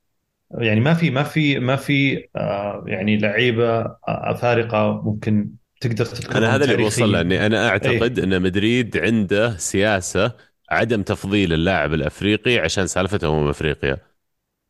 يعني 0.59 0.81
ما 0.81 0.95
في 0.95 1.11
ما 1.11 1.23
في 1.23 1.59
ما 1.59 1.77
في 1.77 2.29
آه 2.37 2.85
يعني 2.87 3.19
لعيبة 3.19 3.81
آه، 3.81 3.99
افارقه 4.09 5.03
ممكن 5.03 5.51
تقدر 5.81 6.05
تذكرهم 6.05 6.37
أنا 6.37 6.57
هذا 6.57 6.65
اللي. 6.65 6.77
بوصل 6.77 7.13
له 7.13 7.21
إني 7.21 7.47
أنا 7.47 7.69
أعتقد 7.69 8.19
إيه. 8.19 8.25
إن 8.25 8.43
مدريد 8.43 8.97
عنده 8.97 9.57
سياسة 9.57 10.33
عدم 10.75 11.03
تفضيل 11.03 11.53
اللاعب 11.53 11.95
الأفريقي 11.95 12.59
عشان 12.59 12.87
سالفته 12.87 13.29
امم 13.29 13.49
افريقيا 13.49 13.99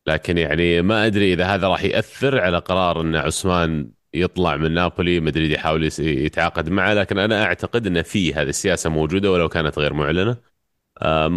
لكن 0.06 0.38
يعني 0.38 0.82
ما 0.82 1.06
أدري 1.06 1.32
إذا 1.32 1.46
هذا 1.46 1.68
راح 1.68 1.84
يأثر 1.84 2.40
على 2.40 2.58
قرار 2.58 3.00
إن 3.00 3.16
عثمان 3.16 3.90
يطلع 4.14 4.56
من 4.56 4.72
نابولي 4.74 5.20
مدريد 5.20 5.50
يحاول 5.50 5.90
يتعاقد 6.00 6.68
معه. 6.68 6.94
لكن 6.94 7.18
أنا 7.18 7.44
أعتقد 7.44 7.86
إن 7.86 8.02
في 8.02 8.34
هذه 8.34 8.48
السياسة 8.48 8.90
موجودة 8.90 9.32
ولو 9.32 9.48
كانت 9.48 9.78
غير 9.78 9.92
معلنة. 9.94 10.36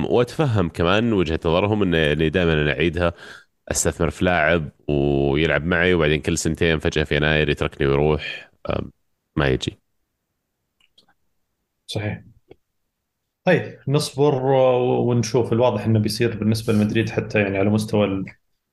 وأتفهم 0.09 0.69
كمان 0.69 1.13
وجهة 1.13 1.39
نظرهم 1.45 1.83
إن 1.83 1.93
يعني 1.93 2.29
دائما 2.29 2.53
أنا 2.53 2.71
أعيدها. 2.71 3.13
أستثمر 3.71 4.09
في 4.09 4.25
لاعب 4.25 4.69
ويلعب 4.87 5.65
معي 5.65 5.93
وبعدين 5.93 6.21
كل 6.21 6.37
سنتين 6.37 6.79
فجأة 6.79 7.03
في 7.03 7.15
يناير 7.15 7.49
يتركني 7.49 7.87
ويروح. 7.87 8.51
ما 9.35 9.47
يجي. 9.47 9.79
صحيح. 11.87 12.26
طيب 13.47 13.79
نصبر 13.87 14.35
ونشوف. 14.45 15.53
الواضح 15.53 15.85
إنه 15.85 15.99
بيصير 15.99 16.37
بالنسبة 16.37 16.73
لمدريد 16.73 17.09
حتى 17.09 17.39
يعني 17.41 17.57
على 17.57 17.69
مستوى 17.69 18.05
ال- 18.05 18.25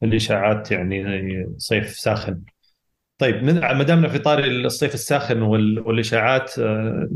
الإشاعات 0.02 0.70
يعني 0.72 1.46
صيف 1.58 1.90
ساخن. 1.96 2.40
طيب 3.18 3.44
ما 3.44 3.82
دامنا 3.82 4.08
في 4.08 4.18
طاري 4.18 4.66
الصيف 4.66 4.94
الساخن 4.94 5.42
وال- 5.42 5.80
والإشاعات 5.80 6.58
آه، 6.58 7.08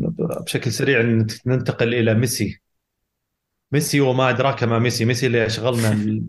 بشكل 0.47 0.73
سريع 0.73 1.01
ننتقل 1.47 1.95
إلى 1.95 2.15
ميسي. 2.15 2.61
ميسي 3.73 4.01
وما 4.01 4.31
أدراك 4.31 4.65
ما 4.65 4.79
ميسي. 4.79 5.05
ميسي 5.05 5.27
اللي 5.27 5.47
أشغلنا 5.47 5.93
ال- 5.93 6.23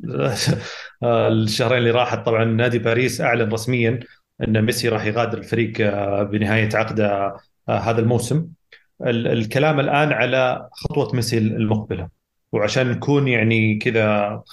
الشهرين 1.04 1.78
اللي 1.78 1.92
راحت. 1.92 2.26
طبعا 2.26 2.44
نادي 2.46 2.80
باريس 2.80 3.22
أعلن 3.22 3.52
رسميا 3.52 4.00
إن 4.48 4.62
ميسي 4.62 4.90
راح 4.90 5.06
يغادر 5.06 5.38
الفريق 5.38 5.74
آه، 5.82 6.24
بنهاية 6.24 6.70
عقده 6.74 7.36
آه، 7.70 7.78
هذا 7.80 8.02
الموسم. 8.02 8.38
ال- 8.38 8.59
الكلام 9.08 9.80
الآن 9.80 10.12
على 10.14 10.70
خطوة 10.74 11.16
ميسي 11.16 11.38
المقبلة. 11.38 12.10
وعشان 12.52 12.92
نكون 12.92 13.28
يعني 13.28 13.78
كذا 13.78 14.44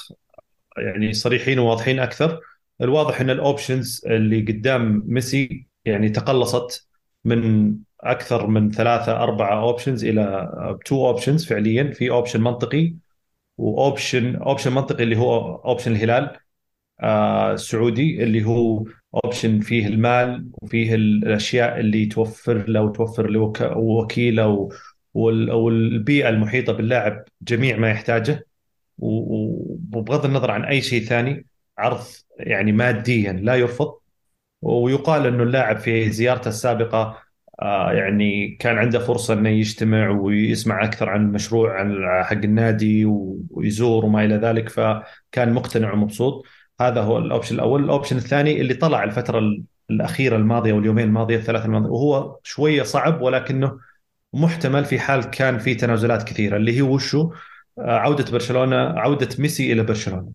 يعني 0.79 1.13
صريحين 1.13 1.59
وواضحين 1.59 1.99
أكثر 2.01 2.41
الواضح 2.81 3.21
إن 3.21 3.31
ال 3.31 3.40
options 3.40 4.03
اللي 4.07 4.41
قدام 4.41 5.03
ميسي 5.07 5.67
يعني 5.85 6.09
تقلصت 6.09 6.89
من 7.25 7.75
أكثر 8.01 8.47
من 8.47 8.71
ثلاثة 8.71 9.23
أربعة 9.23 9.61
options 9.61 10.05
إلى 10.05 10.79
two 10.85 11.07
options 11.07 11.47
فعليا. 11.47 11.93
في 11.93 12.11
option 12.11 12.41
منطقي 12.41 12.95
و 13.59 13.70
option 13.70 14.37
option 14.37 14.73
منطقي 14.73 15.05
اللي 15.05 15.17
هو 15.17 15.57
option 15.57 15.93
الهلال 15.93 16.37
آه 17.01 17.53
السعودي 17.53 18.23
اللي 18.25 18.45
هو 18.45 18.85
اوبشن 19.25 19.61
فيه 19.61 19.87
المال 19.87 20.51
وفيه 20.53 20.95
الأشياء 20.95 21.81
اللي 21.81 22.07
توفر 22.07 22.69
له 22.69 22.83
وتوفر 22.83 23.31
لوكيله 23.31 24.69
والبيئه 25.15 26.29
المحيطة 26.29 26.73
باللاعب 26.73 27.25
جميع 27.43 27.77
ما 27.77 27.91
يحتاجه. 27.91 28.47
وبغض 28.99 30.25
النظر 30.25 30.51
عن 30.51 30.65
أي 30.65 30.81
شيء 30.83 31.03
ثاني 31.05 31.47
عرض 31.79 32.05
يعني 32.39 32.73
ماديا 32.73 33.33
لا 33.33 33.55
يرفض. 33.55 33.95
ويقال 34.63 35.27
إنه 35.27 35.43
اللاعب 35.43 35.77
في 35.79 36.11
زيارته 36.11 36.49
السابقة 36.49 37.19
آه، 37.63 37.93
يعني 37.93 38.57
كان 38.61 38.79
عنده 38.79 38.99
فرصة 38.99 39.35
إنه 39.35 39.49
يجتمع 39.49 40.11
ويسمع 40.11 40.85
أكثر 40.85 41.09
عن 41.09 41.21
المشروع 41.23 41.81
عن 41.81 41.97
حق 42.25 42.33
النادي 42.33 43.05
ويزور 43.51 44.05
وما 44.05 44.25
إلى 44.25 44.35
ذلك 44.35 44.69
فكان 44.69 45.53
مقتنع 45.53 45.93
ومبسوط. 45.93 46.47
هذا 46.81 47.01
هو 47.01 47.19
ال 47.19 47.24
option 47.24 47.55
الأول. 47.55 47.85
ال 47.85 47.89
option 47.89 48.17
الثاني 48.17 48.61
اللي 48.61 48.75
طلع 48.75 49.05
الفترة 49.05 49.57
الأخيرة 49.91 50.37
الماضية 50.37 50.73
واليومين 50.73 51.05
الماضية 51.05 51.37
الثلاثه 51.37 51.65
الماضية 51.65 51.89
وهو 51.89 52.39
شوية 52.43 52.83
صعب 52.83 53.23
ولكنه 53.23 53.79
محتمل 54.33 54.85
في 54.85 54.99
حال 54.99 55.25
كان 55.25 55.59
في 55.59 55.75
تنازلات 55.75 56.23
كثيرة 56.23 56.57
اللي 56.57 56.77
هي 56.77 56.83
وشو؟ 56.83 57.33
آه، 57.79 57.99
عودة 57.99 58.33
برشلونة 58.33 58.77
عودة 58.77 59.29
ميسي 59.39 59.73
إلى 59.73 59.83
برشلونة. 59.83 60.33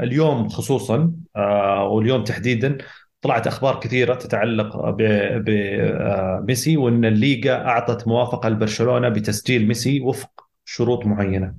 اليوم 0.00 0.48
خصوصا 0.48 1.12
آه، 1.36 1.84
واليوم 1.84 2.24
تحديدا 2.24 2.78
طلعت 3.22 3.46
أخبار 3.46 3.80
كثيرة 3.80 4.14
تتعلق 4.14 4.90
بميسي 5.36 6.76
وإن 6.76 7.04
الليغا 7.04 7.54
أعطت 7.54 8.08
موافقة 8.08 8.48
لبرشلونة 8.48 9.08
بتسجيل 9.08 9.68
ميسي 9.68 10.00
وفق 10.00 10.30
شروط 10.64 11.06
معينة. 11.06 11.54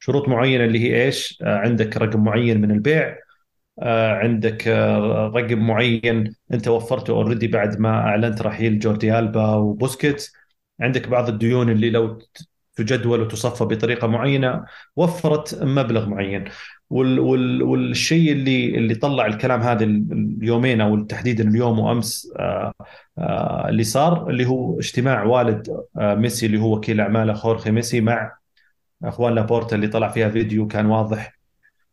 شروط 0.00 0.28
معينة 0.28 0.64
اللي 0.64 0.78
هي 0.80 1.04
إيش؟ 1.04 1.38
آه، 1.42 1.58
عندك 1.58 1.96
رقم 1.96 2.24
معين 2.24 2.60
من 2.60 2.70
البيع 2.70 3.08
آه، 3.08 3.21
عندك 3.80 4.68
آه، 4.68 5.32
رقم 5.34 5.58
معين 5.66 6.34
انت 6.52 6.68
وفرته 6.68 7.10
already 7.10 7.46
بعد 7.48 7.80
ما 7.80 7.88
أعلنت 8.00 8.42
رحيل 8.42 8.78
جوردي 8.78 9.18
ألبا 9.18 9.54
وبوسكيتس. 9.54 10.32
عندك 10.80 11.08
بعض 11.08 11.28
الديون 11.28 11.70
اللي 11.70 11.90
لو 11.90 12.18
تجدول 12.76 13.20
وتصفى 13.20 13.64
بطريقة 13.64 14.06
معينة 14.06 14.64
وفرت 14.96 15.62
مبلغ 15.62 16.08
معين. 16.08 16.44
وال 16.90 17.18
وال 17.20 17.62
والشيء 17.62 18.32
اللي 18.32 18.78
اللي 18.78 18.94
طلع 18.94 19.26
الكلام 19.26 19.60
هذا 19.60 19.84
اليومين 19.84 20.80
أو 20.80 21.02
تحديدا 21.04 21.48
اليوم 21.48 21.78
وأمس 21.78 22.32
آه 22.38 22.72
آه 23.18 23.68
اللي 23.68 23.84
صار 23.84 24.30
اللي 24.30 24.46
هو 24.46 24.78
اجتماع 24.78 25.22
والد 25.24 25.68
آه 25.98 26.14
ميسي 26.14 26.46
اللي 26.46 26.58
هو 26.60 26.76
وكيل 26.76 27.00
أعماله 27.00 27.32
خورخي 27.34 27.70
ميسي 27.70 28.00
مع 28.00 28.32
أخوان 29.04 29.34
لابورتا 29.34 29.76
اللي 29.76 29.88
طلع 29.88 30.08
فيها 30.08 30.28
فيديو 30.28 30.66
كان 30.68 30.86
واضح. 30.86 31.26
آه 31.26 31.41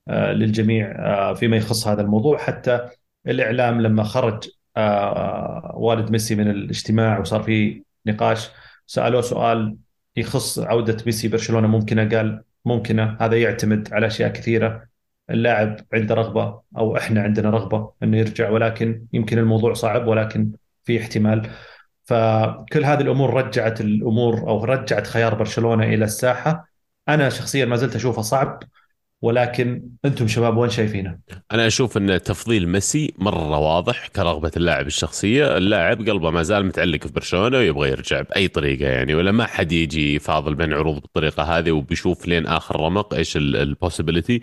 للجميع 0.09 0.91
آه 0.91 1.33
فيما 1.33 1.57
يخص 1.57 1.87
هذا 1.87 2.01
الموضوع. 2.01 2.37
حتى 2.37 2.89
الإعلام 3.27 3.81
لما 3.81 4.03
خرج 4.03 4.49
آه 4.77 5.73
والد 5.75 6.11
ميسي 6.11 6.35
من 6.35 6.49
الاجتماع 6.49 7.19
وصار 7.19 7.43
في 7.43 7.83
نقاش 8.05 8.49
سألوه 8.87 9.21
سؤال 9.21 9.75
يخص 10.15 10.59
عودة 10.59 10.97
ميسي 11.05 11.27
برشلونة 11.27 11.67
ممكنة؟ 11.67 12.09
قال 12.17 12.43
ممكنة. 12.65 13.17
هذا 13.21 13.37
يعتمد 13.37 13.93
على 13.93 14.07
أشياء 14.07 14.31
كثيرة. 14.31 14.89
اللاعب 15.29 15.75
عنده 15.93 16.15
رغبة 16.15 16.61
أو 16.77 16.97
إحنا 16.97 17.21
عندنا 17.21 17.49
رغبة 17.49 17.91
إنه 18.03 18.17
يرجع 18.17 18.49
ولكن 18.49 19.05
يمكن 19.13 19.37
الموضوع 19.37 19.73
صعب 19.73 20.07
ولكن 20.07 20.51
في 20.83 21.01
احتمال. 21.01 21.49
فكل 22.03 22.85
هذه 22.85 23.01
الأمور 23.01 23.33
رجعت 23.33 23.81
الأمور 23.81 24.39
أو 24.39 24.65
رجعت 24.65 25.07
خيار 25.07 25.35
برشلونة 25.35 25.83
إلى 25.83 26.05
الساحة. 26.05 26.69
أنا 27.09 27.29
شخصيا 27.29 27.65
ما 27.65 27.75
زلت 27.75 27.95
أشوفه 27.95 28.21
صعب. 28.21 28.63
ولكن 29.21 29.89
أنتم 30.05 30.27
شباب 30.27 30.57
وين 30.57 30.69
شايفينه؟ 30.69 31.19
أنا 31.51 31.67
أشوف 31.67 31.97
أن 31.97 32.23
تفضيل 32.23 32.69
ميسي 32.69 33.13
مرة 33.17 33.57
واضح 33.59 34.07
كرغبة 34.07 34.51
اللاعب 34.57 34.87
الشخصية، 34.87 35.57
اللاعب 35.57 36.09
قلبه 36.09 36.29
ما 36.29 36.43
زال 36.43 36.65
متعلق 36.65 37.07
في 37.07 37.13
برشلونة 37.13 37.57
ويبغى 37.57 37.89
يرجع 37.89 38.21
بأي 38.21 38.47
طريقة 38.47 38.85
يعني 38.85 39.15
ولا 39.15 39.31
ما 39.31 39.45
حد 39.45 39.71
يجي 39.71 40.15
يفاضل 40.15 40.55
بين 40.55 40.73
عروض 40.73 41.01
بالطريقة 41.01 41.43
هذه 41.43 41.71
وبيشوف 41.71 42.27
لين 42.27 42.47
آخر 42.47 42.79
رمق 42.79 43.13
إيش 43.13 43.37
البوسيبيليتي 43.37 44.41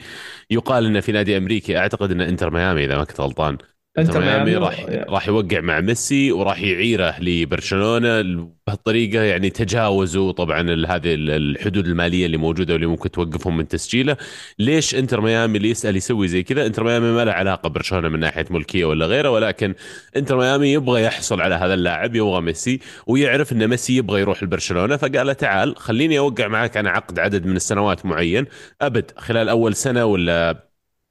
يقال 0.50 0.86
انه 0.86 1.00
في 1.00 1.12
نادي 1.12 1.36
أمريكي 1.36 1.78
أعتقد 1.78 2.10
انه 2.10 2.28
إنتر 2.28 2.50
ميامي 2.50 2.84
إذا 2.84 2.96
ما 2.96 3.04
كنت 3.04 3.20
غلطان. 3.20 3.58
انتر 3.98 4.20
ميامي 4.20 4.56
راح 4.56 4.86
راح 5.08 5.28
يوقع 5.28 5.60
مع 5.60 5.80
ميسي 5.80 6.32
وراح 6.32 6.62
يعيره 6.62 7.20
لبرشلونة 7.20 8.22
بهالطريقة 8.66 9.22
يعني 9.22 9.50
تجاوزوا 9.50 10.32
طبعا 10.32 10.60
هذه 10.60 11.14
الحدود 11.14 11.86
المالية 11.86 12.26
اللي 12.26 12.36
موجودة 12.36 12.72
واللي 12.72 12.86
ممكن 12.86 13.10
توقفهم 13.10 13.56
من 13.56 13.68
تسجيله. 13.68 14.16
ليش 14.58 14.94
إنتر 14.94 15.20
ميامي 15.20 15.56
اللي 15.56 15.70
يسأل 15.70 15.96
يسوي 15.96 16.28
زي 16.28 16.42
كذا؟ 16.42 16.66
إنتر 16.66 16.84
ميامي 16.84 17.12
ما 17.12 17.24
له 17.24 17.32
علاقة 17.32 17.68
برشلونة 17.68 18.08
من 18.08 18.20
ناحية 18.20 18.44
ملكية 18.50 18.84
ولا 18.84 19.06
غيره 19.06 19.30
ولكن 19.30 19.74
إنتر 20.16 20.36
ميامي 20.36 20.72
يبغى 20.72 21.02
يحصل 21.02 21.40
على 21.40 21.54
هذا 21.54 21.74
اللاعب 21.74 22.14
يبغى 22.16 22.40
ميسي 22.40 22.80
ويعرف 23.06 23.52
إن 23.52 23.68
ميسي 23.68 23.96
يبغى 23.96 24.20
يروح 24.20 24.42
لبرشلونة. 24.42 24.96
فقال 24.96 25.26
له 25.26 25.32
تعال 25.32 25.76
خليني 25.76 26.18
أوقع 26.18 26.48
معك 26.48 26.76
أنا 26.76 26.90
عقد 26.90 27.18
عدد 27.18 27.46
من 27.46 27.56
السنوات 27.56 28.06
معين 28.06 28.46
أبد 28.80 29.10
خلال 29.16 29.48
أول 29.48 29.74
سنة 29.74 30.04
ولا 30.04 30.66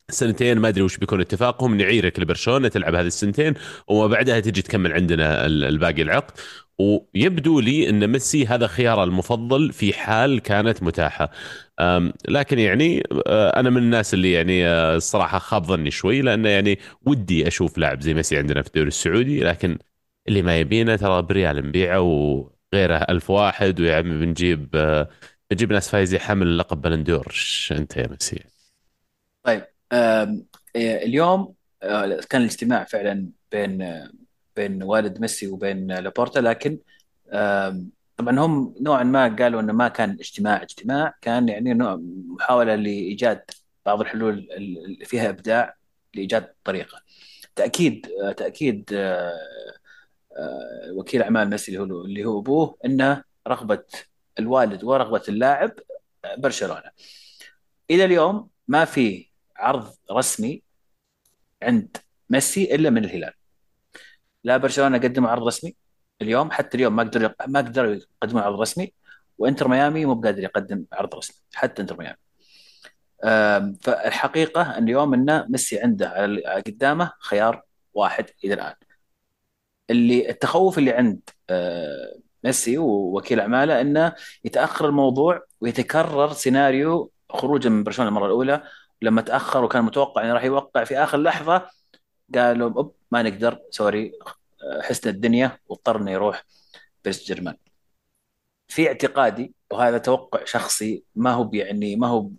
سنتين 0.10 0.60
ما 0.60 0.68
أدري 0.68 0.82
وش 0.84 0.98
بيكون 0.98 1.22
اتفاقهم. 1.22 1.78
نعيرك 1.78 2.20
لبرشلونه 2.20 2.68
تلعب 2.68 2.96
هذه 2.96 3.08
السنتين 3.08 3.54
وما 3.88 4.08
بعدها 4.08 4.40
تجي 4.40 4.62
تكمل 4.62 4.94
عندنا 4.94 5.46
الباقي 5.46 6.02
العقد. 6.02 6.40
ويبدو 6.80 7.60
لي 7.60 7.90
إن 7.90 8.08
ميسي 8.08 8.46
هذا 8.48 8.68
خياره 8.68 9.04
المفضل 9.04 9.74
في 9.74 9.94
حال 9.94 10.40
كانت 10.40 10.84
متاحة. 10.84 11.32
لكن 12.28 12.60
يعني 12.60 13.04
آه، 13.28 13.60
أنا 13.60 13.70
من 13.70 13.78
الناس 13.78 14.14
اللي 14.14 14.32
يعني 14.32 14.68
آه، 14.68 14.96
الصراحة 14.96 15.40
خاب 15.40 15.66
ظني 15.66 15.92
شوي 15.92 16.22
لأنه 16.22 16.50
يعني 16.50 16.80
ودي 17.06 17.48
أشوف 17.48 17.78
لاعب 17.78 18.02
زي 18.02 18.14
ميسي 18.14 18.38
عندنا 18.38 18.62
في 18.62 18.68
الدوري 18.68 18.88
السعودي. 18.88 19.40
لكن 19.40 19.78
اللي 20.28 20.42
ما 20.42 20.60
يبينه 20.60 20.96
ترى 20.96 21.22
بريال 21.22 21.58
نبيعه 21.68 22.02
وغيره 22.02 22.96
ألف 23.10 23.30
واحد 23.30 23.80
ويا 23.82 23.96
عمي 23.96 24.26
بنجيب 24.26 24.70
آه، 24.76 25.10
بنجيب 25.52 25.74
ناس 25.74 25.90
فايزي 25.90 26.20
حمل 26.20 26.58
لقب 26.58 26.82
بلندور 26.82 27.36
أنت 27.72 27.98
يا 27.98 28.08
ميسي؟ 28.08 28.44
طيب 29.44 29.75
اليوم 30.76 31.54
كان 32.30 32.42
الاجتماع 32.42 32.84
فعلا 32.84 33.30
بين 33.52 34.04
بين 34.56 34.84
والد 34.84 35.22
ميسي 35.22 35.48
وبين 35.48 35.88
لابورتا 35.92 36.40
لكن 36.40 36.80
طبعا 38.18 38.40
هم 38.40 38.76
نوعا 38.82 39.04
ما 39.04 39.36
قالوا 39.36 39.62
إنه 39.62 39.74
ما 39.74 39.88
كان 39.88 40.12
اجتماع. 40.12 40.62
اجتماع 40.64 41.14
كان 41.22 41.50
يعني 41.50 41.74
نوع 41.74 42.00
محاولة 42.28 42.76
لإيجاد 42.76 43.42
بعض 43.86 44.02
الحلول 44.02 44.48
اللي 44.52 45.06
فيها 45.06 45.30
إبداع 45.30 45.76
لإيجاد 46.14 46.54
طريقة. 46.64 47.02
تأكيد 47.56 48.08
تأكيد 48.38 48.90
آه، 48.94 49.34
آه، 50.38 50.92
وكيل 50.94 51.22
أعمال 51.22 51.50
ميسي 51.50 51.78
اللي 51.80 52.26
هو 52.26 52.40
أبوه 52.40 52.78
انه 52.86 53.24
رغبة 53.48 53.84
الوالد 54.40 54.84
ورغبة 54.84 55.22
اللاعب 55.30 55.72
برشلونة. 56.38 56.92
إلى 57.92 58.06
اليوم 58.06 58.50
ما 58.68 58.86
في 58.86 59.30
عرض 59.58 59.96
رسمي 60.12 60.64
عند 61.64 61.98
ميسي 62.30 62.76
إلا 62.76 62.90
من 62.90 63.06
الهلال. 63.06 63.34
لا 64.44 64.58
برشلونة 64.58 64.98
قدموا 64.98 65.30
عرض 65.30 65.44
رسمي 65.48 65.76
اليوم 66.22 66.52
حتى 66.52 66.78
اليوم 66.78 66.96
ما 66.96 67.04
قدروا 67.04 67.30
ما 67.48 67.60
قدروا 67.60 67.96
يقدمون 68.22 68.44
عرض 68.44 68.62
رسمي 68.62 68.94
وإنتر 69.38 69.68
ميامي 69.68 70.06
مو 70.06 70.14
بقادر 70.16 70.44
يقدم 70.44 70.86
عرض 70.94 71.16
رسمي 71.16 71.38
حتى 71.54 71.82
إنتر 71.82 71.98
ميامي. 71.98 72.18
فالحقيقة 73.82 74.78
إن 74.78 74.84
اليوم 74.84 75.14
انه 75.14 75.46
ميسي 75.50 75.80
عنده 75.80 76.26
قدامه 76.68 77.12
خيار 77.20 77.64
واحد 77.94 78.26
إلى 78.44 78.54
الآن. 78.54 78.76
اللي 79.90 80.30
التخوف 80.30 80.78
اللي 80.78 80.92
عند 80.92 81.20
آه، 81.50 82.20
ميسي 82.44 82.78
ووكيل 82.78 83.40
أعماله 83.40 83.82
إنه 83.82 84.16
يتأخر 84.44 84.86
الموضوع 84.90 85.44
ويتكرر 85.62 86.34
سيناريو 86.34 87.12
خروجه 87.30 87.70
من 87.70 87.84
برشلونة 87.84 88.10
المرة 88.10 88.26
الأولى 88.26 88.64
لما 89.02 89.22
تأخر 89.22 89.64
وكان 89.64 89.84
متوقع 89.84 90.24
إنه 90.24 90.34
راح 90.34 90.44
يوقع 90.44 90.84
في 90.84 90.98
آخر 90.98 91.18
لحظة 91.18 91.70
قالوا 92.36 92.70
أوبس 92.70 92.96
ما 93.12 93.24
نقدر 93.24 93.60
sorry 93.70 94.12
حسن 94.82 95.10
الدنيا 95.10 95.58
واضطر 95.68 96.10
يروح 96.10 96.44
باريس 97.04 97.26
جيرمان. 97.26 97.56
في 98.68 98.88
اعتقادي 98.88 99.54
وهذا 99.72 99.98
توقع 99.98 100.46
شخصي 100.46 101.04
ما 101.16 101.32
هو 101.32 101.50
يعني 101.54 101.96
ما 101.96 102.08
هو 102.08 102.30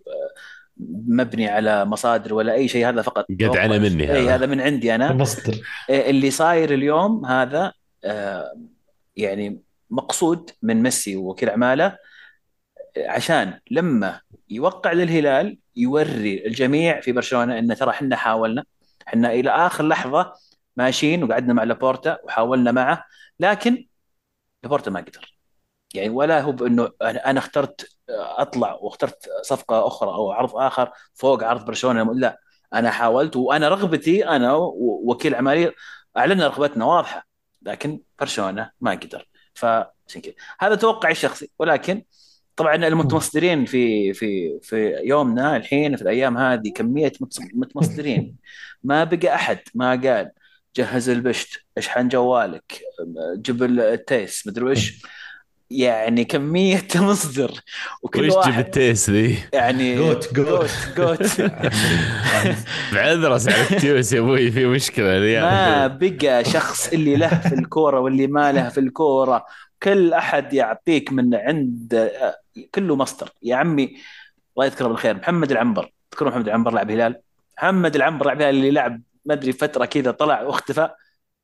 مبني 1.07 1.47
على 1.47 1.85
مصادر 1.85 2.33
ولا 2.33 2.53
أي 2.53 2.67
شيء 2.67 2.89
هذا 2.89 3.01
فقط 3.01 3.25
قدعا 3.29 3.79
مني 3.79 4.07
هذا. 4.07 4.15
إيه، 4.15 4.35
هذا 4.35 4.45
من 4.45 4.61
عندي 4.61 4.95
أنا. 4.95 5.13
مصدر. 5.13 5.61
إيه، 5.89 6.09
اللي 6.09 6.31
صاير 6.31 6.73
اليوم 6.73 7.25
هذا 7.25 7.73
آه، 8.03 8.55
يعني 9.15 9.61
مقصود 9.89 10.49
من 10.61 10.83
ميسي 10.83 11.15
ووكيل 11.15 11.49
أعماله 11.49 11.97
عشان 12.97 13.59
لما 13.71 14.21
يوقع 14.49 14.91
للهلال 14.91 15.57
يوري 15.77 16.47
الجميع 16.47 17.01
في 17.01 17.11
برشلونة 17.11 17.59
إن 17.59 17.75
ترى 17.75 17.89
إحنا 17.89 18.15
حاولنا. 18.15 18.63
إحنا 19.07 19.31
إلى 19.31 19.49
آخر 19.49 19.87
لحظة 19.87 20.33
ماشيين 20.77 21.23
وقعدنا 21.23 21.53
مع 21.53 21.63
لابورتا 21.63 22.17
وحاولنا 22.23 22.71
معه 22.71 23.05
لكن 23.39 23.87
لابورتا 24.63 24.91
ما 24.91 24.99
قدر. 24.99 25.37
يعني 25.93 26.09
ولا 26.09 26.41
هو 26.41 26.51
بإنه 26.51 26.89
أنا 27.01 27.39
اخترت 27.39 27.89
أطلع 28.09 28.73
واخترت 28.81 29.29
صفقة 29.41 29.87
أخرى 29.87 30.09
أو 30.09 30.31
عرض 30.31 30.55
آخر 30.55 30.91
فوق 31.13 31.43
عرض 31.43 31.65
برشلونة. 31.65 32.13
لا 32.13 32.39
أنا 32.73 32.91
حاولت 32.91 33.35
وأنا 33.35 33.69
رغبتي 33.69 34.27
أنا 34.27 34.53
ووكيل 34.53 35.35
اعمالي 35.35 35.71
اعلنا 36.17 36.47
رغبتنا 36.47 36.85
واضحة 36.85 37.27
لكن 37.61 38.01
برشلونة 38.19 38.71
ما 38.81 38.91
قدر. 38.91 39.27
كذا. 39.61 40.33
هذا 40.59 40.75
توقعي 40.75 41.11
الشخصي 41.11 41.51
ولكن 41.59 42.03
طبعا 42.57 42.75
المتمصدرين 42.75 43.65
في 43.65 44.13
في 44.13 44.59
في 44.61 44.99
يومنا 45.03 45.57
الحين 45.57 45.95
في 45.95 46.01
الأيام 46.01 46.37
هذه 46.37 46.71
كمية 46.75 47.11
متمصدرين. 47.53 48.35
ما 48.83 49.03
بقى 49.03 49.35
أحد 49.35 49.59
ما 49.75 49.89
قال 49.89 50.31
جهز 50.75 51.09
البشت 51.09 51.49
اشحن 51.77 52.07
جوالك 52.07 52.81
جيب 53.35 53.63
التيس 53.63 54.47
مدري 54.47 54.65
وش 54.65 55.01
يعني 55.69 56.25
كمية 56.25 56.87
مصدر. 56.95 57.51
وكل 58.03 58.27
وش 58.27 58.33
واحد 58.33 58.65
التيس 58.65 59.09
ذي؟ 59.09 59.37
يعني 59.53 59.95
جوت 59.95 60.33
جوت. 60.33 60.71
جوت 60.97 61.41
بعذرة 62.93 63.37
سعدتيوس 63.37 64.13
يا 64.13 64.19
أبوي 64.19 64.51
في 64.51 64.65
مشكلة 64.65 65.19
ما 65.41 65.87
بقى 65.87 66.43
شخص 66.43 66.87
اللي 66.93 67.15
له 67.15 67.39
في 67.39 67.55
الكورة 67.55 67.99
واللي 67.99 68.27
ما 68.27 68.51
له 68.51 68.69
في 68.69 68.79
الكورة. 68.79 69.45
كل 69.83 70.13
أحد 70.13 70.53
يعطيك 70.53 71.11
من 71.11 71.35
عند 71.35 72.11
كله 72.75 72.95
مصدر 72.95 73.29
يا 73.43 73.55
عمي 73.55 73.97
الله 74.53 74.65
يذكره 74.65 74.87
بالخير 74.87 75.15
محمد 75.15 75.51
العنبر. 75.51 75.91
تذكرون 76.11 76.31
محمد 76.31 76.47
العنبر 76.47 76.71
لاعب 76.71 76.91
هلال؟ 76.91 77.21
محمد 77.57 77.95
العنبر 77.95 78.25
لاعب 78.25 78.41
هلال 78.41 78.55
اللي 78.55 78.71
لعب 78.71 79.01
ما 79.25 79.33
ادري 79.33 79.53
فترة 79.53 79.85
كذا 79.85 80.11
طلع 80.11 80.41
واختفى. 80.41 80.89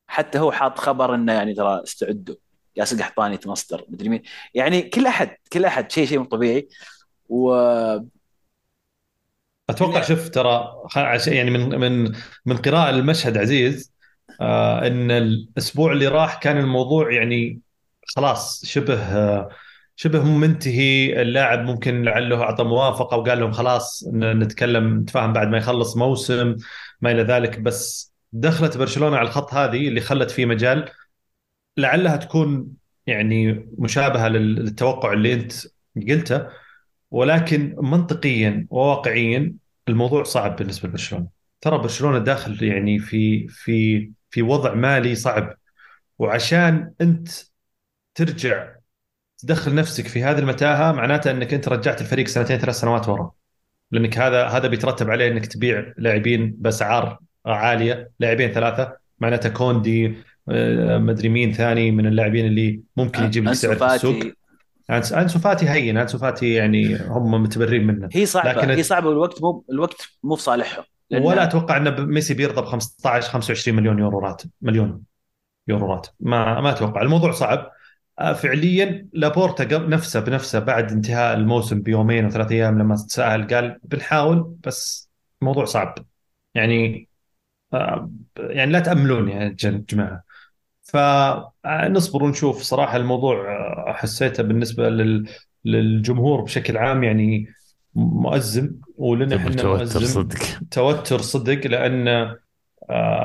حتى 0.08 0.40
هو 0.40 0.52
حاط 0.52 0.80
خبر 0.80 1.16
إنه 1.16 1.34
يعني 1.34 1.54
ترى 1.54 1.84
استعدوا. 1.84 2.36
ياسر 2.76 2.98
قحطاني 2.98 3.40
مصدر 3.46 3.86
مدري 3.90 4.10
مين. 4.10 4.22
يعني 4.54 4.82
كل 4.82 5.08
أحد 5.08 5.38
كل 5.54 5.66
أحد 5.66 5.92
شيء 5.92 6.06
شيء 6.06 6.20
مو 6.20 6.26
طبيعي. 6.26 6.68
و 7.30 7.54
أتوقع 9.70 10.02
شوف 10.02 10.30
ترى 10.30 10.74
يعني 11.28 11.52
من 11.52 11.80
من 11.80 12.16
من 12.46 12.58
قراءه 12.58 12.90
المشهد 12.90 13.38
عزيز 13.38 13.94
آه 14.42 14.88
إن 14.88 15.12
الأسبوع 15.12 15.92
اللي 15.92 16.08
راح 16.08 16.36
كان 16.36 16.58
الموضوع 16.58 17.14
يعني 17.14 17.60
خلاص 18.08 18.66
شبه 18.66 19.02
آه 19.02 19.50
شبه 20.04 20.24
منتهي 20.24 21.22
اللاعب 21.22 21.60
ممكن 21.60 22.04
لعله 22.04 22.42
أعطى 22.44 22.64
موافقة 22.64 23.18
وقال 23.18 23.40
لهم 23.40 23.52
خلاص 23.52 24.10
نتكلم 24.14 25.00
نتفاهم 25.00 25.34
بعد 25.34 25.48
ما 25.48 25.58
يخلص 25.58 25.98
موسم 25.98 26.56
ما 27.02 27.12
إلى 27.12 27.24
ذلك. 27.24 27.60
بس 27.60 28.14
دخلت 28.34 28.78
برشلونة 28.78 29.18
على 29.18 29.28
الخط 29.28 29.54
هذه 29.54 29.88
اللي 29.88 30.02
خلت 30.02 30.32
فيه 30.32 30.46
مجال 30.46 30.90
لعلها 31.78 32.18
تكون 32.18 32.68
يعني 33.08 33.70
مشابهة 33.78 34.28
للتوقع 34.28 35.14
اللي 35.14 35.34
أنت 35.34 35.54
قلته. 36.10 36.48
ولكن 37.12 37.76
منطقيا 37.78 38.68
وواقعيا 38.70 39.54
الموضوع 39.88 40.24
صعب 40.24 40.56
بالنسبة 40.56 40.90
لبرشلونة. 40.90 41.28
ترى 41.62 41.78
برشلونة 41.78 42.20
داخل 42.20 42.64
يعني 42.64 43.00
في 43.00 43.48
في 43.48 44.12
في 44.30 44.42
وضع 44.42 44.74
مالي 44.74 45.16
صعب. 45.16 45.58
وعشان 46.20 46.94
أنت 47.02 47.30
ترجع 48.16 48.83
تدخل 49.44 49.76
نفسك 49.76 50.08
في 50.08 50.24
هذه 50.24 50.40
المتاهة 50.40 50.92
معناته 50.92 51.32
أنك 51.32 51.54
أنت 51.54 51.68
رجعت 51.68 52.02
الفريق 52.02 52.28
سنتين 52.28 52.58
ثلاث 52.58 52.76
سنوات 52.76 53.10
ورا. 53.10 53.32
لأنك 53.92 54.18
هذا 54.18 54.46
هذا 54.46 54.68
بيترتب 54.68 55.10
عليه 55.10 55.28
أنك 55.28 55.46
تبيع 55.46 55.94
لاعبين 55.98 56.56
بأسعار 56.58 57.20
عالية 57.46 58.12
لاعبين 58.20 58.52
ثلاثة 58.52 58.94
معناته 59.20 59.50
كوندي 59.50 60.16
آه، 60.50 60.98
مدري 60.98 61.30
مين 61.30 61.54
ثاني 61.54 61.92
من 61.92 62.06
اللاعبين 62.06 62.46
اللي 62.46 62.82
ممكن 62.98 63.24
يجيب 63.24 63.46
لك 63.46 63.54
سعر 63.54 63.76
في 63.76 63.86
السوق. 63.86 64.20
أنسو 64.90 65.40
فاتي 65.40 65.70
هين 65.70 65.98
أنسو 65.98 66.18
فاتي 66.18 66.54
يعني 66.54 66.98
هم 67.08 67.44
متبرين 67.44 67.88
منه. 67.88 68.10
هي 68.14 68.26
صعبة 68.26 68.52
لكن 68.52 68.70
هي 68.70 68.84
صعبة 68.84 69.10
والوقت 69.10 69.42
مو 69.42 69.66
الوقت 69.70 70.10
مو 70.24 70.36
في 70.36 70.42
صالحهم. 70.42 70.84
ولا 71.12 71.44
أتوقع 71.44 71.78
أن 71.78 72.06
ميسي 72.06 72.34
بيرضى 72.34 72.62
ب 72.62 72.66
15 72.66 73.30
25 73.30 73.78
مليون 73.78 74.00
يورو 74.00 74.20
راتب 74.20 74.50
مليون 74.62 75.02
يورو 75.68 75.94
راتب. 75.94 76.12
ما 76.20 76.62
ما 76.62 76.70
أتوقع. 76.70 77.02
الموضوع 77.02 77.32
صعب 77.32 77.60
آه، 77.60 77.72
فعليا 78.18 79.08
لابورتا 79.14 79.78
نفسه 79.78 80.20
بنفسه 80.20 80.60
بعد 80.60 80.92
انتهاء 80.92 81.38
الموسم 81.38 81.82
بيومين 81.82 82.26
وثلاث 82.26 82.52
أيام 82.52 82.80
لما 82.80 82.96
تساءل 82.96 83.48
قال 83.48 83.80
بنحاول 83.84 84.56
بس 84.66 85.10
الموضوع 85.42 85.66
صعب. 85.66 85.96
يعني 86.56 87.10
آه، 87.74 88.12
يعني 88.38 88.72
لا 88.72 88.80
تأملون 88.80 89.30
يا 89.30 89.56
جماعة. 89.60 90.24
فنصبر 90.84 92.24
ونشوف. 92.24 92.62
صراحة 92.62 92.98
الموضوع 92.98 93.52
آه، 93.52 93.94
حسيته 93.94 94.44
بالنسبة 94.44 94.90
لل 94.90 95.30
للجمهور 95.66 96.42
بشكل 96.42 96.78
عام 96.78 97.04
يعني 97.04 97.48
مؤزم 97.96 98.76
ولنا 98.98 99.36
إحنا 99.36 99.50
توتر 99.52 99.78
مؤزم. 99.78 100.00
صدق. 100.00 100.40
توتر 100.72 101.22
صدق 101.22 101.68
لأن 101.68 102.08
آه، 102.08 102.40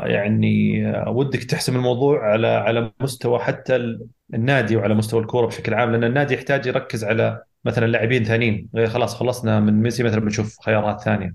يعني 0.04 0.86
آه، 0.88 1.10
ودك 1.10 1.44
تحسم 1.44 1.76
الموضوع 1.76 2.32
على 2.32 2.46
على 2.46 2.92
مستوى 3.00 3.38
حتى 3.38 3.76
ال- 3.76 4.06
النادي 4.34 4.76
وعلى 4.76 4.94
مستوى 4.94 5.20
الكورة 5.20 5.46
بشكل 5.46 5.74
عام 5.74 5.92
لأن 5.92 6.04
النادي 6.04 6.34
يحتاج 6.34 6.66
يركز 6.66 7.04
على 7.04 7.42
مثلا 7.64 7.86
لاعبين 7.86 8.24
ثانيين. 8.24 8.68
غير 8.74 8.86
خلاص 8.86 9.14
خلصنا 9.14 9.60
من 9.60 9.82
ميسي 9.82 10.02
مثلا 10.02 10.20
بنشوف 10.20 10.56
خيارات 10.60 11.00
ثانية. 11.00 11.34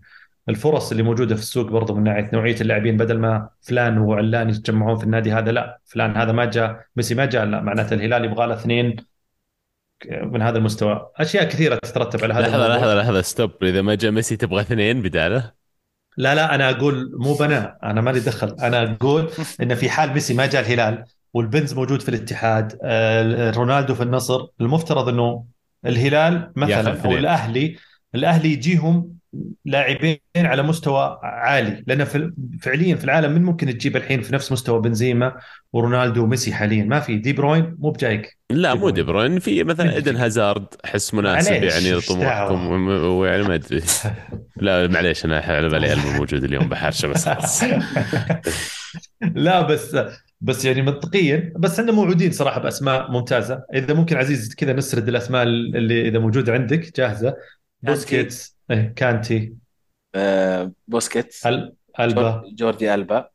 الفرص 0.49 0.91
اللي 0.91 1.03
موجودة 1.03 1.35
في 1.35 1.41
السوق 1.41 1.69
برضو 1.71 1.95
من 1.95 2.03
ناحية 2.03 2.29
نوعية 2.33 2.61
اللاعبين 2.61 2.97
بدل 2.97 3.19
ما 3.19 3.49
فلان 3.61 3.97
وعلان 3.97 4.49
يتجمعون 4.49 4.97
في 4.97 5.03
النادي 5.03 5.31
هذا 5.31 5.51
لا 5.51 5.79
فلان 5.85 6.17
هذا 6.17 6.31
ما 6.31 6.45
جاء 6.45 6.85
ميسي 6.95 7.15
ما 7.15 7.25
جاء 7.25 7.45
لا 7.45 7.61
معناته 7.61 7.93
الهلال 7.93 8.25
يبغى 8.25 8.47
له 8.47 8.53
اثنين 8.53 8.95
من 10.23 10.41
هذا 10.41 10.57
المستوى. 10.57 11.11
أشياء 11.17 11.43
كثيرة 11.43 11.75
تترتب 11.75 12.23
على 12.23 12.33
هذا 12.33 12.41
لحظة 12.41 12.55
الموضوع. 12.55 12.77
لحظة 12.77 13.01
لحظة 13.01 13.21
stop 13.21 13.51
إذا 13.63 13.81
ما 13.81 13.95
جاء 13.95 14.11
ميسي 14.11 14.35
تبغى 14.35 14.61
اثنين 14.61 15.01
بداله 15.01 15.62
لا 16.17 16.35
لا 16.35 16.55
أنا 16.55 16.69
أقول 16.69 17.11
مو 17.19 17.33
بنا 17.33 17.77
أنا 17.83 18.01
مالي 18.01 18.19
دخل 18.19 18.55
أنا 18.61 18.97
أقول 19.01 19.29
إن 19.61 19.75
في 19.75 19.89
حال 19.89 20.13
ميسي 20.13 20.33
ما 20.33 20.45
جاء 20.45 20.61
الهلال 20.61 21.03
وبنز 21.33 21.73
موجود 21.73 22.01
في 22.01 22.09
الاتحاد 22.09 22.79
آه، 22.83 23.51
رونالدو 23.51 23.95
في 23.95 24.03
النصر 24.03 24.47
المفترض 24.61 25.09
إنه 25.09 25.45
الهلال 25.85 26.51
مثلا 26.55 27.05
أو. 27.05 27.11
الأهلي 27.11 27.77
الأهلي 28.15 28.53
يجيهم 28.53 29.09
لاعبين 29.65 30.19
على 30.35 30.63
مستوى 30.63 31.19
عالي. 31.23 31.83
لأن 31.87 32.03
في 32.03 32.33
فعليا 32.61 32.95
في 32.95 33.03
العالم 33.03 33.31
من 33.31 33.43
ممكن 33.43 33.67
تجيب 33.67 33.95
الحين 33.97 34.21
في 34.21 34.33
نفس 34.33 34.51
مستوى 34.51 34.81
بنزيما 34.81 35.35
ورونالدو 35.73 36.23
وميسي 36.23 36.53
حاليا؟ 36.53 36.83
ما 36.83 36.99
في. 36.99 37.17
دي 37.17 37.33
بروين 37.33 37.75
مو 37.79 37.91
بجايك. 37.91 38.37
لا 38.49 38.73
مو. 38.73 38.89
دي 38.89 39.03
بروين. 39.03 39.39
في 39.39 39.63
مثلا 39.63 39.95
إيدن؟ 39.95 40.15
هازارد 40.15 40.65
احس 40.85 41.13
مناسب 41.13 41.51
يعني 41.51 41.93
لطموحكم؟ 41.93 42.87
ويعني 43.17 43.43
ما 43.43 43.55
أدري. 43.55 43.81
لا 44.57 44.87
معليش 44.87 45.25
أنا 45.25 45.39
على 45.39 45.69
بالي 45.69 45.95
موجود 45.95 46.43
اليوم 46.43 46.69
بحرشة 46.69 47.07
بس. 47.07 47.29
لا 49.21 49.61
بس 49.61 49.97
بس 50.41 50.65
يعني 50.65 50.81
منطقيا 50.81 51.53
بس 51.55 51.79
إحنا 51.79 51.91
موعودين 51.91 52.31
صراحة 52.31 52.59
بأسماء 52.59 53.11
ممتازة. 53.11 53.63
إذا 53.73 53.93
ممكن 53.93 54.17
عزيز 54.17 54.55
كذا 54.55 54.73
نسرد 54.73 55.07
الأسماء 55.07 55.43
اللي 55.43 56.07
إذا 56.07 56.19
موجوده 56.19 56.53
عندك 56.53 56.97
جاهزة. 56.97 57.35
بوسكيتس 57.81 58.52
إيه، 58.71 58.93
كانتي. 58.95 59.53
آه، 60.15 60.71
بوسكيتس. 60.87 61.47
أل- 61.47 61.71
ألبا. 61.99 62.21
جور- 62.21 62.43
جوردي 62.55 62.93
ألبا. 62.93 63.29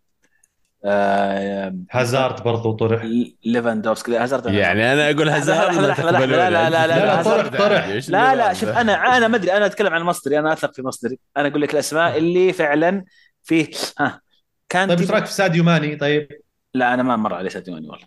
آه، 0.84 1.76
هازارد 1.90 2.42
برضو 2.42 2.72
طرح. 2.72 3.02
ليفاندوفسكي. 3.44 4.10
لا، 4.10 4.22
هازارد 4.22 4.46
يعني 4.46 4.92
أنا 4.92 5.10
أقول 5.10 5.26
لحظة، 5.26 5.52
هازارد 5.52 5.74
لحظة، 5.74 5.80
ما 5.80 5.86
لحظة، 5.86 6.02
لحظة، 6.10 6.18
تقبلونه. 6.18 6.48
لا، 6.48 6.50
لا، 6.50 6.70
لا، 6.70 6.86
لا، 6.86 6.94
أنت 6.96 7.04
لا، 7.04 7.20
هازارد 7.20 7.50
طرح، 7.50 7.58
طرح. 7.58 7.86
لا 8.08 8.34
لا 8.34 8.52
شوف 8.52 8.68
ذا؟ 8.68 8.80
أنا 8.80 9.16
أنا 9.16 9.28
ما 9.28 9.36
أدري. 9.36 9.52
أنا 9.52 9.66
أتكلم 9.66 9.94
عن 9.94 10.02
مصدري 10.02 10.38
أنا 10.38 10.52
أثق 10.52 10.74
في 10.74 10.82
مصدري 10.82 11.18
أنا 11.36 11.48
أقول 11.48 11.62
لك 11.62 11.74
الأسماء 11.74 12.18
اللي 12.18 12.52
فعلا 12.52 13.04
فيه. 13.42 13.70
ها. 14.00 14.20
كانتي 14.68 14.94
طيب 14.94 15.00
إيش 15.00 15.10
رأيك 15.10 15.24
في 15.24 15.32
ساديو 15.32 15.64
ماني؟ 15.64 15.96
طيب. 15.96 16.28
لا 16.74 16.94
أنا 16.94 17.02
ما 17.02 17.16
مر 17.16 17.34
علي 17.34 17.50
ساديو 17.50 17.74
ماني 17.74 17.88
والله. 17.88 18.06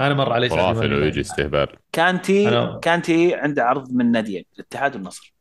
أنا 0.00 0.14
مر 0.14 0.32
علي 0.32 0.48
ساديو 0.48 0.64
خرافي 0.64 0.86
لو 0.86 0.96
ماني. 0.96 1.06
يجي 1.06 1.20
استهبال. 1.20 1.68
كانتي 1.92 2.68
كانتي 2.82 3.34
عنده 3.34 3.64
عرض 3.64 3.92
من 3.92 4.12
ناديين 4.12 4.44
الاتحاد 4.54 4.94
والنصر. 4.94 5.34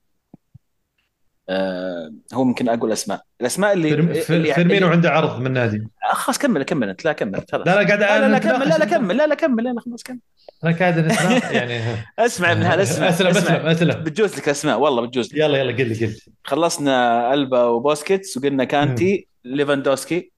هو 2.34 2.44
ممكن 2.44 2.70
أقول 2.70 2.92
اسماء 2.92 3.22
الأسماء 3.42 3.74
اللي 3.74 3.90
فيرم- 3.90 4.10
اللي 4.10 4.22
في- 4.22 4.54
فيرمينو 4.54 4.88
عنده 4.88 5.10
عرض 5.10 5.40
من 5.40 5.52
نادي 5.54 5.88
آه، 6.12 6.14
خلاص 6.14 6.38
كمل 6.38 6.64
كمل 6.64 6.90
انت 6.90 7.06
لا 7.06 7.14
كمل 7.14 7.46
خلاص. 7.52 7.68
لا 7.68 7.84
لا 7.84 7.88
قاعد 7.88 8.00
لا 8.22 8.28
لا, 8.30 8.38
كمل. 8.40 8.70
لا 8.70 8.78
لا. 8.78 8.86
كمل. 8.86 9.18
لا 9.18 9.28
لا 9.28 9.36
كمل. 9.36 9.64
لا 9.64 9.70
لا 9.70 9.82
خلاص 9.82 10.04
كمل. 10.04 10.20
أنا 10.64 10.78
قاعد 10.78 10.98
يعني 11.58 11.82
اسمع 12.20 12.54
من 12.54 12.64
هذا 12.64 12.82
اسمع 12.84 13.10
أسلم. 13.10 13.28
أسلم 13.28 13.56
أسلم. 13.66 14.04
بتجوز 14.04 14.38
لك 14.38 14.50
أسماء. 14.50 14.80
والله 14.80 15.02
بتجوز 15.08 15.28
لك. 15.34 15.38
يلا 15.38 15.58
يلا 15.58 15.72
قل 15.78 15.88
لي 15.90 16.06
قل 16.06 16.18
خلصنا 16.44 17.34
ألبا 17.34 17.64
وبوسكيتس 17.64 18.38
وقلنا 18.38 18.64
كانتي 18.64 19.28
ليفاندوسكي 19.46 20.32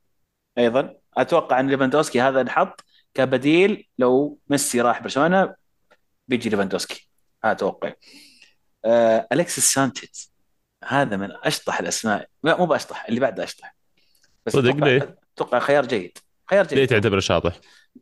أيضا. 0.57 0.93
أتوقع 1.17 1.59
أن 1.59 1.67
ليفاندوسكي 1.69 2.21
هذا 2.21 2.41
انحط 2.41 2.83
كبديل 3.13 3.87
لو 3.97 4.39
ميسي 4.49 4.81
راح 4.81 5.01
برشلونة 5.01 5.55
بيجي 6.27 6.49
ليفاندوسكي. 6.49 7.09
هذا 7.45 7.53
توقعي 7.53 7.95
آه 8.85 9.27
الكسيس 9.31 9.73
سانشيز. 9.73 10.32
هذا 10.87 11.17
من 11.17 11.29
أشطح 11.43 11.79
الأسماء. 11.79 12.29
لا 12.43 12.57
مو 12.57 12.65
بأشطح 12.65 13.05
اللي 13.05 13.19
بعده 13.19 13.43
أشطح. 13.43 13.75
بس 14.45 14.53
صدق 14.53 14.75
ليه؟ 14.75 15.17
أتوقع 15.35 15.59
خيار 15.59 15.85
جيد. 15.85 16.17
خيار 16.49 16.65
ليه 16.65 16.75
جيد 16.75 16.87
تعتبره 16.87 17.19
شاطح؟ 17.19 17.59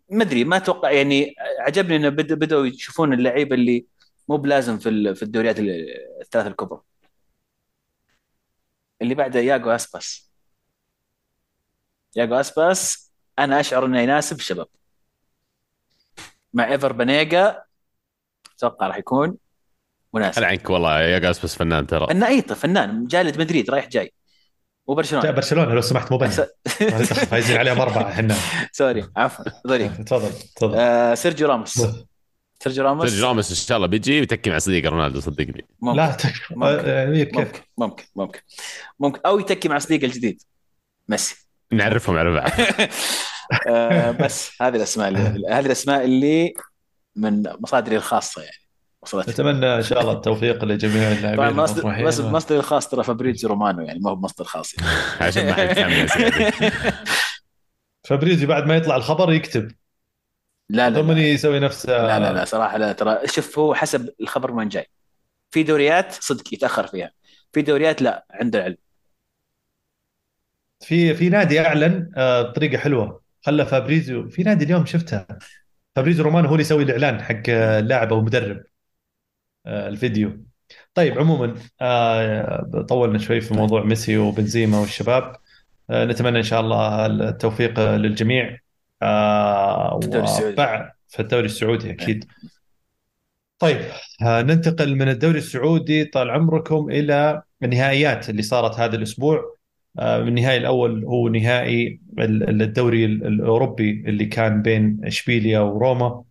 ما 0.10 0.24
أدري 0.24 0.44
ما 0.44 0.58
أتوقع 0.58 0.92
يعني 0.92 1.36
عجبني 1.60 1.96
إنه 1.96 2.10
بد- 2.10 2.34
بدأوا 2.34 2.66
يشوفون 2.66 3.14
اللعيبه 3.14 3.56
اللي 3.56 3.86
مو 4.28 4.38
بلازم 4.38 4.78
في 4.80 5.16
في 5.16 5.24
الدوريات 5.24 5.60
ال- 5.60 5.88
الثلاث 6.22 6.48
الكبرى. 6.48 6.82
اللي 9.02 9.16
بعده 9.16 9.40
ياجو 9.40 9.70
أسباس. 9.70 10.32
ياجو 12.16 12.36
أسباس 12.36 13.12
أنا 13.40 13.60
أشعر 13.60 13.86
إنه 13.86 14.00
يناسب 14.02 14.36
الشباب. 14.40 14.68
مع 16.54 16.72
إيفر 16.72 16.92
بانيجا 16.92 17.64
أتوقع 18.56 18.88
راح 18.88 18.98
يكون 18.98 19.38
مناسب. 20.14 20.40
هل 20.40 20.46
عنك 20.46 20.70
والله 20.70 21.02
يا 21.02 21.20
قاس 21.20 21.46
بس 21.46 21.56
فنان 21.56 21.88
ترى. 21.88 22.08
فنان 22.08 22.24
اي 22.24 22.42
فنان. 22.42 23.08
ريال 23.08 23.40
مدريد 23.42 23.70
رايح 23.70 23.88
جاي. 23.88 24.04
لا 24.04 24.12
وبرشلونه 24.94 25.32
برشلونة 25.32 25.74
لو 25.74 25.82
سمحت 25.82 26.12
مو 26.12 26.18
بنا 26.18 26.30
فايزين 27.32 27.58
عليهم 27.58 27.82
أربعة 27.82 28.10
إحنا. 28.10 28.36
sorry 28.72 29.08
عفوا 29.18 29.46
sorry 29.68 29.90
تفضل 30.08 30.32
تفضل. 30.56 30.76
آه 30.78 31.16
سيرجيو 31.16 31.48
راموس. 31.48 31.82
سيرجيو 32.64 32.84
راموس؟ 32.84 33.10
سيرجيو 33.10 33.28
راموس 33.28 33.50
إن 33.50 33.56
شاء 33.56 33.78
الله 33.78 33.88
بيجي 33.88 34.20
ويتكي 34.20 34.50
مع 34.50 34.58
صديق 34.58 34.90
رونالدو 34.90 35.20
صدقني. 35.20 35.66
ممكن. 35.82 35.98
لا 35.98 36.12
تكفى 36.12 36.56
ممكن. 36.56 36.90
آه، 36.90 37.24
كيف؟ 37.24 37.38
ممكن 37.38 37.60
ممكن 37.78 38.04
ممكن. 38.16 38.40
ممكن. 39.00 39.20
أو 39.26 39.40
يتكي 39.40 39.70
مع 39.70 39.80
صديقه 39.80 40.06
الجديد. 40.06 40.42
ميسي. 41.08 41.48
نعرفهم 41.72 42.18
على 42.18 42.32
بعض 42.34 42.50
آه 43.68 44.12
بس 44.12 44.52
هذه 44.62 44.76
الأسماء 44.76 45.08
اللي 45.08 45.20
هذه 45.50 45.66
الأسماء 45.66 46.04
اللي 46.06 46.54
من 47.16 47.44
مصادري 47.60 47.96
الخاصة 47.96 48.42
يعني. 48.42 48.61
وصلت 49.04 49.30
نتمنى 49.30 49.76
إن 49.76 49.82
شاء 49.82 50.02
الله 50.02 50.12
التوفيق 50.12 50.66
لجميع 50.66 51.12
اللاعبين 51.12 51.38
طبعا 51.38 51.52
مصدر. 51.52 52.06
بس 52.06 52.20
مصدري 52.20 52.60
الخاص 52.60 52.90
ترى 52.90 53.04
فابريزيو 53.04 53.50
رومانو 53.50 53.82
يعني 53.82 54.00
ما 54.00 54.12
هو 54.12 54.16
مصدر 54.16 54.46
خاص 54.46 54.74
يعني. 54.74 54.90
عشان 55.28 55.46
ما 55.46 55.54
حد 55.54 55.78
يعني. 55.78 56.08
فابريزيو 58.08 58.48
بعد 58.48 58.66
ما 58.66 58.76
يطلع 58.76 58.96
الخبر 58.96 59.34
يكتب. 59.34 59.72
لا 60.70 60.90
لا 60.90 61.02
ضمني 61.02 61.22
لا. 61.22 61.28
يسوي 61.28 61.60
نفسه 61.60 61.90
لا 61.90 62.20
لا 62.20 62.34
لا 62.34 62.46
صراحة 62.46 62.78
لا 62.78 62.94
ترى 62.94 63.28
شوف 63.28 63.60
هو 63.60 63.74
حسب 63.74 64.10
الخبر 64.22 64.52
وين 64.52 64.70
جاي. 64.70 64.90
في 65.52 65.64
دوريات 65.64 66.14
صدق 66.14 66.54
يتأخر 66.54 66.88
فيها 66.88 67.12
في 67.54 67.62
دوريات 67.62 68.02
لا 68.02 68.26
عنده 68.32 68.64
علم. 68.64 68.78
في 70.80 71.14
في 71.14 71.30
نادي 71.30 71.60
أعلن 71.60 72.12
آه، 72.18 72.42
بطريقه 72.42 72.78
حلوة 72.78 73.22
خلى 73.42 73.66
فابريزيو 73.66 74.30
في 74.30 74.44
نادي 74.44 74.66
اليوم 74.66 74.86
شفتها. 74.86 75.28
فابريزيو 75.96 76.26
رومانو 76.26 76.48
هو 76.48 76.54
اللي 76.54 76.62
يسوي 76.62 76.84
الإعلان 76.84 77.24
حق 77.24 77.42
آه، 77.50 77.80
اللاعب 77.80 78.14
أو 78.14 78.20
المدرب 78.20 78.58
آه، 78.58 78.71
الفيديو. 79.68 80.46
طيب 80.94 81.20
عموما 81.20 81.56
آه، 81.82 82.86
طولنا 82.90 83.18
شوي 83.18 83.42
في 83.42 83.54
موضوع 83.54 83.84
ميسي 83.84 84.18
وبنزيما 84.18 84.80
والشباب. 84.80 85.36
آه، 85.90 86.06
نتمنى 86.06 86.38
إن 86.38 86.44
شاء 86.44 86.62
الله 86.62 87.06
التوفيق 87.06 87.80
للجميع 87.80 88.58
آه، 89.02 90.00
في 90.00 90.06
الدوري 90.06 90.24
السعودي. 90.24 91.46
السعودي 91.46 91.92
أكيد. 91.92 92.26
طيب 93.60 93.78
آه، 94.26 94.42
ننتقل 94.42 94.96
من 94.96 95.10
الدوري 95.10 95.38
السعودي 95.38 96.06
طال 96.06 96.30
عمركم 96.30 96.90
إلى 96.90 97.42
النهائيات 97.64 98.30
اللي 98.30 98.42
صارت 98.42 98.80
هذا 98.80 98.96
الأسبوع. 98.96 99.56
آه، 100.00 100.20
النهائي 100.20 100.58
الأول 100.58 101.06
هو 101.06 101.28
نهائي 101.30 102.02
ال- 102.20 102.62
الدوري 102.62 103.06
ال- 103.06 103.28
الأوروبي 103.28 104.04
اللي 104.08 104.26
كان 104.26 104.62
بين 104.62 105.00
إشبيليا 105.04 105.60
وروما. 105.60 106.24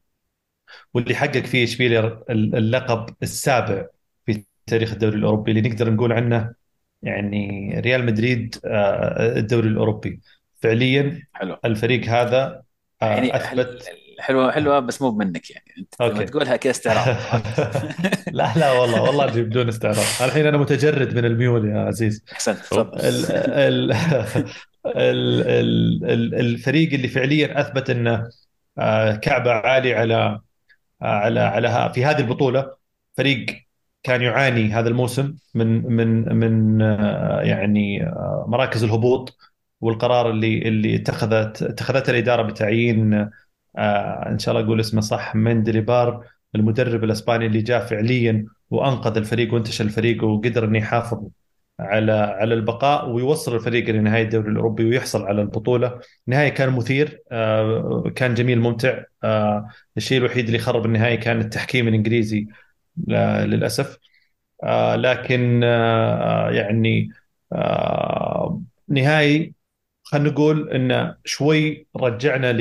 واللي 0.94 1.14
حقق 1.14 1.38
فيه 1.46 1.64
اشبيليا 1.64 2.00
ال- 2.30 2.56
اللقب 2.56 3.14
السابع 3.22 3.86
في 4.26 4.44
تاريخ 4.66 4.92
الدوري 4.92 5.16
الأوروبي 5.16 5.50
اللي 5.50 5.68
نقدر 5.68 5.90
نقول 5.90 6.12
عنه 6.12 6.54
يعني 7.02 7.70
ريال 7.80 8.06
مدريد 8.06 8.56
آه، 8.64 9.38
الدوري 9.38 9.68
الأوروبي. 9.68 10.20
فعليا 10.62 11.22
حلو. 11.32 11.56
الفريق 11.64 12.04
هذا 12.04 12.62
آه، 13.02 13.06
يعني 13.14 13.36
اثبت 13.36 13.84
حلوة 14.20 14.52
حلوة 14.52 14.80
بس 14.80 15.02
مو 15.02 15.10
منك 15.10 15.50
يعني. 15.50 15.64
أنت 15.78 15.94
لما 16.00 16.10
أوكي. 16.12 16.24
تقولها 16.24 16.56
كذا 16.56 16.70
استعراض. 16.70 17.16
لا 18.32 18.52
لا 18.56 18.72
والله 18.72 19.02
والله 19.02 19.24
أجيب 19.24 19.46
بدون 19.48 19.68
استعراض. 19.68 20.04
الحين 20.20 20.46
أنا 20.46 20.58
متجرد 20.58 21.14
من 21.14 21.24
الميول 21.24 21.68
يا 21.68 21.78
عزيز. 21.78 22.24
أحسنت 22.32 22.58
تفضل. 22.58 23.00
ال 23.00 23.32
ال 23.32 23.92
ال 23.92 25.42
ال 25.46 26.04
ال 26.10 26.34
الفريق 26.34 26.92
اللي 26.92 27.08
فعليا 27.08 27.60
أثبت 27.60 27.90
إنه 27.90 28.28
آه، 28.78 29.12
كعبة 29.16 29.50
عالي 29.52 29.94
على 29.94 30.40
على 31.02 31.40
على 31.40 31.92
في 31.94 32.04
هذه 32.04 32.18
البطولة 32.20 32.76
فريق 33.16 33.46
كان 34.02 34.22
يعاني 34.22 34.72
هذا 34.72 34.88
الموسم 34.88 35.36
من 35.54 35.82
من 35.96 36.36
من 36.36 36.82
آه، 36.82 37.40
يعني 37.42 38.02
آه، 38.06 38.44
مراكز 38.48 38.84
الهبوط 38.84 39.36
والقرار 39.80 40.30
اللي 40.30 40.68
اللي 40.68 40.96
اتخذت 40.96 41.62
اتخذته 41.62 42.10
الإدارة 42.10 42.42
بتعيين 42.42 43.14
آه، 43.78 44.28
إن 44.28 44.38
شاء 44.38 44.54
الله 44.54 44.66
أقول 44.66 44.80
اسمه 44.80 45.00
صح 45.00 45.34
مندليبار 45.36 46.26
المدرب 46.54 47.04
الأسباني 47.04 47.46
اللي 47.46 47.62
جاء 47.62 47.86
فعليا 47.86 48.46
وأنقذ 48.70 49.16
الفريق 49.16 49.54
وانتشل 49.54 49.84
الفريق 49.84 50.24
وقدر 50.24 50.64
إنه 50.64 50.78
يحافظ 50.78 51.28
على 51.80 52.12
على 52.12 52.54
البقاء 52.54 53.08
ويوصل 53.08 53.54
الفريق 53.54 53.88
إلى 53.88 53.98
نهاية 53.98 54.22
الدوري 54.22 54.48
الأوروبي 54.48 54.84
ويحصل 54.84 55.22
على 55.22 55.42
البطولة، 55.42 56.00
النهايه 56.28 56.48
كان 56.48 56.70
مثير 56.70 57.22
آه، 57.32 58.12
كان 58.16 58.34
جميل 58.34 58.60
ممتع. 58.60 59.02
آه، 59.24 59.68
الشيء 59.96 60.18
الوحيد 60.18 60.46
اللي 60.46 60.58
خرب 60.58 60.86
النهاية 60.86 61.14
كان 61.14 61.40
التحكيم 61.40 61.88
الإنجليزي 61.88 62.46
للأسف. 63.08 63.98
آه، 64.64 64.96
لكن 64.96 65.62
يعني 66.52 67.10
نهائي 68.88 69.54
خلينا 70.02 70.30
نقول 70.30 70.70
انه 70.70 71.16
شوي 71.24 71.86
رجعنا 71.96 72.52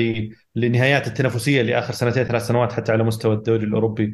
لنهايات 0.56 1.08
التنافسية 1.08 1.62
لآخر 1.62 1.94
سنتين 1.94 2.24
ثلاث 2.24 2.48
سنوات 2.48 2.74
حتى 2.74 2.92
على 2.92 3.04
مستوى 3.04 3.36
الدوري 3.36 3.64
الأوروبي. 3.66 4.14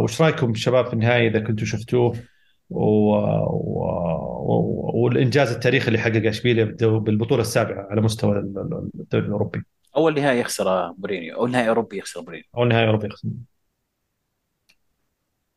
وش 0.00 0.22
رأيكم 0.22 0.54
شباب 0.54 0.86
في 0.86 0.92
النهائي 0.92 1.28
إذا 1.28 1.40
كنتوا 1.40 1.66
شفتوه؟ 1.66 2.31
و... 2.74 3.12
و... 3.12 3.84
و... 4.48 4.90
والإنجاز 4.94 5.52
التاريخي 5.52 5.86
اللي 5.86 5.98
حققه 5.98 6.28
إشبيليا. 6.28 6.64
بالبطولة 6.80 7.40
السابعة 7.40 7.86
على 7.90 8.00
مستوى 8.00 8.38
ال- 8.38 8.58
ال- 8.58 9.00
الدوري 9.00 9.26
الأوروبي. 9.26 9.62
أول 9.96 10.14
نهائي 10.14 10.40
يخسر 10.40 10.92
مورينيو. 10.98 11.36
أو 11.36 11.46
نهائي 11.46 11.68
أوروبي 11.68 11.98
يخسر 11.98 12.22
مورينيو. 12.22 12.44
أو 12.56 12.62
النهائي 12.62 12.84
الاوروبي 12.84 13.08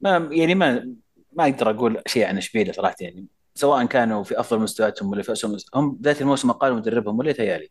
ما 0.02 0.30
يعني 0.32 0.56
ما 0.56 0.96
ما 1.34 1.44
أقدر 1.44 1.70
أقول 1.70 2.02
شيء 2.08 2.26
عن 2.26 2.38
إشبيليا 2.38 2.74
صراحة 2.74 2.96
يعني. 3.00 3.26
سواء 3.56 3.86
كانوا 3.86 4.24
في 4.24 4.40
أفضل 4.40 4.60
مستوياتهم 4.60 5.10
ولا 5.10 5.22
في 5.22 5.32
اسوء 5.32 5.56
مستوى 5.56 5.82
هم 5.82 5.92
بدايه 5.92 6.22
الموسم 6.22 6.52
قالوا 6.52 6.78
مدربهم 6.78 7.20
ولا 7.20 7.32
تيالي 7.32 7.70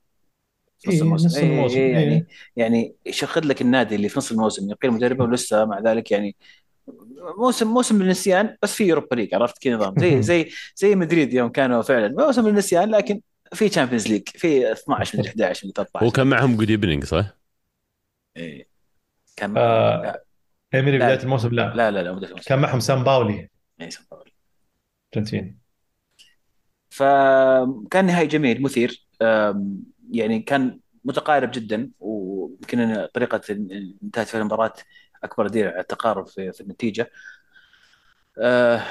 في 0.78 0.88
نص 0.88 0.94
إيه 0.94 1.02
الموسم. 1.02 1.26
نص 1.26 1.36
إيه 1.36 1.44
الموسم 1.44 1.76
إيه 1.78 1.92
يعني 1.92 2.14
إيه. 2.14 2.26
يعني 2.56 2.94
ياخذ 3.06 3.46
لك 3.46 3.62
النادي 3.62 3.94
اللي 3.94 4.08
في 4.08 4.18
نص 4.18 4.30
الموسم 4.32 4.70
يقيل 4.70 4.90
مدربه 4.90 5.24
ولسه 5.24 5.64
مع 5.64 5.80
ذلك 5.80 6.10
يعني 6.10 6.36
موسم 7.38 7.66
موسم 7.68 8.02
للنسيان 8.02 8.56
بس 8.62 8.74
في 8.74 8.90
Europa 8.92 9.14
League 9.14 9.34
عرفت؟ 9.34 9.58
كذا 9.62 9.74
نظام. 9.76 9.94
زي 9.98 10.22
زي 10.30 10.50
زي 10.76 10.94
مدريد 10.94 11.34
يوم 11.34 11.48
كانوا 11.48 11.82
فعلا. 11.82 12.08
موسم 12.08 12.48
للنسيان 12.48 12.90
لكن 12.90 13.20
في 13.54 13.68
تشامبيونز 13.68 14.08
ليج 14.08 14.28
في 14.28 14.72
12 14.72 15.18
من 15.18 15.24
11 15.28 15.66
من 15.66 15.72
13 15.72 16.06
هو 16.06 16.10
كان 16.10 16.26
معهم 16.26 16.56
good 16.56 16.70
evening 16.70 17.04
صح؟ 17.04 17.36
إيه. 18.36 18.68
كان 19.36 19.56
آه، 19.56 20.02
لا 20.02 20.24
ايميلي 20.74 20.98
لا. 20.98 21.04
بداية 21.06 21.22
الموسم؟ 21.22 21.48
لا, 21.54 21.74
لا 21.74 21.90
لا 21.90 22.02
لا 22.02 22.10
الموسم. 22.10 22.34
كان 22.46 22.58
معهم 22.58 22.80
سام 22.80 23.04
باولي 23.04 23.48
إيه، 23.80 23.90
سان 23.90 24.04
باولو. 24.10 24.30
أرجنتين. 25.16 25.58
فكان 26.90 28.04
نهائي 28.06 28.26
جميل 28.26 28.62
مثير. 28.62 29.06
يعني 30.10 30.40
كان 30.40 30.80
متقارب 31.04 31.50
جدا 31.50 31.90
ويمكن 32.00 33.06
طريقة 33.14 33.40
انتهت 34.02 34.26
في 34.28 34.36
المباراة 34.38 34.72
أكبر 35.24 35.46
دليل 35.48 35.68
على 35.68 35.80
التقارب 35.80 36.26
في, 36.26 36.52
في 36.52 36.60
النتيجة. 36.60 37.10
أه، 38.38 38.82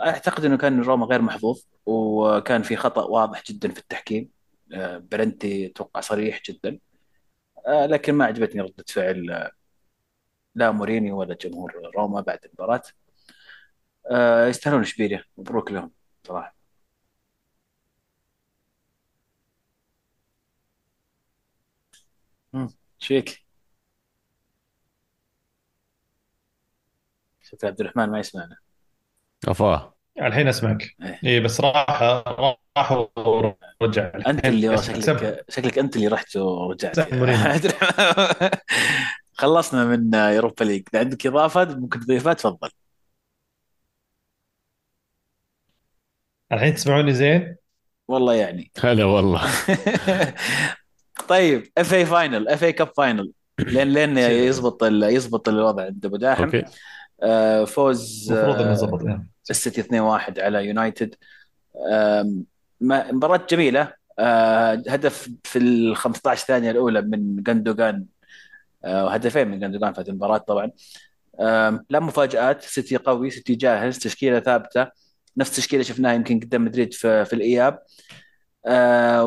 أعتقد 0.00 0.44
إنه 0.44 0.56
كان 0.58 0.82
روما 0.82 1.06
غير 1.06 1.22
محظوظ 1.22 1.62
وكان 1.86 2.62
في 2.62 2.76
خطأ 2.76 3.02
واضح 3.04 3.42
جدا 3.44 3.68
في 3.72 3.78
التحكيم. 3.78 4.30
أه، 4.74 4.98
بلنتي 4.98 5.66
أتوقع 5.66 6.00
صريح 6.00 6.42
جدا. 6.50 6.78
أه، 7.68 7.86
لكن 7.86 8.14
ما 8.14 8.24
عجبتني 8.24 8.62
ردة 8.62 8.84
فعل 8.88 9.30
أه، 9.30 9.52
لا 10.54 10.70
مورينيو 10.70 11.18
ولا 11.20 11.34
جمهور 11.34 11.72
روما 11.96 12.20
بعد 12.20 12.38
المباراة. 12.44 12.82
أه، 14.10 14.46
يستاهلون 14.46 14.80
إشبيليا. 14.82 15.24
مبروك 15.38 15.72
لهم 15.72 15.92
صراحة. 16.26 16.56
شيك. 22.98 23.45
شفت 27.50 27.64
عبد 27.64 27.80
الرحمن 27.80 28.10
ما 28.10 28.18
يسمعنا. 28.18 28.56
افاه 29.48 29.94
الحين 30.20 30.48
أسمعك. 30.48 30.96
إيه. 31.02 31.18
اي 31.24 31.40
بس 31.40 31.60
راح 31.60 32.02
راح 32.78 33.08
ورجع. 33.80 34.12
أنت 34.26 34.46
اللي. 34.46 34.78
شكلك 34.78 35.44
شكلك 35.48 35.78
أنت 35.78 35.96
اللي 35.96 36.08
رحت 36.08 36.36
ورجعت. 36.36 37.00
خلصنا 39.32 39.84
من 39.84 40.14
Europa 40.14 40.64
League. 40.64 40.82
إذا 40.92 41.00
عندك 41.00 41.26
إضافة؟ 41.26 41.64
ممكن 41.64 42.00
تضيفها؟ 42.00 42.32
تفضل. 42.32 42.70
الحين 46.52 46.74
تسمعوني 46.74 47.14
زين؟ 47.14 47.56
والله 48.08 48.34
يعني. 48.34 48.70
هلا 48.80 49.04
والله. 49.04 49.42
طيب 51.28 51.72
FA 51.78 51.94
final 51.94 52.48
FA 52.48 52.64
Cup 52.64 52.92
final 52.96 53.32
لين 53.58 53.92
لين 53.92 54.18
يزبط 54.18 54.82
ال- 54.82 55.02
يزبط 55.02 55.48
الوضع 55.48 55.84
عند 55.84 56.06
أبو 56.06 56.16
داحم 56.16 56.44
okay. 56.44 56.64
فوز 57.66 58.32
المفروض 58.32 58.60
إنه 58.60 58.70
آه، 58.70 58.74
زبط 58.74 59.02
يعني. 59.02 59.30
السيتي 59.50 59.80
2-1 59.80 60.38
على 60.38 60.66
يونايتد. 60.66 61.14
مباراة 62.80 63.46
جميلة. 63.50 63.92
آه، 64.18 64.82
هدف 64.88 65.28
في 65.44 65.58
ال 65.58 65.96
15 65.96 66.46
ثانية 66.46 66.70
الأولى 66.70 67.02
من 67.02 67.42
جندوجان 67.42 68.06
آه، 68.84 69.04
وهدفين 69.04 69.48
من 69.48 69.60
جندوجان 69.60 69.92
في 69.92 70.00
هذه 70.00 70.08
المباراة 70.08 70.38
طبعا. 70.38 70.70
لا 71.90 72.00
مفاجآت. 72.00 72.62
سيتي 72.62 72.96
قوي 72.96 73.30
سيتي 73.30 73.54
جاهز 73.54 73.98
تشكيلة 73.98 74.40
ثابتة. 74.40 74.86
نفس 75.36 75.56
تشكيلة 75.56 75.82
شفناها 75.82 76.12
يمكن 76.14 76.40
قدام 76.40 76.64
مدريد 76.64 76.94
في, 76.94 77.24
في 77.24 77.32
الإياب. 77.32 77.78
آه، 78.66 79.24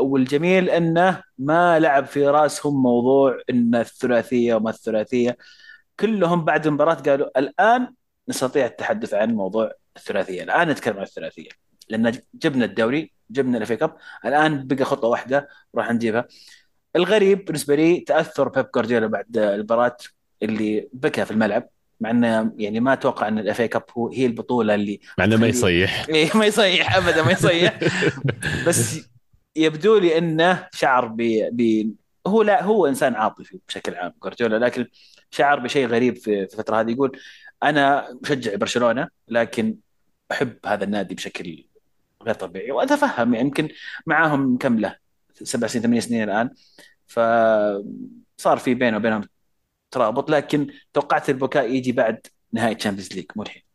والجميل 0.00 0.70
إنه 0.70 1.22
ما 1.38 1.78
لعب 1.78 2.06
في 2.06 2.26
رأسهم 2.26 2.82
موضوع 2.82 3.38
إن 3.50 3.74
الثلاثية 3.74 4.54
وما 4.54 4.70
الثلاثية. 4.70 5.36
كلهم 6.00 6.44
بعد 6.44 6.66
المباراة 6.66 6.94
قالوا 6.94 7.38
الآن 7.38 7.94
نستطيع 8.28 8.66
التحدث 8.66 9.14
عن 9.14 9.34
موضوع 9.34 9.72
الثلاثية. 9.96 10.42
الآن 10.42 10.68
نتكلم 10.68 10.96
عن 10.96 11.02
الثلاثية. 11.02 11.48
لأن 11.88 12.18
جبنا 12.34 12.64
الدوري 12.64 13.12
جبنا 13.30 13.56
ال 13.56 13.63
FA 13.63 13.76
Cup. 13.76 13.96
الآن 14.24 14.66
بقى 14.66 14.84
خطوة 14.84 15.10
واحدة 15.10 15.48
راح 15.74 15.92
نجيبها. 15.92 16.28
الغريب 16.96 17.44
بالنسبة 17.44 17.74
لي 17.74 18.00
تأثر 18.00 18.48
بيب 18.48 18.66
جوارديولا 18.74 19.06
بعد 19.06 19.36
المباراة 19.36 19.96
اللي 20.42 20.88
بكى 20.92 21.24
في 21.24 21.30
الملعب 21.30 21.68
مع 22.00 22.10
إنه 22.10 22.52
يعني 22.56 22.80
ما 22.80 22.92
أتوقع 22.92 23.28
إن 23.28 23.38
ال 23.38 23.48
FA 23.48 23.68
Cup 23.68 23.82
هو 23.98 24.08
هي 24.08 24.26
البطولة 24.26 24.74
اللي 24.74 25.00
مع 25.18 25.24
إنه 25.24 25.36
ما 25.36 25.46
يصيح. 25.46 26.04
إيه 26.08 26.30
ما 26.34 26.46
يصيح 26.46 26.96
ابدا 26.96 27.22
ما 27.22 27.32
يصيح. 27.32 27.78
بس 28.66 29.00
يبدو 29.56 29.98
لي 29.98 30.18
إنه 30.18 30.66
شعر 30.72 31.06
ب 31.06 31.16
ب 31.52 31.90
هو 32.26 32.42
لا 32.42 32.62
هو 32.62 32.86
إنسان 32.86 33.14
عاطفي 33.14 33.58
بشكل 33.68 33.94
عام 33.94 34.12
جوارديولا 34.22 34.56
لكن 34.56 34.86
شعر 35.30 35.58
بشيء 35.58 35.86
غريب 35.86 36.16
في 36.16 36.42
الفترة 36.42 36.80
هذه 36.80 36.90
يقول 36.92 37.20
أنا 37.62 38.18
مشجع 38.22 38.54
برشلونة 38.54 39.08
لكن 39.28 39.76
أحب 40.32 40.58
هذا 40.66 40.84
النادي 40.84 41.14
بشكل 41.14 41.64
غير 42.22 42.34
طبيعي 42.34 42.70
وأتفهم 42.70 43.34
يعني 43.34 43.46
يمكن 43.46 43.68
معاهم 44.06 44.58
كم 44.58 44.78
له 44.78 44.96
سبع 45.34 45.66
سنين 45.66 45.82
ثمان 45.82 46.00
سنين 46.00 46.22
الآن 46.22 46.50
فصار 47.06 48.58
في 48.58 48.74
بينه 48.74 48.96
وبينهم 48.96 49.28
ترابط 49.90 50.30
لكن 50.30 50.72
توقعت 50.92 51.30
البكاء 51.30 51.74
يجي 51.74 51.92
بعد 51.92 52.26
نهايه 52.52 52.74
Champions 52.74 53.12
League 53.12 53.26
مو 53.36 53.42
الحين 53.42 53.67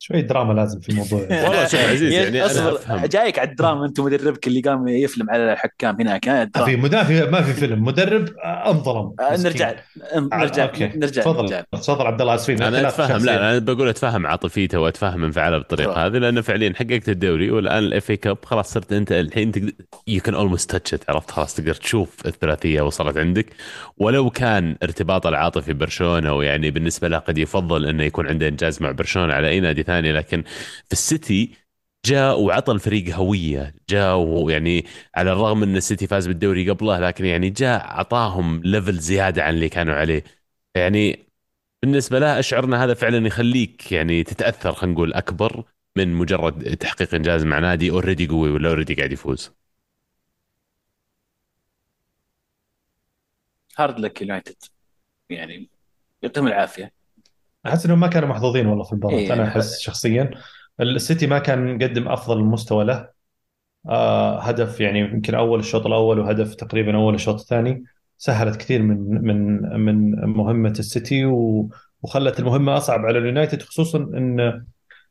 شوي 0.00 0.22
دراما 0.22 0.52
لازم 0.52 0.80
في 0.80 0.88
الموضوع 0.88 1.20
والله 1.44 1.66
شوف 1.66 1.80
عزيز 1.80 2.12
يعني 2.12 2.44
أنا 2.90 3.06
جايك 3.06 3.38
على 3.38 3.50
الدراما 3.50 3.86
أنت 3.86 4.00
مدربك 4.00 4.46
اللي 4.46 4.60
قام 4.60 4.88
يفلم 4.88 5.30
على 5.30 5.52
الحكام 5.52 6.00
هناك 6.00 6.28
ها 6.28 6.44
في 6.44 6.44
الدراما. 6.44 6.76
مدافع 6.76 7.30
ما 7.30 7.42
في 7.42 7.52
فيلم. 7.52 7.84
مدرب 7.84 8.28
آه، 8.44 8.70
انظلم. 8.70 9.14
آه،. 9.20 9.36
نرجع 9.36 9.74
نرجع 10.14 10.64
okay. 10.64 10.86
نرجع 10.96 11.22
تفضل 11.22 11.42
نرجع. 11.42 11.62
تفضل 11.72 12.06
عبد 12.06 12.20
الله 12.20 12.34
أسفين. 12.34 12.62
أنا 12.62 12.88
أتفهم. 12.88 13.24
لا 13.24 13.50
أنا 13.50 13.58
بقول 13.58 13.88
أتفهم 13.88 14.26
عاطفيته 14.26 14.80
وأتفهم 14.80 15.24
انفعاله 15.24 15.58
بالطريقة. 15.58 16.06
هذه 16.06 16.12
لأنه 16.18 16.40
فعليا 16.40 16.72
حققت 16.76 17.08
الدوري 17.08 17.50
والآن 17.50 17.78
ال 17.78 18.10
FA 18.10 18.16
Cup 18.16 18.38
خلاص 18.44 18.72
صرت 18.72 18.92
أنت 18.92 19.12
الحين 19.12 19.72
you 20.08 20.20
can 20.20 20.34
almost 20.34 20.70
touch 20.70 20.94
عرفت؟ 21.08 21.30
خلاص 21.30 21.54
تقدر 21.54 21.74
تشوف 21.74 22.26
الثلاثية 22.26 22.80
وصلت 22.82 23.16
عندك. 23.16 23.46
ولو 23.98 24.30
كان 24.30 24.76
ارتباطه 24.82 25.28
العاطفي 25.28 25.72
برشلونة 25.72 26.32
ويعني 26.34 26.70
بالنسبة 26.70 27.08
له 27.08 27.18
قد 27.18 27.38
يفضل 27.38 27.86
أنه 27.86 28.04
يكون 28.04 28.28
عنده 28.28 28.48
إنجاز 28.48 28.82
مع 28.82 28.90
برشلونة 28.90 29.34
على 29.34 29.48
أي 29.48 29.60
نادي 29.60 29.87
ثاني 29.88 30.12
لكن 30.12 30.42
في 30.86 30.92
السيتي 30.92 31.54
جاء 32.04 32.40
وعطى 32.40 32.72
الفريق 32.72 33.14
هوية 33.16 33.74
جاء 33.90 34.16
ويعني 34.16 34.86
على 35.14 35.32
الرغم 35.32 35.62
إن 35.62 35.76
السيتي 35.76 36.06
فاز 36.06 36.26
بالدوري 36.28 36.70
قبله 36.70 36.98
لكن 37.00 37.24
يعني 37.24 37.50
جاء 37.50 37.80
اعطاهم 37.84 38.60
level 38.64 38.98
زيادة 38.98 39.44
عن 39.44 39.54
اللي 39.54 39.68
كانوا 39.68 39.94
عليه. 39.94 40.24
يعني 40.74 41.26
بالنسبة 41.82 42.18
له 42.18 42.38
أشعر 42.38 42.64
إن 42.64 42.74
هذا 42.74 42.94
فعلا 42.94 43.26
يخليك 43.26 43.92
يعني 43.92 44.24
تتأثر 44.24 44.72
خلينا 44.74 44.94
نقول 44.94 45.14
أكبر 45.14 45.64
من 45.96 46.14
مجرد 46.14 46.76
تحقيق 46.76 47.14
إنجاز 47.14 47.44
مع 47.44 47.58
نادي 47.58 47.90
already 47.90 48.26
قوي 48.26 48.50
ولا 48.50 48.68
already 48.70 48.94
قاعد 48.94 49.12
يفوز. 49.12 49.52
hard 53.78 53.98
luck 54.00 54.22
يونايتد 54.22 54.56
يعني 55.30 55.70
يعطيهم 56.22 56.48
العافية. 56.48 56.92
أحس 57.68 57.86
إنهم 57.86 58.00
ما 58.00 58.06
كانوا 58.06 58.28
محظوظين 58.28 58.66
والله 58.66 58.84
في 58.84 58.92
المباراه 58.92 59.16
إيه، 59.16 59.32
أنا 59.32 59.48
أحس 59.48 59.80
شخصيا 59.80 60.30
السيتي 60.80 61.26
ما 61.26 61.38
كان 61.38 61.74
مقدم 61.74 62.08
أفضل 62.08 62.44
مستوى 62.44 62.84
له. 62.84 63.08
آه 63.88 64.40
هدف 64.40 64.80
يعني 64.80 64.98
يمكن 65.00 65.34
أول 65.34 65.58
الشوط 65.58 65.86
الأول 65.86 66.18
وهدف 66.18 66.54
تقريبا 66.54 66.96
أول 66.96 67.14
الشوط 67.14 67.40
الثاني 67.40 67.84
سهلت 68.18 68.56
كثير 68.56 68.82
من 68.82 68.98
من 69.24 69.60
من 69.80 70.10
مهمة 70.24 70.70
السيتي 70.70 71.24
وخلت 72.02 72.40
المهمة 72.40 72.76
أصعب 72.76 73.00
على 73.06 73.18
اليونايتد 73.18 73.62
خصوصا 73.62 73.98
إن 73.98 74.64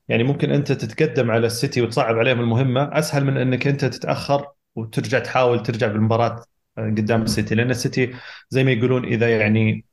يعني 0.07 0.23
ممكن 0.23 0.51
أنت 0.51 0.71
تتقدم 0.71 1.31
على 1.31 1.47
السيتي 1.47 1.81
وتصعب 1.81 2.15
عليهم 2.17 2.39
المهمة. 2.39 2.89
أسهل 2.99 3.25
من 3.25 3.37
إنك 3.37 3.67
أنت 3.67 3.85
تتأخر 3.85 4.47
وترجع 4.75 5.19
تحاول 5.19 5.63
ترجع 5.63 5.87
بالمباراة 5.87 6.43
قدام 6.77 7.21
السيتي 7.21 7.55
لأن 7.55 7.69
السيتي 7.69 8.13
زي 8.49 8.63
ما 8.63 8.71
يقولون 8.71 9.05
إذا 9.05 9.39
يعني 9.39 9.85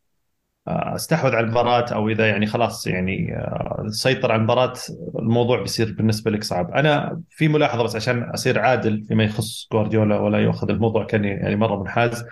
استحوذ 0.69 1.35
على 1.35 1.47
المباراة 1.47 1.93
أو 1.95 2.09
إذا 2.09 2.29
يعني 2.29 2.47
خلاص 2.47 2.87
يعني 2.87 3.37
آه، 3.37 3.85
سيطر 3.89 4.33
على 4.33 4.39
المباراة 4.39 4.73
الموضوع 5.19 5.61
بيصير 5.61 5.93
بالنسبة 5.93 6.31
لك 6.31 6.45
صعب. 6.45 6.71
أنا 6.71 7.21
في 7.31 7.49
ملاحظة 7.49 7.83
بس 7.83 7.97
عشان 7.97 8.23
أصير 8.23 8.59
عادل 8.59 9.05
فيما 9.09 9.25
يخص 9.25 9.69
جوارديولا 9.73 10.19
ولا 10.19 10.45
ياخذ 10.45 10.71
الموضوع 10.71 11.05
كأني 11.05 11.29
يعني 11.29 11.57
مرة 11.57 11.83
منحاز. 11.83 12.25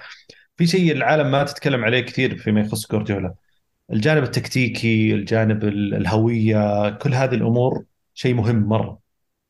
في 0.56 0.66
شيء 0.66 0.92
العالم 0.92 1.30
ما 1.30 1.44
تتكلم 1.44 1.84
عليه 1.84 2.00
كثير 2.00 2.36
فيما 2.36 2.60
يخص 2.60 2.92
جوارديولا. 2.92 3.34
الجانب 3.92 4.22
التكتيكي، 4.22 5.14
الجانب 5.14 5.64
ال- 5.64 5.94
الهوية، 5.94 6.90
كل 6.90 7.14
هذه 7.14 7.34
الأمور 7.34 7.84
شيء 8.14 8.34
مهم 8.34 8.62
مرة. 8.68 8.98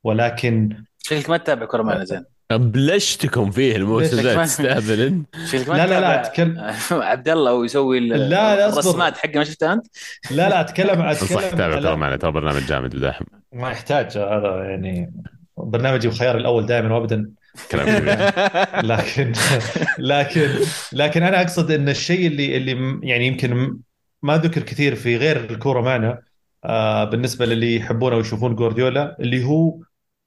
ولكن 0.05 0.85
شكلك 0.99 1.31
ما 1.31 1.37
تتابع 1.37 1.67
كره 1.67 1.83
معنا 1.83 2.05
زين 2.05 2.25
بلشتكم 2.57 3.51
فيه 3.51 3.77
الموسم 3.77 4.21
ذا 4.21 4.45
تستهبل 4.45 5.23
لا 5.69 5.87
لا 5.87 6.01
لا 6.01 6.21
اتكلم 6.27 6.71
عبد 6.91 7.29
الله 7.29 7.55
ويسوي 7.55 7.99
ال- 7.99 8.09
لا، 8.09 8.17
لا،. 8.57 8.69
الرسمات 8.69 9.19
حقه 9.19 9.39
ما 9.39 9.45
شفتها 9.45 9.73
أنت؟ 9.73 9.87
لا 10.31 10.49
لا 10.49 10.61
اتكلم 10.61 11.01
أتكلم 11.11 11.39
تتابع 11.41 11.67
لا، 11.67 11.81
ترى 11.81 11.97
معنا 11.97 12.17
ترى 12.17 12.33
برنامج 12.33 12.63
جامد 12.67 12.95
وداحم 12.97 13.25
ما 13.53 13.71
يحتاج 13.71 14.19
هذا 14.19 14.65
يعني 14.71 15.13
برنامجي 15.57 16.09
وخياري 16.09 16.39
الأول 16.39 16.67
دائما 16.67 16.95
وابدا. 16.95 17.31
كلام 17.71 17.87
جميل. 17.87 18.19
لكن 18.93 19.33
لكن 19.99 20.49
لكن 20.93 21.23
أنا 21.23 21.41
أقصد 21.43 21.71
إن 21.71 21.89
الشيء 21.89 22.27
اللي 22.27 22.57
اللي 22.57 23.01
يعني 23.09 23.27
يمكن 23.27 23.79
ما 24.23 24.37
ذكر 24.37 24.63
كثير 24.63 24.95
في 24.95 25.17
غير 25.17 25.37
الكورة 25.51 25.81
معنا 25.81 26.23
آه 26.65 27.05
بالنسبة 27.05 27.47
للي 27.47 27.77
يحبونه 27.77 28.17
ويشوفون 28.17 28.55
جوارديولا 28.57 29.17
اللي 29.21 29.45
هو 29.45 29.79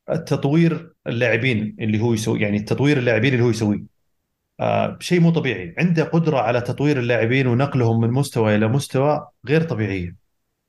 التطوير 0.09 0.94
اللاعبين 1.07 1.75
اللي 1.79 2.01
هو 2.01 2.13
يسوي 2.13 2.41
يعني 2.41 2.57
التطوير 2.57 2.97
اللاعبين 2.97 3.33
اللي 3.33 3.43
هو 3.45 3.49
يسويه. 3.49 3.83
آه 4.59 4.97
شيء 5.01 5.19
مو 5.19 5.29
طبيعي. 5.31 5.75
عنده 5.77 6.03
قدرة 6.03 6.37
على 6.37 6.61
تطوير 6.61 6.99
اللاعبين 6.99 7.47
ونقلهم 7.47 8.01
من 8.01 8.11
مستوى 8.11 8.55
إلى 8.55 8.67
مستوى 8.67 9.27
غير 9.47 9.63
طبيعية. 9.63 10.15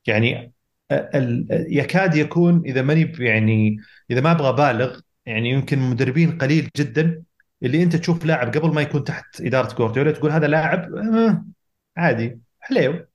يعني 0.07 0.53
ال- 0.93 1.47
يكاد 1.69 2.15
يكون 2.15 2.63
إذا 2.67 2.83
ماني 2.83 3.13
يعني 3.19 3.77
إذا 4.11 4.21
ما 4.21 4.31
أبغى 4.33 4.53
بالغ 4.53 5.01
يعني 5.27 5.51
يمكن 5.51 5.79
مدربين 5.79 6.39
قليل 6.39 6.71
جدا 6.77 7.23
اللي 7.63 7.83
أنت 7.83 7.97
تشوف 7.97 8.25
لاعب 8.25 8.57
قبل 8.57 8.75
ما 8.75 8.83
يكون 8.83 9.05
تحت 9.05 9.41
إدارة 9.41 9.75
جوارديولا 9.75 10.13
تقول 10.13 10.31
هذا 10.31 10.47
لاعب 10.47 10.95
آه، 10.95 11.45
عادي 11.97 12.39
حليو. 12.61 13.07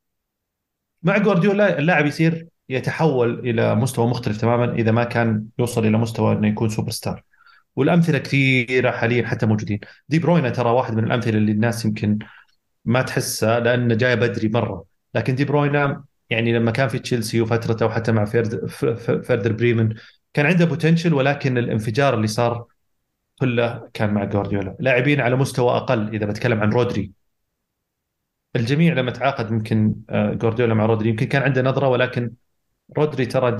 مع 1.03 1.17
جوارديولا 1.17 1.79
اللاعب 1.79 2.05
يصير 2.05 2.47
يتحول 2.71 3.39
إلى 3.39 3.75
مستوى 3.75 4.07
مختلف 4.07 4.37
تماما 4.41 4.73
إذا 4.73 4.91
ما 4.91 5.03
كان 5.03 5.45
يوصل 5.59 5.85
إلى 5.85 5.97
مستوى 5.97 6.33
إنه 6.33 6.47
يكون 6.47 6.69
سوبر 6.69 6.91
ستار 6.91 7.23
والأمثلة 7.75 8.17
كثيرة 8.17 8.91
حاليا 8.91 9.27
حتى 9.27 9.45
موجودين. 9.45 9.79
دي 10.09 10.19
بروينا 10.19 10.49
ترى 10.49 10.69
واحد 10.69 10.95
من 10.95 11.03
الأمثلة 11.03 11.37
اللي 11.37 11.51
الناس 11.51 11.85
يمكن 11.85 12.19
ما 12.85 13.01
تحسها 13.01 13.59
لأنه 13.59 13.95
جاي 13.95 14.15
بدري 14.15 14.49
مرة. 14.49 14.85
لكن 15.15 15.35
دي 15.35 15.45
بروينا 15.45 16.03
يعني 16.29 16.53
لما 16.53 16.71
كان 16.71 16.87
في 16.87 16.99
تشيلسي 16.99 17.41
وفترته 17.41 17.85
وحتى 17.85 18.11
مع 18.11 18.25
فيرد 18.25 18.65
فيردر 19.23 19.51
بريمن 19.51 19.95
كان 20.33 20.45
عنده 20.45 20.65
potential 20.65 21.13
ولكن 21.13 21.57
الانفجار 21.57 22.13
اللي 22.13 22.27
صار 22.27 22.65
كله 23.39 23.89
كان 23.93 24.13
مع 24.13 24.23
جوارديولا. 24.23 24.75
لاعبين 24.79 25.21
على 25.21 25.35
مستوى 25.35 25.77
أقل 25.77 26.15
إذا 26.15 26.25
بتكلم 26.25 26.59
عن 26.61 26.69
رودري. 26.69 27.11
الجميع 28.55 28.93
لما 28.93 29.11
تعاقد 29.11 29.51
يمكن 29.51 29.95
آه، 30.09 30.33
جوارديولا 30.33 30.73
مع 30.73 30.85
رودري 30.85 31.09
يمكن 31.09 31.25
كان 31.25 31.41
عنده 31.43 31.61
نظرة 31.61 31.87
ولكن 31.87 32.31
رودري 32.97 33.25
ترى 33.25 33.57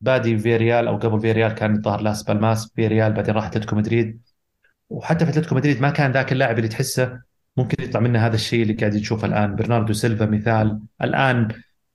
بادي 0.00 0.38
فياريال 0.38 0.88
أو 0.88 0.96
قبل 0.96 1.20
فياريال 1.20 1.52
كان 1.52 1.82
ظهر 1.82 2.00
لاس 2.00 2.22
بالماس 2.22 2.72
فياريال 2.76 3.12
بعدين 3.12 3.34
راح 3.34 3.46
أتلتيكو 3.46 3.76
مدريد. 3.76 4.20
وحتى 4.90 5.24
في 5.24 5.30
أتلتيكو 5.30 5.54
مدريد 5.54 5.80
ما 5.82 5.90
كان 5.90 6.12
ذاك 6.12 6.32
اللاعب 6.32 6.56
اللي 6.58 6.68
تحسه 6.68 7.20
ممكن 7.56 7.84
يطلع 7.84 8.00
منه 8.00 8.26
هذا 8.26 8.34
الشيء 8.34 8.62
اللي 8.62 8.74
قاعد 8.74 8.94
نشوفه 8.94 9.26
الآن. 9.26 9.56
برناردو 9.56 9.92
سيلفا 9.92 10.26
مثال. 10.26 10.80
الآن 11.02 11.48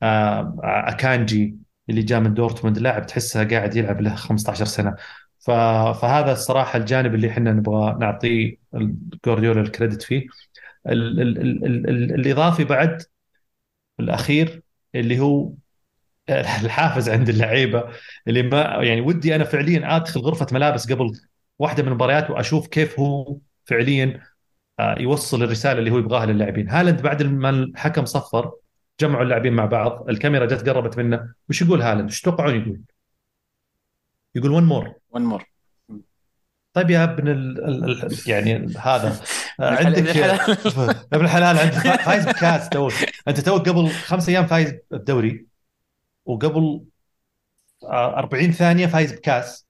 آه 0.03 0.57
أكانجي 0.63 1.57
اللي 1.89 2.01
جاء 2.01 2.19
من 2.19 2.33
دورتموند 2.33 2.79
لاعب 2.79 3.05
تحسه 3.05 3.43
قاعد 3.47 3.75
يلعب 3.75 4.01
له 4.01 4.15
15 4.15 4.65
سنة. 4.65 4.95
فهذا 5.39 6.31
الصراحة 6.31 6.77
الجانب 6.77 7.15
اللي 7.15 7.29
إحنا 7.29 7.51
نبغى 7.53 7.97
نعطيه 7.99 8.57
جوارديولا 9.25 9.61
الكريدت 9.61 10.01
فيه. 10.03 10.27
ال 10.87 11.21
ال 11.21 11.37
ال 11.37 11.65
ال 11.65 11.89
ال 11.89 12.13
الإضافي 12.13 12.63
بعد 12.63 13.03
الأخير 13.99 14.61
اللي 14.95 15.19
هو 15.19 15.51
الحافز 16.63 17.09
عند 17.09 17.29
اللعيبة 17.29 17.83
اللي 18.27 18.41
ما 18.43 18.61
يعني 18.83 19.01
ودي 19.01 19.35
أنا 19.35 19.43
فعليا 19.43 19.95
أدخل 19.95 20.19
غرفة 20.21 20.47
ملابس 20.51 20.91
قبل 20.91 21.11
واحدة 21.59 21.83
من 21.83 21.89
المباريات 21.89 22.29
وأشوف 22.29 22.67
كيف 22.67 22.99
هو 22.99 23.37
فعليا 23.65 24.21
آه، 24.79 24.95
يوصل 24.99 25.43
الرسالة 25.43 25.79
اللي 25.79 25.91
هو 25.91 25.97
يبغاها 25.97 26.25
للاعبين. 26.25 26.69
هالاند 26.69 27.01
بعد 27.01 27.23
ما 27.23 27.49
الحكم 27.49 28.05
صفر 28.05 28.51
جمعوا 28.99 29.23
اللاعبين 29.23 29.53
مع 29.53 29.65
بعض 29.65 30.09
الكاميرا 30.09 30.45
جت 30.45 30.69
قربت 30.69 30.97
منه. 30.97 31.33
وش 31.49 31.61
يقول 31.61 31.81
هالاند؟ 31.81 32.09
وش 32.09 32.21
تتوقعون 32.21 32.55
يقول؟ 32.61 32.79
يقول 34.35 34.51
one 34.51 34.63
more 34.63 34.93
one 35.11 35.21
more 35.21 35.45
طيب 36.73 36.89
يا 36.89 37.03
ابن 37.03 37.27
ال 37.27 37.65
ال 37.65 38.03
ال 38.05 38.17
يعني 38.27 38.73
هذا. 38.77 39.21
عندك. 39.59 40.17
ابن 41.13 41.25
الحلال. 41.25 41.57
عندك. 41.59 41.73
فا- 41.73 41.97
فايز 41.97 42.25
بكاس 42.25 42.69
توك 42.69 42.93
أنت 43.27 43.39
توك 43.39 43.69
قبل 43.69 43.89
خمس 43.89 44.29
أيام 44.29 44.47
فايز 44.47 44.73
بالدوري 44.91 45.45
وقبل 46.25 46.85
آه، 47.83 48.19
40 48.19 48.51
ثانية 48.51 48.87
فايز 48.87 49.13
بكاس. 49.13 49.67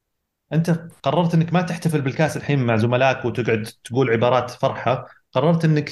أنت 0.54 0.72
قررت 1.04 1.34
إنك 1.36 1.54
ما 1.54 1.62
تحتفل 1.62 2.02
بالكاس 2.02 2.38
الحين 2.38 2.60
مع 2.66 2.78
زملائك 2.78 3.26
وتقعد 3.26 3.64
تقول 3.86 4.12
عبارات 4.12 4.52
فرحة. 4.52 5.08
قررت 5.34 5.66
إنك 5.66 5.92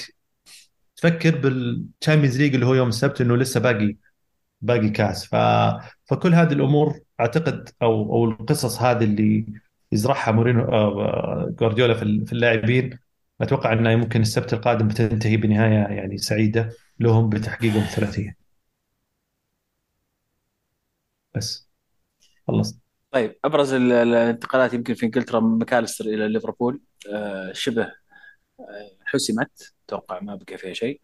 تفكر 0.96 1.38
بال 1.40 1.58
Champions 1.58 2.38
League 2.42 2.54
اللي 2.54 2.66
هو 2.66 2.74
يوم 2.74 2.90
السبت 2.90 3.22
إنه 3.22 3.38
لسه 3.38 3.60
باقي 3.60 3.98
باقي 4.62 4.90
كاس. 4.90 5.26
ف... 5.26 5.36
فكل 6.06 6.34
هذه 6.36 6.54
الأمور 6.54 7.00
أعتقد 7.20 7.70
أو 7.82 8.14
أو 8.16 8.26
القصص 8.26 8.82
هذه 8.82 9.04
اللي 9.04 9.46
يزرعها 9.92 10.32
مورينو 10.32 10.64
آه، 10.66 11.50
جوارديولا 11.60 11.94
في 11.94 12.04
ال- 12.04 12.26
في 12.28 12.34
اللاعبين 12.34 13.00
أتوقع 13.42 13.74
انها 13.74 13.96
ممكن 13.96 14.22
السبت 14.22 14.54
القادم 14.54 14.88
بتنتهي 14.88 15.38
بنهاية 15.38 15.96
يعني 15.98 16.18
سعيدة 16.18 16.70
لهم 17.00 17.30
بتحقيقهم 17.30 17.84
الثلاثية. 17.84 18.43
بس. 21.36 21.70
خلصت. 22.48 22.80
طيب 23.12 23.40
أبرز 23.46 23.74
ال- 23.74 23.92
الانتقالات 23.92 24.74
يمكن 24.74 24.94
في 24.94 25.06
إنجلترا 25.06 25.40
من 25.40 25.58
ماكاليستر 25.58 26.06
إلى 26.06 26.28
ليفربول. 26.28 26.82
آه، 27.14 27.54
شبه 27.54 27.84
آه، 28.60 28.98
حسمت 29.06 29.74
أتوقع 29.86 30.20
ما 30.20 30.36
بقى 30.36 30.58
فيها 30.58 30.74
شيء. 30.74 31.02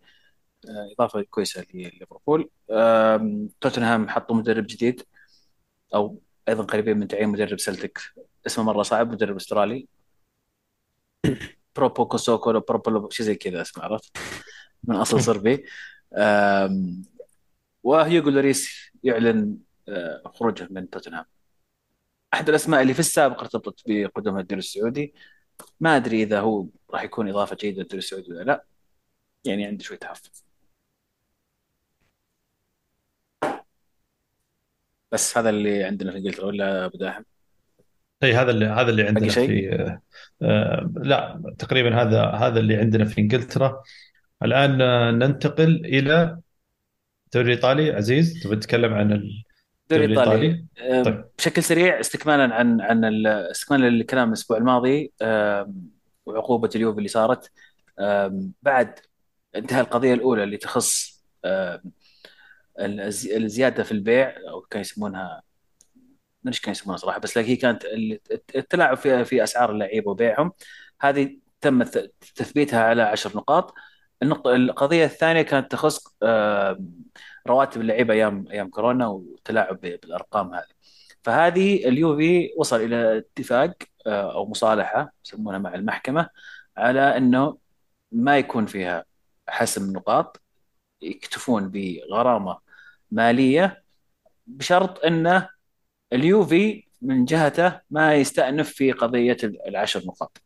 آه، 0.70 0.94
إضافة 0.94 1.22
كويسة 1.22 1.66
لليفربول. 1.74 2.50
توتنهام 3.62 4.10
حطوا 4.10 4.36
مدرب 4.36 4.66
جديد 4.68 5.04
أو 5.96 6.22
أيضا 6.50 6.64
قريبين 6.64 6.98
من 6.98 7.08
تعيين 7.08 7.30
مدرب 7.30 7.60
سلتك 7.60 8.00
اسمه 8.48 8.64
مرة 8.64 8.84
صعب 8.84 9.12
مدرب 9.12 9.36
أسترالي. 9.36 9.88
بوستيكوغلو 11.76 12.06
كوسوكو 12.06 12.60
بوستيكوغلو 12.60 13.10
شيء 13.10 13.26
زي 13.26 13.36
كذا 13.36 13.62
اسمه 13.62 13.84
عرفت. 13.84 14.18
من 14.84 14.96
أصل 14.96 15.22
صربي. 15.22 15.66
وهيوغو 17.84 18.30
لوريس 18.30 18.92
يعلن 19.04 19.58
خروجه 20.26 20.68
من 20.72 20.90
توتنهام. 20.90 21.26
أحد 22.34 22.50
الأسماء 22.50 22.82
اللي 22.82 22.94
في 22.94 23.00
السابق 23.00 23.40
ارتبطت 23.40 23.84
بقدوم 23.88 24.40
الدوري 24.40 24.60
السعودي. 24.60 25.14
ما 25.80 25.96
أدري 25.96 26.24
إذا 26.24 26.40
هو 26.40 26.68
راح 26.92 27.04
يكون 27.04 27.30
إضافة 27.30 27.56
جيدة 27.56 27.82
للدوري 27.82 27.98
السعودي 27.98 28.32
ولا 28.34 28.44
لا. 28.44 28.66
يعني 29.46 29.66
عندي 29.66 29.84
شوية 29.84 29.98
تحفظ. 29.98 30.44
بس 35.12 35.38
هذا 35.38 35.50
اللي 35.50 35.84
عندنا 35.84 36.12
في 36.12 36.18
إنجلترا 36.18 36.46
ولا 36.46 36.86
أبو 36.86 36.98
داحم؟ 36.98 37.24
إي 38.24 38.34
هذا 38.34 38.52
اللي 38.52 38.66
هذا 38.66 38.90
اللي 38.90 39.08
عندنا؟ 39.08 39.30
في 39.30 39.70
آه، 39.74 40.02
آه، 40.42 40.94
لا 40.96 41.54
تقريبا 41.60 42.02
هذا 42.02 42.26
هذا 42.26 42.60
اللي 42.60 42.76
عندنا 42.76 43.06
في 43.06 43.22
إنجلترا. 43.22 43.84
الآن 44.44 44.82
آه، 44.82 45.12
ننتقل 45.12 45.86
إلى 45.86 46.40
الدوري 47.26 47.54
الإيطالي. 47.54 47.92
عزيز 47.92 48.44
تبي 48.44 48.56
تتكلم 48.56 48.94
عن 48.94 49.12
الدوري 49.92 50.06
الايطالي 50.06 50.66
آه، 50.80 51.04
طيب. 51.04 51.26
بشكل 51.38 51.64
سريع 51.64 52.00
استكمالا 52.00 52.56
عن 52.56 52.82
عن 52.82 53.06
ال- 53.06 53.28
استكمالا 53.28 53.90
للكلام 53.90 54.28
الأسبوع 54.28 54.58
الماضي 54.58 55.14
وعقوبه 56.26 56.70
اليوفي 56.76 56.98
اللي 56.98 57.10
صارت. 57.10 57.52
بعد 58.62 59.00
انتهى 59.56 59.82
القضية 59.82 60.14
الأولى 60.14 60.44
اللي 60.44 60.58
تخص 60.58 61.24
الز- 62.80 63.28
الزيادة 63.28 63.84
في 63.84 63.92
البيع 63.92 64.36
أو 64.50 64.62
كانوا 64.62 64.82
يسمونها 64.82 65.42
ما 66.44 66.50
إيش 66.50 66.60
كانوا 66.60 66.72
يسمونها 66.78 66.98
صراحة 66.98 67.20
بس 67.20 67.38
هي 67.38 67.56
كانت 67.56 67.86
ال- 67.86 68.20
التلاعب 68.56 68.98
في 68.98 69.26
في 69.26 69.44
أسعار 69.44 69.72
اللعيبة 69.72 70.12
وبيعهم. 70.12 70.52
هذه 71.02 71.38
تم 71.62 71.84
تثبيتها 72.36 72.84
على 72.84 73.02
عشر 73.02 73.38
نقاط. 73.38 73.74
النقطة 74.24 74.56
القضية 74.56 75.06
الثانية 75.06 75.42
كانت 75.42 75.72
تخص 75.72 76.16
آه، 76.24 76.80
رواتب 77.50 77.82
اللعيبة 77.82 78.14
أيام 78.14 78.48
أيام 78.52 78.70
كورونا 78.70 79.08
والتلاعب 79.08 79.82
بالأرقام 79.82 80.54
هذه. 80.54 80.66
فهذه 81.24 81.88
اليوفي 81.88 82.54
وصل 82.58 82.82
إلى 82.82 83.18
اتفاق 83.18 83.74
آه، 84.08 84.34
أو 84.34 84.50
مصالحة 84.50 85.14
يسمونها 85.26 85.60
مع 85.60 85.76
المحكمة 85.76 86.30
على 86.78 87.18
أنه 87.18 87.58
ما 88.12 88.38
يكون 88.38 88.66
فيها 88.66 89.06
حسم 89.50 89.94
نقاط 89.94 90.42
يكتفون 91.02 91.70
بغرامة 91.70 92.60
مالية 93.12 93.84
بشرط 94.48 95.06
أنه 95.06 95.50
اليوفي 96.14 96.88
من 97.02 97.26
جهته 97.26 97.82
ما 97.92 98.16
يستأنف 98.16 98.70
في 98.70 98.92
قضية 98.92 99.38
العشر 99.44 100.00
نقاط. 100.06 100.42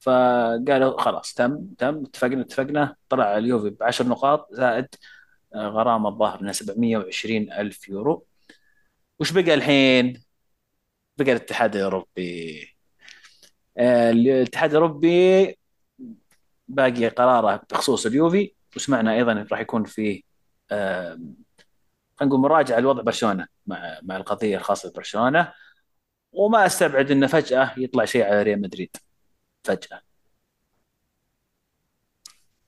فقالوا 0.00 1.00
خلاص 1.00 1.34
تم 1.34 1.66
تم 1.78 2.04
اتفقنا 2.04 2.40
اتفقنا 2.40 2.96
طلع 3.08 3.38
اليوفي 3.38 3.70
بعشر 3.70 4.06
نقاط 4.08 4.48
زائد 4.52 4.88
غرامة 5.56 6.08
الظاهر 6.08 6.40
إنها 6.40 6.52
720 6.52 7.52
ألف 7.52 7.88
يورو 7.88 8.26
وش 9.18 9.32
بقى 9.32 9.54
الحين؟ 9.54 10.22
بقى 11.18 11.32
الاتحاد 11.32 11.76
الأوروبي 11.76 12.68
آه، 13.78 14.10
الاتحاد 14.10 14.70
الأوروبي 14.70 15.58
باقي 16.68 17.08
قراره 17.08 17.62
بخصوص 17.70 18.06
اليوفي 18.06 18.52
وسمعنا 18.76 19.14
أيضا 19.14 19.46
راح 19.52 19.60
يكون 19.60 19.84
في 19.84 20.24
آه، 20.70 21.14
خلينا 22.16 22.34
نقول 22.34 22.40
مراجعة 22.40 22.80
لوضع 22.80 23.02
برشلونة 23.02 23.46
مع 23.66 23.98
مع 24.02 24.16
القضية 24.16 24.56
الخاصة 24.56 24.90
ببرشلونة 24.90 25.52
وما 26.32 26.66
أستبعد 26.66 27.10
انه 27.10 27.26
فجأة 27.26 27.74
يطلع 27.76 28.04
شيء 28.04 28.24
على 28.24 28.42
ريال 28.42 28.60
مدريد 28.60 28.96
فجأة 29.64 30.00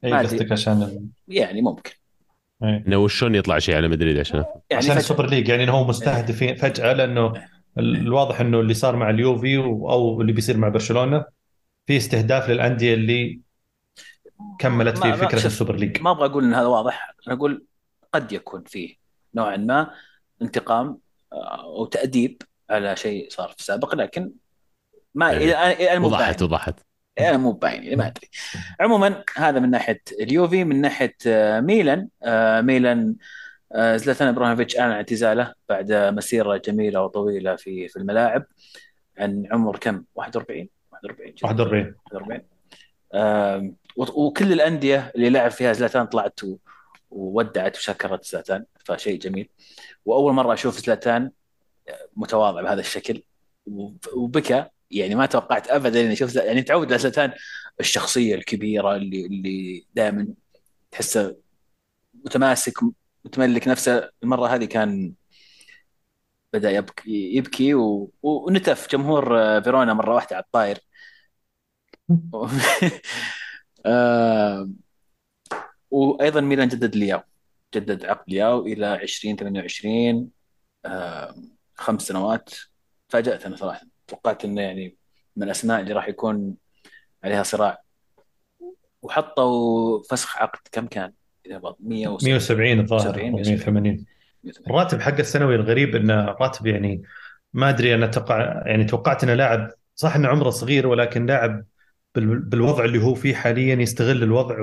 اي. 0.05 0.13
قصدك 0.19 0.53
عشان. 0.53 1.09
يعني 1.29 1.63
ممكن. 1.63 2.04
إنه 2.63 2.97
وشلون 2.97 3.35
يطلع 3.35 3.59
شيء 3.59 3.77
على 3.77 3.89
مدريد 3.89 4.19
عشان 4.19 4.37
يعني 4.71 4.85
عشان 4.85 4.97
ال 4.97 5.02
Super 5.02 5.27
League 5.27 5.49
يعني 5.49 5.65
إنه 5.65 5.73
هو 5.73 5.85
مستهدفين 5.85 6.55
فجأة 6.57 6.93
لأنه 6.93 7.27
ال- 7.79 7.97
الواضح 7.97 8.41
إنه 8.41 8.61
اللي 8.61 8.75
صار 8.75 8.97
مع 8.97 9.11
اليوفي 9.11 9.57
أو 9.59 10.21
اللي 10.21 10.33
بيصير 10.33 10.57
مع 10.57 10.69
برشلونة 10.69 11.25
في 11.87 11.97
استهداف 11.97 12.51
للأندية 12.51 12.95
اللي 12.95 13.41
كملت 14.59 14.99
في 14.99 15.19
شوف، 15.31 15.47
ال 15.47 15.52
Super 15.52 15.77
League. 15.77 16.03
ما 16.03 16.11
أبغى 16.11 16.27
أقول 16.27 16.45
إن 16.45 16.55
هذا 16.55 16.67
واضح 16.67 17.15
أنا 17.27 17.37
أقول 17.37 17.65
قد 18.13 18.33
يكون 18.33 18.65
فيه 18.65 18.95
نوعا 19.35 19.57
ما 19.57 19.91
انتقام 20.43 20.99
آه، 21.33 21.63
أو 21.63 21.87
تأديب 21.87 22.43
على 22.71 22.97
شيء 22.97 23.27
صار 23.31 23.49
في 23.49 23.59
السابق 23.59 23.95
لكن 23.95 24.33
ما 25.15 25.31
إيه. 25.31 25.37
إلى 25.37 25.73
الان 25.85 26.01
مو 26.01 26.07
وضحت 26.07 26.43
وضحت. 26.43 26.81
أنا 27.21 27.37
مو 27.37 27.53
باين 27.53 27.99
ما 27.99 28.07
أدري. 28.07 28.29
عموما 28.81 29.25
هذا 29.37 29.61
من 29.61 29.71
ناحية 29.71 30.03
اليوفي 30.21 30.65
من 30.65 30.81
ناحية 30.81 31.17
آه، 31.27 31.61
ميلان 31.61 32.09
آه، 32.23 32.61
ميلان 32.61 33.17
آه، 33.75 33.97
زلاتان 33.97 34.29
إبراهيموفيتش 34.29 34.77
اعلن 34.79 34.93
اعتزاله 34.93 35.55
بعد 35.69 35.93
مسيرة 35.93 36.57
جميلة 36.57 37.03
وطويلة 37.03 37.57
في 37.57 37.89
في 37.89 37.97
الملاعب 37.97 38.45
عن 39.19 39.47
عمر 39.53 39.79
كم؟ 39.79 40.05
41 40.15 40.69
41 40.93 41.35
جزء. 41.35 41.47
41 41.47 41.95
41 42.13 42.41
آم، 43.15 43.77
وط- 43.97 44.11
وكل 44.15 44.53
الأندية 44.53 45.13
اللي 45.17 45.31
لعب 45.31 45.51
فيها 45.51 45.73
زلاتان 45.73 46.07
طلعت 46.07 46.41
وودعت 47.11 47.77
وشكرت 47.77 48.25
زلاتان 48.25 48.65
فشيء 48.85 49.19
جميل. 49.19 49.49
وأول 50.05 50.33
مرة 50.33 50.53
أشوف 50.55 50.79
زلاتان 50.79 51.31
متواضع 52.17 52.63
بهذا 52.63 52.81
الشكل 52.81 53.23
وب- 53.67 54.07
وبكى. 54.17 54.65
يعني 54.95 55.15
ما 55.15 55.27
توقعت 55.27 55.69
ابدا 55.69 56.01
إني 56.01 56.13
أشوف 56.13 56.35
يعني 56.37 56.63
تعود 56.63 56.87
على 56.93 56.99
زلاتان 56.99 57.33
الشخصية 57.81 58.35
الكبيرة 58.35 58.97
اللي 58.97 59.27
اللي 59.27 59.87
دائما 59.95 60.29
تحسه 60.91 61.37
متماسك 62.25 62.75
متملك 63.25 63.69
نفسه. 63.69 64.11
المرة 64.23 64.47
هذه 64.49 64.65
كان 64.65 65.15
بدأ 66.53 66.71
يبكي 66.71 67.37
يبكي 67.37 67.75
و... 67.75 68.13
ونتف. 68.23 68.89
جمهور 68.93 69.41
آه، 69.41 69.61
فيرونا 69.61 69.95
مرة 69.95 70.15
واحدة 70.15 70.37
على 70.37 70.45
الطاير. 70.45 70.79
آه، 73.87 74.69
وأيضا 75.91 76.41
ميلان 76.41 76.69
جدد 76.69 76.97
لياو. 76.97 77.21
جدد 77.75 78.05
عقد 78.05 78.25
لياو 78.31 78.67
إلى 78.67 78.95
2028 79.03 80.31
آه، 80.87 81.35
خمس 81.75 82.03
سنوات. 82.03 82.51
فاجأتنا 83.09 83.57
صراحة. 83.57 83.94
توقعت 84.15 84.45
إنه 84.45 84.61
يعني 84.63 84.97
من 85.37 85.43
الأسماء 85.43 85.81
اللي 85.81 85.93
راح 85.93 86.09
يكون 86.09 86.55
عليها 87.25 87.43
صراع 87.43 87.83
وحطوا 89.03 90.03
فسخ 90.11 90.37
عقد 90.39 90.59
كم 90.73 90.87
كان؟ 90.87 91.13
إذا 91.47 91.59
بغ- 91.59 91.75
170 91.81 92.33
170 92.33 92.81
الظاهر 92.81 93.17
170 93.17 93.31
أو 93.31 93.37
180 93.37 94.05
180. 94.45 94.67
الراتب 94.71 95.01
حق 95.01 95.19
السنوي 95.19 95.55
الغريب 95.55 95.97
انه 95.97 96.25
راتب 96.25 96.67
يعني 96.67 97.03
ما 97.53 97.69
أدري 97.69 97.95
أنا 97.95 98.05
أتوقع 98.07 98.63
يعني 98.67 98.85
توقعت 98.85 99.25
انه 99.25 99.35
لاعب 99.35 99.71
صح 99.95 100.17
انه 100.17 100.29
عمره 100.29 100.51
صغير 100.51 100.87
ولكن 100.87 101.27
لاعب 101.27 101.65
بال- 102.15 102.39
بالوضع 102.39 102.85
اللي 102.85 103.03
هو 103.03 103.15
فيه 103.15 103.35
حاليا 103.35 103.75
يستغل 103.75 104.23
الوضع 104.23 104.57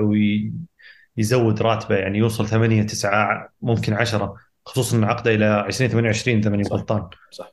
ويزود 1.16 1.62
راتبه 1.62 1.96
يعني 1.96 2.18
يوصل 2.18 2.48
8 2.48 2.82
9 2.82 3.48
ممكن 3.62 3.92
10 3.94 4.36
خصوصا 4.66 5.04
عقده 5.06 5.34
إلى 5.34 5.60
2028 5.66 6.38
إذا 6.38 6.50
ماني. 6.50 6.62
غلطان 6.62 7.08
صح 7.30 7.52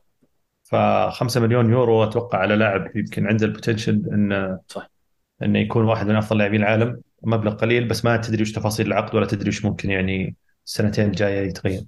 ف 0.70 0.76
5 1.12 1.40
مليون 1.42 1.72
يورو 1.72 2.04
أتوقع 2.04 2.38
على 2.38 2.56
لاعب 2.56 2.98
يمكن 2.98 3.28
عنده 3.28 3.46
البوتنشل 3.46 4.04
انه 4.14 4.60
صح. 4.68 4.90
انه 5.44 5.60
يكون 5.60 5.86
واحد 5.86 6.08
من 6.08 6.16
أفضل 6.16 6.38
لاعبين 6.38 6.62
العالم 6.62 7.02
مبلغ 7.24 7.54
قليل 7.56 7.88
بس 7.88 8.06
ما 8.06 8.18
تدري 8.18 8.42
وش 8.42 8.52
تفاصيل 8.52 8.88
العقد 8.88 9.16
ولا 9.16 9.26
تدري 9.26 9.50
وش 9.50 9.66
ممكن 9.66 9.90
يعني 9.90 10.36
السنتين 10.66 11.06
الجاية 11.06 11.48
يتغير 11.48 11.84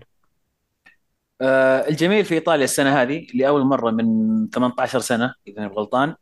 آه، 1.42 1.88
الجميل 1.90 2.26
في 2.26 2.34
إيطاليا 2.36 2.64
السنة 2.64 3.02
هذه 3.02 3.28
لأول 3.36 3.62
مرة 3.66 3.92
من 3.92 4.50
18 4.50 5.00
سنة 5.00 5.34
إذا 5.48 5.68
غلطان 5.68 6.16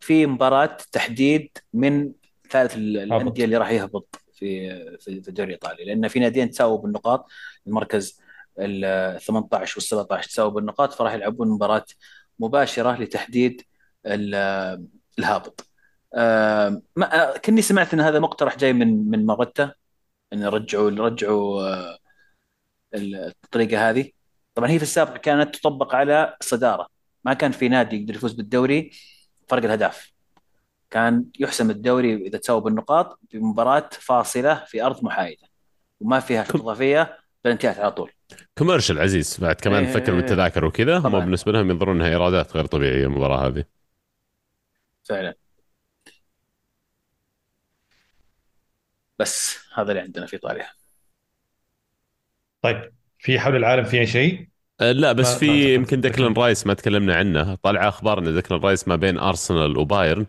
في 0.00 0.26
مباراة 0.26 0.76
تحديد 0.92 1.58
من 1.74 2.12
ثالث 2.50 2.76
ال- 2.76 2.96
الأندية 2.96 3.44
اللي 3.44 3.56
راح 3.56 3.70
يهبط 3.70 4.20
في 4.32 4.70
في 4.98 5.22
في 5.22 5.28
الدوري 5.28 5.48
الإيطالي 5.54 5.84
لأن 5.84 6.08
في 6.08 6.18
ناديين 6.20 6.50
تساووا 6.50 6.78
بالنقاط 6.82 7.26
المركز 7.66 8.20
ال 8.58 9.20
18 9.20 9.74
وال 9.76 9.82
17 9.82 10.28
تساووا 10.28 10.50
بالنقاط 10.50 10.92
فراح 10.92 11.12
يلعبون 11.14 11.48
مباراة 11.50 11.84
مباشرة 12.38 12.92
لتحديد 13.02 13.62
ال- 14.06 14.86
الهابط. 15.18 15.66
آه، 16.14 16.82
ما 16.96 17.36
كني 17.38 17.62
سمعت 17.62 17.94
إن 17.94 18.00
هذا 18.00 18.18
مقترح 18.18 18.56
جاي 18.58 18.72
من 18.72 19.10
من 19.10 19.26
ماغوتا 19.26 19.72
إن 20.32 20.44
رجعوا 20.44 20.90
رجعوا 20.90 21.62
آه، 21.62 21.98
الطريقة 22.94 23.90
هذه. 23.90 24.10
طبعا 24.54 24.70
هي 24.70 24.76
في 24.78 24.82
السابق 24.82 25.16
كانت 25.16 25.54
تطبق 25.56 25.94
على 25.94 26.36
الصداره 26.40 26.86
ما 27.24 27.34
كان 27.34 27.52
في 27.52 27.68
نادي 27.68 27.96
يقدر 28.00 28.14
يفوز 28.14 28.32
بالدوري 28.32 28.90
فرق 29.48 29.64
الأهداف. 29.64 30.12
كان 30.90 31.24
يحسم 31.40 31.70
الدوري 31.70 32.14
إذا 32.26 32.38
تساووا 32.38 32.60
بالنقاط 32.60 33.18
بمباراة 33.32 33.88
فاصلة 33.92 34.54
في 34.66 34.82
أرض 34.82 35.04
محايدة 35.04 35.48
وما 36.00 36.20
فيها 36.20 36.42
اضافيه 36.54 37.18
بلنتيات 37.44 37.78
على 37.78 37.92
طول 37.92 38.10
commercial 38.58 38.98
عزيز 38.98 39.38
بعد 39.40 39.54
كمان. 39.54 39.86
تفكر 39.86 40.14
بالتذاكر 40.14 40.64
وكذا 40.64 40.98
هم. 40.98 41.20
بالنسبة 41.20 41.52
لهم 41.52 41.70
ينظرون 41.70 41.96
إنها 41.96 42.08
إيرادات 42.08 42.56
غير 42.56 42.66
طبيعية 42.66 43.04
المباراة 43.04 43.46
هذه 43.46 43.64
فعلا 45.04 45.34
بس 49.18 49.58
هذا 49.74 49.90
اللي 49.90 50.00
عندنا 50.02 50.26
في 50.26 50.32
ايطاليا 50.32 50.66
طيب 52.62 52.92
في 53.18 53.40
حول 53.40 53.56
العالم 53.56 53.84
في 53.84 54.06
شيء 54.06 54.48
أه، 54.80 54.92
لا 54.92 55.12
بس 55.12 55.38
في. 55.38 55.74
يمكن 55.74 56.00
ديكلان 56.00 56.32
رايس 56.32 56.66
ما 56.66 56.74
تكلمنا 56.74 57.16
عنه 57.16 57.54
طالع 57.54 57.88
أخبار 57.88 58.18
إن 58.18 58.34
ديكلان 58.34 58.60
رايس 58.60 58.88
ما 58.88 58.96
بين 58.96 59.18
أرسنال 59.18 59.78
وبايرن 59.78 60.26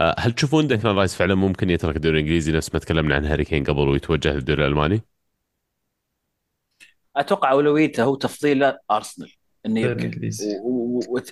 أه، 0.00 0.14
هل 0.18 0.32
تشوفون 0.32 0.66
ديكلان 0.66 0.96
رايس 0.96 1.14
فعلا 1.14 1.34
ممكن 1.34 1.70
يترك 1.70 1.96
الدوري 1.96 2.18
الإنجليزي 2.18 2.52
نفس 2.52 2.74
ما 2.74 2.80
تكلمنا 2.80 3.14
عن 3.14 3.24
هاري 3.24 3.44
كين 3.44 3.64
قبل 3.64 3.88
ويتوجه 3.88 4.32
للدوري 4.34 4.62
الألماني؟ 4.62 5.02
أتوقع 7.20 7.50
أولويته 7.52 8.02
هو 8.02 8.14
تفضيل 8.14 8.72
أرسنال 8.90 9.32
إنه 9.66 9.80
يبقى. 9.80 10.08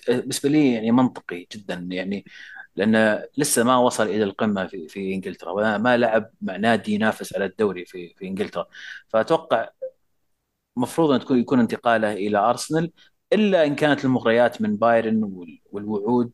بالنسبة 0.09 0.49
لي 0.49 0.72
يعني 0.72 0.93
منطقي 0.93 1.47
جدا 1.53 1.87
يعني 1.91 2.24
لأنه 2.76 3.24
لسه 3.37 3.64
ما 3.64 3.76
وصل 3.76 4.07
إلى 4.07 4.24
القمة 4.24 4.66
في 4.66 4.89
في 4.89 5.14
إنجلترا 5.14 5.78
ما 5.78 5.97
لعب 5.97 6.30
مع 6.41 6.57
نادي 6.57 6.93
ينافس 6.95 7.34
على 7.34 7.45
الدوري 7.45 7.84
في 7.84 8.14
في 8.18 8.26
إنجلترا. 8.26 8.66
فأتوقع 9.09 9.68
المفروض 10.76 11.11
أن 11.11 11.20
تكون 11.20 11.39
يكون 11.39 11.61
انتقاله 11.61 12.12
إلى 12.12 12.39
أرسنال 12.39 12.93
إلا 13.32 13.64
إن 13.66 13.74
كانت 13.74 14.05
المغريات 14.05 14.62
من 14.62 14.76
بايرن 14.76 15.51
والوعود 15.72 16.32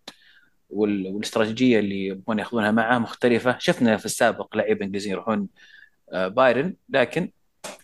والاستراتيجية 0.71 1.79
اللي 1.79 2.07
يبغون 2.07 2.39
ياخذونها 2.39 2.71
معه 2.71 2.99
مختلفة. 2.99 3.57
شفنا 3.59 3.97
في 3.97 4.07
السابق 4.07 4.57
لعيبة 4.57 4.85
إنجليزيين 4.85 5.13
يروحون 5.15 5.49
آه، 6.13 6.29
بايرن 6.29 6.77
لكن 6.89 7.33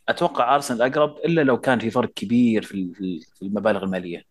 أتوقع 0.09 0.55
أرسنال 0.55 0.83
أقرب 0.83 1.17
إلا 1.25 1.41
لو 1.41 1.61
كان 1.61 1.79
في 1.79 1.91
فرق 1.91 2.13
كبير 2.13 2.63
في 2.63 3.21
المبالغ 3.43 3.85
المالية. 3.85 4.25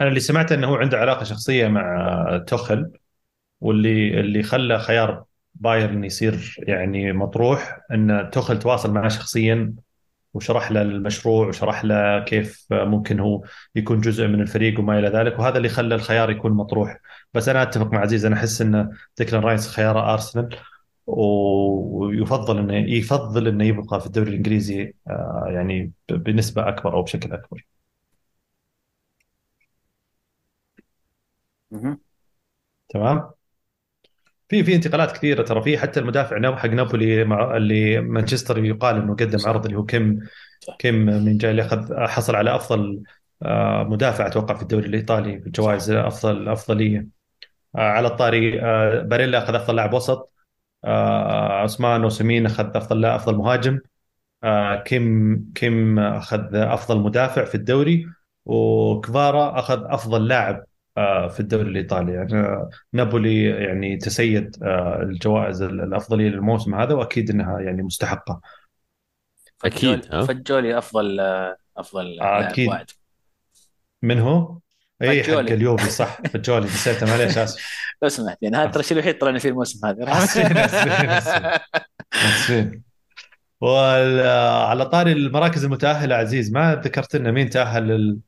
أنا 0.00 0.08
اللي 0.08 0.20
سمعت 0.20 0.52
إنه 0.52 0.66
هو 0.66 0.74
عنده 0.74 0.98
علاقة 0.98 1.24
شخصية 1.24 1.68
مع 1.68 2.44
توخل 2.46 2.90
واللي 3.60 4.20
اللي 4.20 4.42
خلى 4.42 4.78
خيار 4.78 5.24
بايرن 5.54 6.04
يصير 6.04 6.56
يعني 6.58 7.12
مطروح 7.12 7.80
إن 7.92 8.30
توخل 8.32 8.58
تواصل 8.58 8.92
معه 8.92 9.08
شخصيا 9.08 9.74
وشرح 10.34 10.70
له 10.72 10.82
المشروع 10.82 11.48
وشرح 11.48 11.84
له 11.84 12.24
كيف 12.24 12.66
ممكن 12.70 13.20
هو 13.20 13.44
يكون 13.74 14.00
جزء 14.00 14.26
من 14.26 14.40
الفريق 14.40 14.80
وما 14.80 14.98
إلى 14.98 15.08
ذلك 15.08 15.38
وهذا 15.38 15.56
اللي 15.56 15.68
خلى 15.68 15.94
الخيار 15.94 16.30
يكون 16.30 16.52
مطروح. 16.52 16.98
بس 17.34 17.48
أنا 17.48 17.62
أتفق 17.62 17.92
مع 17.92 18.00
عزيز 18.00 18.24
أنا 18.24 18.36
أحس 18.36 18.60
إن 18.60 18.90
ديكلان 19.18 19.42
رايس 19.42 19.68
خيار 19.68 20.12
أرسنال. 20.12 20.56
ويفضل 21.18 22.58
إنه 22.58 22.74
يفضل 22.92 23.48
إنه 23.48 23.64
يبقى 23.64 24.00
في 24.00 24.06
الدوري 24.06 24.30
الإنجليزي 24.30 24.94
آه، 25.08 25.44
يعني 25.48 25.92
بنسبة 26.10 26.68
أكبر 26.68 26.94
أو 26.94 27.02
بشكل 27.02 27.32
أكبر. 27.32 27.66
تمام؟ 32.88 33.34
في 34.48 34.64
في 34.64 34.74
انتقالات 34.74 35.12
كثيرة 35.12 35.42
ترى 35.42 35.62
في 35.62 35.78
حتى 35.78 36.00
المدافع 36.00 36.56
حق 36.56 36.66
نابولي 36.68 37.24
مع 37.24 37.56
اللي 37.56 38.00
مانشستر 38.00 38.64
يقال 38.64 38.96
إنه 38.96 39.14
قدم 39.16 39.38
عرض 39.46 39.64
اللي 39.66 39.78
هو 39.78 39.84
كيم 39.84 40.20
كيم 40.78 40.94
من 40.94 41.38
جاي 41.38 41.50
اللي 41.50 41.62
اخذ 41.62 41.96
حصل 42.08 42.36
على 42.36 42.56
أفضل 42.56 43.02
آه، 43.42 43.84
مدافع 43.84 44.26
أتوقع 44.26 44.54
في 44.56 44.62
الدوري 44.62 44.86
الإيطالي 44.86 45.40
في 45.40 45.46
الجوائز 45.46 45.90
افضل 45.90 46.48
أفضلية. 46.48 47.08
آه، 47.76 47.80
على 47.80 48.08
الطاري 48.08 48.50
باريلا 49.02 49.38
أخذ 49.44 49.56
أفضل 49.56 49.76
لاعب 49.76 49.94
وسط. 49.94 50.31
عثمان 50.84 52.04
وسمين 52.04 52.46
أخذ 52.46 52.76
أفضل 52.76 53.04
أفضل 53.04 53.36
مهاجم. 53.36 53.80
آه، 54.44 54.82
كيم 54.82 55.52
كيم 55.54 55.98
أخذ 55.98 56.54
أفضل 56.54 57.00
مدافع 57.00 57.44
في 57.44 57.54
الدوري 57.54 58.06
وكفارا 58.44 59.58
أخذ 59.58 59.84
أفضل 59.84 60.28
لاعب 60.28 60.64
آه، 60.96 61.28
في 61.28 61.40
الدوري 61.40 61.68
الإيطالي. 61.68 62.12
يعني 62.12 62.68
نابولي 62.92 63.44
يعني 63.44 63.96
تسيد 63.96 64.56
الجوائز 65.02 65.62
الأفضلية 65.62 66.28
للموسم 66.28 66.74
هذا 66.74 66.94
وأكيد 66.94 67.30
إنها 67.30 67.60
يعني 67.60 67.82
مستحقة. 67.82 68.40
أكيد 69.64 70.04
فجولي 70.04 70.78
أفضل 70.78 71.20
أفضل 71.76 72.20
أكيد. 72.20 72.68
واحد. 72.68 72.86
من 74.02 74.18
هو؟ 74.18 74.58
اي 75.02 75.22
حق 75.22 75.30
اليوفي 75.30 75.90
صح 75.90 76.22
فجولي 76.22 76.64
نسيته 76.66 77.06
معليش 77.06 77.38
آسف. 77.38 77.82
لو 78.02 78.08
سمحت 78.08 78.38
يعني 78.42 78.56
هذا 78.56 78.66
ترى 78.66 78.80
الشيء 78.80 78.98
الوحيد 78.98 79.18
طلعنا 79.18 79.38
فيه 79.38 79.48
الموسم 79.48 79.86
هذا. 79.86 80.12
اسفين 82.14 82.82
وعلى 83.60 84.86
طاري 84.86 85.12
المراكز 85.12 85.64
المتأهلة 85.64 86.14
عزيز 86.14 86.52
ما 86.52 86.74
ذكرت 86.74 87.16
لنا 87.16 87.30
مين 87.30 87.50
تأهل 87.50 88.18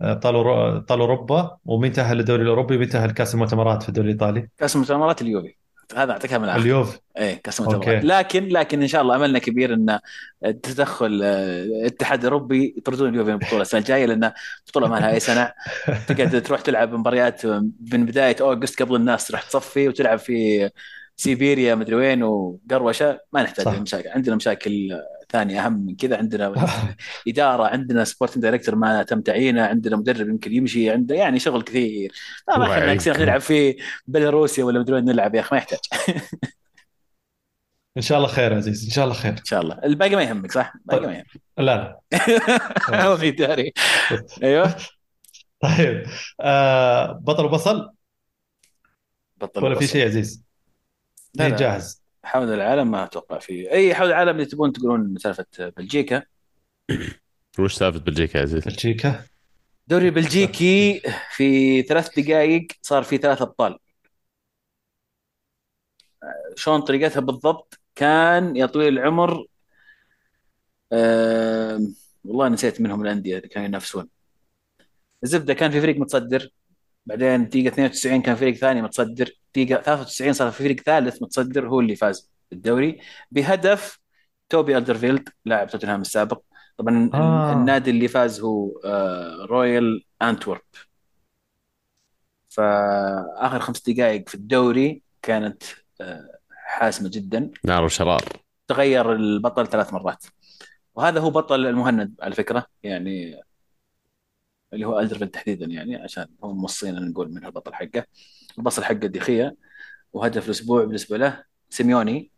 طالو 0.00 0.78
طالو 0.78 1.04
أوروبا 1.04 1.56
ومين 1.64 1.92
تأهل 1.92 2.16
للدوري 2.16 2.42
الأوروبي 2.42 2.76
ومين 2.76 2.88
تأهل 2.88 3.10
كأس 3.10 3.34
المؤتمرات 3.34 3.82
في 3.82 3.88
الدوري 3.88 4.06
الإيطالي؟ 4.06 4.48
كأس 4.58 4.76
المؤتمرات 4.76 5.22
اليوفي 5.22 5.54
هذا 5.96 6.12
اعطيكها 6.12 6.38
من 6.38 6.44
الآخر. 6.44 6.60
اليوف 6.60 6.98
إيه 7.18 7.42
كاس 7.42 7.60
المؤتمرات 7.60 8.04
لكن 8.04 8.48
لكن 8.48 8.82
إن 8.82 8.88
شاء 8.88 9.02
الله 9.02 9.16
أملنا 9.16 9.38
كبير 9.38 9.74
إن 9.74 9.98
تدخل 10.62 11.20
آه، 11.24 11.62
الاتحاد 11.62 12.18
الأوروبي 12.18 12.74
يطردون 12.78 13.08
اليوفي 13.08 13.30
من 13.30 13.34
البطولة. 13.42 13.62
السنة 13.62 13.80
الجايه 13.80 14.06
لأن 14.06 14.32
البطوله 14.66 14.88
ما 14.88 14.96
لها 14.96 15.10
أي 15.10 15.20
سنة. 15.20 15.52
تقعد 16.08 16.42
تروح 16.42 16.60
تلعب 16.60 16.92
مباريات 16.92 17.46
من 17.92 18.06
بداية 18.06 18.36
August 18.40 18.82
قبل 18.82 18.94
الناس 18.94 19.26
تروح 19.26 19.42
تصفي 19.42 19.88
وتلعب 19.88 20.18
في 20.18 20.70
سيبيريا 21.16 21.74
مدري 21.74 21.96
وين 21.96 22.22
وقروشة. 22.22 23.20
ما 23.32 23.42
نحتاج 23.42 23.80
مشاكل 23.80 24.08
عندنا 24.08 24.36
مشاكل 24.36 25.00
ثانية 25.32 25.66
أهم 25.66 25.86
من 25.86 25.96
كذا 25.96 26.16
عندنا 26.16 26.54
إدارة 27.28 27.66
عندنا 27.66 28.04
sporting 28.04 28.42
director 28.42 28.74
ما 28.74 29.02
تم 29.02 29.20
تعيينه 29.20 29.62
عندنا 29.62 29.96
مدرب 29.96 30.28
يمكن 30.28 30.52
يمشي 30.52 30.90
عنده 30.90 31.14
يعني 31.14 31.38
شغل 31.38 31.62
كثير. 31.62 32.12
ما 32.48 32.78
إحنا 32.78 33.12
نلعب 33.24 33.40
في 33.40 33.76
بيلاروسيا 34.06 34.64
ولا 34.64 34.80
مدري 34.80 34.94
وين 34.94 35.04
نلعب 35.04 35.34
يا 35.34 35.40
أخي 35.40 35.56
ما 35.56 35.58
يحتاج. 35.58 35.78
إن 37.96 38.02
شاء 38.02 38.18
الله 38.18 38.28
خير 38.28 38.54
عزيز 38.54 38.84
إن 38.84 38.90
شاء 38.90 39.04
الله 39.04 39.14
خير. 39.14 39.32
إن 39.32 39.44
شاء 39.44 39.60
الله. 39.62 39.80
الباقي 39.84 40.16
ما 40.16 40.22
يهمك 40.22 40.52
صح؟ 40.52 40.74
الباقي 40.76 41.06
ما 41.06 41.12
يهمك. 41.12 41.42
لا 41.58 41.62
لا. 41.62 42.00
هو 43.04 43.16
في 43.16 43.30
داري. 43.30 43.72
أيوه. 44.42 44.74
طيب. 45.60 46.02
آه 46.40 47.12
بطل 47.12 47.44
وبصل؟ 47.44 47.90
بطل 49.36 49.64
ولا 49.64 49.78
في 49.78 49.86
شيء 49.86 50.06
عزيز؟ 50.06 50.44
لا 51.34 51.48
جاهز. 51.48 52.02
حول 52.28 52.52
العالم 52.54 52.90
ما 52.90 53.04
أتوقع 53.04 53.38
في 53.38 53.72
أي 53.72 53.94
حول 53.94 54.08
العالم 54.08 54.30
اللي 54.30 54.44
تبون 54.44 54.72
تقولون 54.72 55.18
سالفة 55.18 55.46
بلجيكا. 55.58 56.22
وش 57.58 57.74
سالفة 57.74 57.98
بلجيكا 58.00 58.38
يا 58.38 58.42
عزيز؟ 58.42 58.64
بلجيكا؟ 58.64 59.24
الدوري 59.82 60.08
البلجيكي 60.08 61.02
في 61.30 61.82
ثلاث 61.82 62.20
دقائق 62.20 62.66
صار 62.82 63.02
في 63.02 63.16
ثلاث 63.18 63.42
أبطال. 63.42 63.78
شلون 66.56 66.80
طريقتها 66.80 67.20
بالضبط؟ 67.20 67.80
كان 67.94 68.56
يا 68.56 68.66
طويل 68.66 68.98
العمر 68.98 69.46
أه 70.92 71.80
والله 72.24 72.48
نسيت 72.48 72.80
منهم 72.80 73.02
الأندية 73.02 73.36
اللي 73.36 73.48
كانوا 73.48 73.68
ينافسون. 73.68 74.08
الزبدة 75.22 75.54
كان 75.54 75.70
في 75.70 75.80
فريق 75.80 75.96
متصدر 75.96 76.50
بعدين 77.06 77.48
دقيقة 77.48 77.68
92 77.68 78.22
كان 78.22 78.36
فريق 78.36 78.54
ثاني 78.54 78.82
متصدر. 78.82 79.37
دقيقة 79.54 79.82
93 79.82 80.32
صار 80.32 80.50
في 80.50 80.62
فريق 80.62 80.80
ثالث 80.80 81.22
متصدر 81.22 81.68
هو 81.68 81.80
اللي 81.80 81.96
فاز 81.96 82.30
بالدوري. 82.50 83.00
بهدف 83.30 84.00
توبي 84.48 84.76
ألدرفيلد 84.76 85.28
لاعب 85.44 85.68
توتنهام 85.68 86.00
السابق. 86.00 86.42
طبعا 86.76 87.10
آه. 87.14 87.52
النادي 87.52 87.90
اللي 87.90 88.08
فاز 88.08 88.40
هو 88.40 88.80
آه 88.84 89.46
رويال 89.50 90.04
أنتورب. 90.22 90.60
فآخر 92.48 93.60
خمس 93.60 93.90
دقائق 93.90 94.28
في 94.28 94.34
الدوري 94.34 95.02
كانت 95.22 95.62
آه 96.00 96.38
حاسمة 96.50 97.10
جدا. 97.12 97.50
نار 97.64 97.84
وشرار. 97.84 98.22
تغير 98.68 99.12
البطل 99.12 99.66
ثلاث 99.66 99.92
مرات. 99.92 100.24
وهذا 100.94 101.20
هو 101.20 101.30
بطل 101.30 101.66
المهند 101.66 102.14
على 102.22 102.34
فكرة 102.34 102.66
يعني 102.82 103.40
اللي 104.72 104.86
هو 104.86 105.00
ألدرفيلد 105.00 105.30
تحديدا 105.30 105.66
يعني 105.66 105.96
عشان 105.96 106.26
هم 106.42 106.56
موصينا 106.60 107.00
نقول 107.00 107.30
من 107.34 107.44
البطل 107.44 107.74
حقه. 107.74 108.04
البطل 108.58 108.84
حقه 108.84 108.94
ديخيا 108.94 109.54
وهدف 110.12 110.46
الأسبوع 110.46 110.84
بالنسبة 110.84 111.16
له 111.16 111.44
سيميوني 111.70 112.30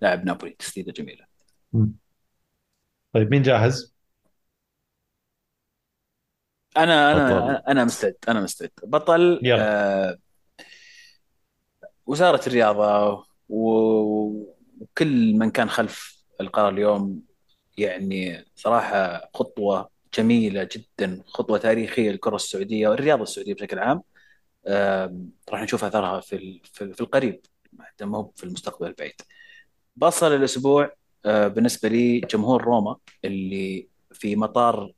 لاعب 0.00 0.24
نابولي. 0.24 0.56
تسديدة 0.58 0.92
جميلة. 0.92 1.26
طيب 3.12 3.30
مين 3.30 3.42
جاهز؟ 3.42 3.94
أنا 6.76 7.12
أنا 7.12 7.40
بطل. 7.40 7.62
أنا 7.68 7.84
مستعد 7.84 8.16
أنا 8.28 8.40
مستعد. 8.40 8.70
بطل 8.82 9.40
آه 9.58 10.18
وزارة 12.06 12.46
الرياضة 12.46 13.26
وكل 13.48 15.34
من 15.34 15.50
كان 15.50 15.68
خلف 15.68 16.24
القرار 16.40 16.72
اليوم 16.72 17.22
يعني 17.78 18.44
صراحة 18.56 19.30
خطوة 19.34 19.90
جميلة 20.14 20.68
جدا 20.72 21.22
خطوة 21.26 21.58
تاريخية 21.58 22.10
للكرة 22.10 22.36
السعودية 22.36 22.88
والرياضة 22.88 23.22
السعودية 23.22 23.54
بشكل 23.54 23.78
عام. 23.78 24.02
راح 25.50 25.62
نشوف 25.62 25.84
أثرها 25.84 26.20
في 26.20 26.60
في 26.72 27.00
القريب 27.00 27.40
حتى 27.80 28.04
ما 28.04 28.18
هو 28.18 28.30
في 28.36 28.44
المستقبل 28.44 28.86
البعيد. 28.86 29.14
بصل 29.96 30.34
الأسبوع 30.34 30.92
آه، 31.26 31.48
بالنسبة 31.48 31.88
لي 31.88 32.20
جمهور 32.20 32.64
روما 32.64 32.96
اللي 33.24 33.88
في 34.12 34.36
مطار 34.36 34.92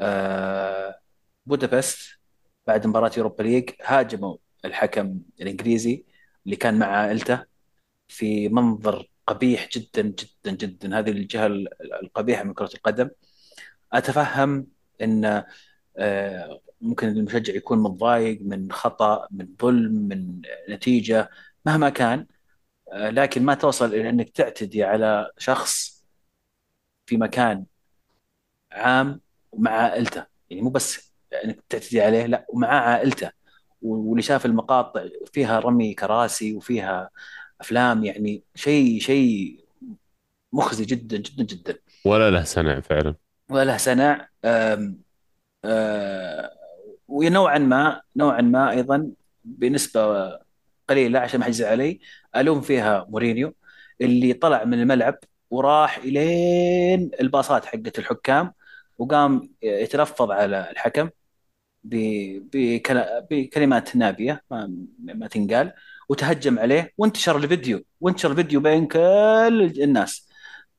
آه، 0.00 1.00
بودابست 1.46 2.20
بعد 2.66 2.86
مباراة 2.86 3.10
يوروبا 3.16 3.42
ليج 3.42 3.70
هاجموا 3.82 4.36
الحكم 4.64 5.20
الإنجليزي 5.40 6.04
اللي 6.46 6.56
كان 6.56 6.78
مع 6.78 6.86
عائلته 6.86 7.44
في 8.08 8.48
منظر 8.48 9.08
قبيح 9.26 9.68
جدا 9.68 10.02
جدا 10.02 10.52
جدا. 10.56 10.98
هذه 10.98 11.10
الجهة 11.10 11.46
القبيحة 12.02 12.44
من 12.44 12.54
كرة 12.54 12.70
القدم. 12.74 13.10
أتفهم 13.92 14.66
إن 15.02 15.44
آه، 15.96 16.60
ممكن 16.82 17.08
المشجع 17.08 17.54
يكون 17.54 17.78
متضايق 17.78 18.38
من 18.42 18.72
خطأ 18.72 19.26
من 19.30 19.48
ظلم 19.62 19.92
من 19.92 20.42
نتيجة 20.68 21.30
مهما 21.66 21.88
كان. 21.90 22.26
آه، 22.92 23.10
لكن 23.10 23.42
ما 23.44 23.54
توصل 23.54 23.94
إلى 23.94 24.08
إنك 24.08 24.30
تعتدي 24.30 24.84
على 24.84 25.30
شخص 25.38 26.04
في 27.06 27.16
مكان 27.16 27.64
عام 28.72 29.20
مع 29.58 29.70
عائلته. 29.70 30.26
يعني 30.50 30.62
مو 30.62 30.70
بس 30.70 31.12
إنك 31.44 31.58
تعتدي 31.68 32.00
عليه 32.00 32.26
لا 32.26 32.46
ومعاه 32.48 32.80
عائلته. 32.80 33.30
واللي 33.82 34.22
شاف 34.22 34.46
المقاطع 34.46 35.04
فيها 35.32 35.60
رمي 35.60 35.94
كراسي 35.94 36.56
وفيها 36.56 37.10
أفلام 37.60 38.04
يعني 38.04 38.42
شيء 38.54 39.00
شيء 39.00 39.64
مخزي 40.52 40.84
جدا 40.84 41.16
جدا 41.16 41.44
جدا. 41.44 41.78
ولا 42.04 42.30
له 42.30 42.44
سنع 42.44 42.80
فعلا. 42.80 43.14
وله 43.50 43.76
سنع 43.76 44.28
آم 44.44 44.98
آم 45.64 46.61
ونوعا 47.12 47.58
ما 47.58 48.02
نوعا 48.16 48.40
ما 48.40 48.70
أيضا 48.70 49.10
بنسبة 49.44 50.30
قليلة 50.88 51.18
عشان 51.20 51.40
ما 51.40 51.44
حد 51.46 51.50
يزعل 51.50 51.70
علي. 51.72 52.00
ألوم 52.36 52.60
فيها 52.60 53.06
مورينيو 53.08 53.54
اللي 54.00 54.32
طلع 54.32 54.64
من 54.64 54.80
الملعب 54.82 55.18
وراح 55.50 55.98
إلين 55.98 57.10
الباصات 57.20 57.64
حقت 57.66 57.98
الحكام 57.98 58.52
وقام 58.98 59.50
يتلفظ 59.62 60.30
على 60.30 60.70
الحكم 60.70 61.10
بكلمات 63.30 63.96
نابية 63.96 64.42
ما, 64.50 64.86
ما 65.04 65.26
تنقال 65.26 65.72
وتهجم 66.08 66.58
عليه 66.58 66.92
وانتشر 66.98 67.36
الفيديو 67.36 67.84
وانتشر 68.00 68.30
الفيديو 68.30 68.60
بين 68.60 68.86
كل 68.86 69.72
الناس. 69.82 70.28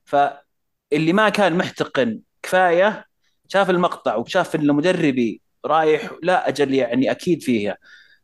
فاللي 0.05 1.14
ما 1.14 1.30
كان 1.30 1.57
محتقن 1.57 2.19
كفاية 2.43 3.05
شاف 3.47 3.69
المقطع 3.69 4.15
وشاف 4.15 4.55
إن 4.55 4.61
المدربي 4.61 5.42
رايح 5.65 6.11
لا 6.23 6.48
أجل 6.48 6.73
يعني 6.73 7.11
أكيد 7.11 7.44
فيها. 7.44 7.77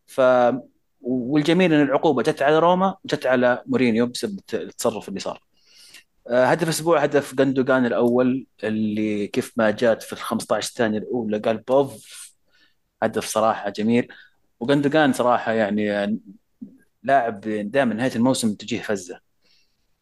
ف 0.06 0.22
والجميل 1.02 1.74
إن 1.74 1.82
العقوبة 1.82 2.24
جت 2.24 2.42
على 2.42 2.60
روما 2.60 2.96
وجت 3.06 3.26
على 3.26 3.64
مورينيو 3.66 4.06
بسبب 4.08 4.40
التصرف 4.54 5.10
اللي 5.10 5.20
صار. 5.20 5.44
آه، 6.30 6.46
هدف 6.46 6.64
الأسبوع 6.64 7.00
هدف 7.04 7.36
جندوجان 7.36 7.86
الأول 7.86 8.48
اللي 8.64 9.28
كيف 9.28 9.54
ما 9.58 9.72
جات 9.72 10.04
في 10.04 10.14
ال 10.14 10.18
15 10.18 10.72
ثانية 10.76 10.98
الأولى 10.98 11.38
قال 11.40 11.58
بوف 11.58 12.34
هدف 13.04 13.26
صراحة 13.26 13.70
جميل. 13.70 14.08
وجندوجان 14.60 15.14
صراحة 15.14 15.52
يعني 15.52 16.20
لاعب 17.04 17.42
دائما 17.42 17.94
نهاية 17.94 18.16
الموسم 18.16 18.54
تجيه 18.56 18.82
فزة. 18.82 19.20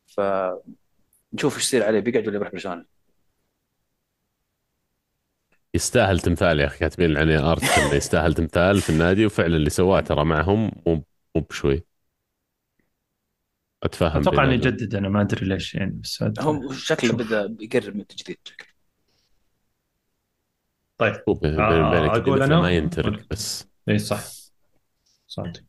فنشوف 0.07 1.55
إيش 1.55 1.63
يصير 1.63 1.83
عليه 1.83 1.99
بيقعد 1.99 2.27
ولا 2.27 2.37
بيروح 2.37 2.51
برشلونة؟ 2.51 2.96
يستاهل 5.77 6.19
تمثال 6.19 6.59
يا 6.59 6.65
أخي 6.65 6.79
كاتبين 6.79 7.17
عليه 7.17 7.51
ارتكل 7.51 7.97
يستاهل 7.97 8.33
تمثال 8.33 8.81
في 8.81 8.89
النادي 8.89 9.25
وفعلا 9.25 9.55
اللي 9.55 9.69
سواه 9.69 9.99
ترى 9.99 10.25
معهم 10.25 10.71
مو 10.87 11.03
مو 11.35 11.41
بشوي. 11.49 11.85
أتفهم 13.83 14.21
أتوقع 14.21 14.43
إنه 14.43 14.53
يجدد 14.53 14.95
أنا 14.95 15.09
ما 15.09 15.21
أدري 15.21 15.47
ليش 15.47 15.75
يعني 15.75 15.91
بس 16.03 16.23
هو 16.39 16.71
شكله 16.71 17.13
بدأ 17.13 17.55
يقرب 17.59 17.95
من 17.95 18.01
التجديد. 18.01 18.37
طيب. 20.97 21.13
آه 21.43 22.17
أقول 22.17 22.43
أنا؟ 22.43 22.61
ما 22.61 22.71
ينترك 22.71 23.29
بس. 23.29 23.67
اي 23.89 23.99
صح. 23.99 24.23
صادق. 25.27 25.63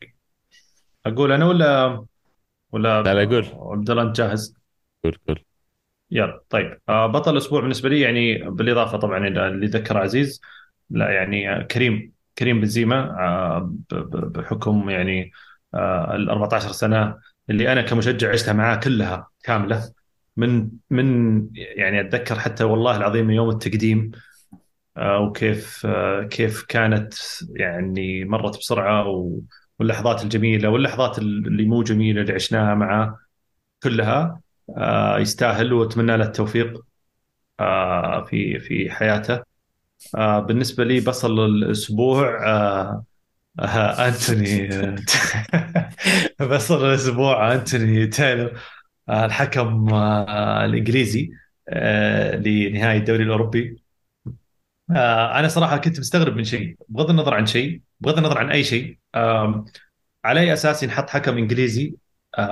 أقول 1.06 1.32
أنا 1.32 1.47
ولا 1.47 2.05
ولا 2.72 3.02
لا 3.02 3.14
لا 3.14 3.30
قول. 3.30 3.47
عبد 3.72 3.90
الله 3.90 4.02
أنت 4.02 4.16
جاهز؟ 4.16 4.55
قول 5.05 5.18
قول. 5.28 5.44
يلا 6.10 6.43
طيب. 6.51 6.80
آه 6.89 7.06
بطل 7.06 7.32
الأسبوع 7.32 7.60
بالنسبة 7.60 7.89
لي 7.89 8.01
يعني 8.01 8.39
بالإضافة 8.51 8.98
طبعا 8.98 9.26
إلى 9.28 9.48
اللي 9.48 9.66
ذكر 9.66 9.98
عزيز 9.98 10.40
لا 10.90 11.10
يعني 11.10 11.64
كريم 11.64 12.12
كريم 12.39 12.60
بنزيما 12.60 12.97
آه 13.20 13.72
بحكم 14.12 14.90
يعني 14.90 15.32
آه 15.74 16.16
ال 16.16 16.30
14 16.30 16.72
سنة 16.72 17.18
اللي 17.51 17.72
أنا 17.72 17.82
كمشجع 17.82 18.30
عشتها 18.32 18.52
معاه 18.52 18.76
كلها 18.76 19.28
كاملة 19.43 19.93
من 20.36 20.70
من 20.90 21.48
يعني 21.55 22.01
أتذكر 22.01 22.39
حتى 22.39 22.64
والله 22.64 22.97
العظيم 22.97 23.26
من 23.26 23.35
يوم 23.35 23.51
التقديم 23.51 24.10
آه 24.97 25.20
وكيف 25.20 25.86
آه 25.86 26.22
كيف 26.24 26.62
كانت 26.66 27.14
يعني 27.56 28.24
مرت 28.24 28.59
بسرعة 28.59 29.06
واللحظات 29.80 30.22
الجميلة 30.24 30.68
واللحظات 30.70 31.18
اللي 31.18 31.64
مو 31.66 31.82
جميلة 31.82 32.20
اللي 32.22 32.32
عشناها 32.32 32.74
معاه 32.74 33.18
كلها. 33.82 34.40
آه، 34.77 35.19
يستاهل 35.19 35.73
واتمنى 35.73 36.16
له 36.16 36.24
التوفيق 36.24 36.85
آه، 37.61 38.24
في 38.24 38.59
في 38.61 38.90
حياته. 38.90 39.43
آه، 40.16 40.40
بالنسبة 40.40 40.85
لي 40.85 41.01
بصل 41.01 41.40
الأسبوع 41.47 42.45
أنتوني 44.09 44.69
بصل 46.51 46.86
الأسبوع 46.86 47.55
أنتوني 47.55 48.07
تايلر 48.07 48.61
الحكم 49.11 49.95
الإنجليزي 49.95 51.31
لنهائي 52.35 52.99
الدوري 52.99 53.23
الأوروبي. 53.23 53.82
أنا 54.90 55.49
صراحة 55.49 55.77
كنت 55.77 56.01
مستغرب 56.01 56.36
من 56.36 56.45
شيء 56.45 56.77
بغض 56.89 57.11
النظر 57.11 57.35
عن 57.35 57.47
شيء 57.47 57.81
بغض 58.01 58.19
النظر 58.19 58.39
عن 58.39 58.51
أي 58.51 58.65
شيء 58.65 58.99
على 60.24 60.40
أي 60.40 60.53
أساس 60.53 60.82
ينحط 60.82 61.11
حكم 61.11 61.39
إنجليزي 61.39 61.95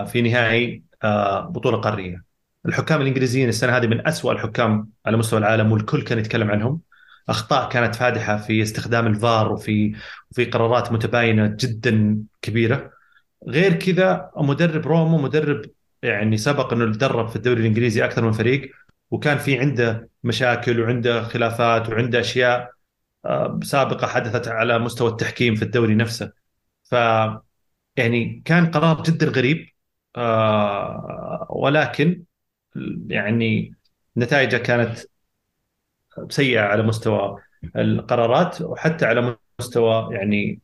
في 0.07 0.23
نهائي 0.23 0.83
بطولة 1.51 1.77
قارية. 1.77 2.25
الحكام 2.67 3.01
الإنجليزيين 3.01 3.49
السنة 3.49 3.77
هذه 3.77 3.87
من 3.87 4.07
أسوأ 4.07 4.33
الحكام 4.33 4.91
على 5.07 5.17
مستوى 5.17 5.39
العالم 5.39 5.73
والكل 5.73 6.03
كان 6.03 6.19
يتكلم 6.19 6.51
عنهم. 6.51 6.81
أخطاء 7.29 7.69
كانت 7.69 7.95
فادحة 7.95 8.37
في 8.37 8.63
استخدام 8.63 9.07
الفار 9.07 9.53
وفي 9.53 9.97
وفي 10.31 10.45
قرارات 10.45 10.93
متباينة 10.93 11.57
جدا 11.61 12.19
كبيرة. 12.43 12.91
غير 13.49 13.73
كذا 13.75 14.31
مدرب 14.37 14.87
روما 14.87 15.19
مدرب 15.19 15.63
يعني 16.03 16.37
سبق 16.37 16.73
إنه 16.73 16.93
تدرب 16.93 17.29
في 17.29 17.37
الدوري 17.37 17.61
الإنجليزي 17.61 18.05
أكثر 18.05 18.25
من 18.25 18.33
فريق 18.33 18.71
وكان 19.11 19.39
في 19.39 19.59
عنده 19.59 20.11
مشاكل 20.25 20.81
وعنده 20.81 21.23
خلافات 21.23 21.89
وعنده 21.89 22.21
أشياء 22.21 22.71
آه، 23.25 23.61
سابقة 23.63 24.07
حدثت 24.07 24.49
على 24.49 24.79
مستوى 24.79 25.11
التحكيم 25.11 25.55
في 25.55 25.63
الدوري 25.63 25.95
نفسه. 25.95 26.33
ف 26.85 26.95
يعني 27.97 28.43
كان 28.45 28.71
قرار 28.71 29.03
جدا 29.03 29.27
غريب. 29.27 29.69
آه، 30.17 31.47
ولكن 31.51 32.25
يعني 33.09 33.75
نتائجه 34.17 34.57
كانت 34.57 34.99
سيئه 36.29 36.61
على 36.61 36.83
مستوى 36.83 37.37
القرارات 37.77 38.61
وحتى 38.63 39.07
على 39.07 39.37
مستوى 39.61 40.15
يعني 40.15 40.61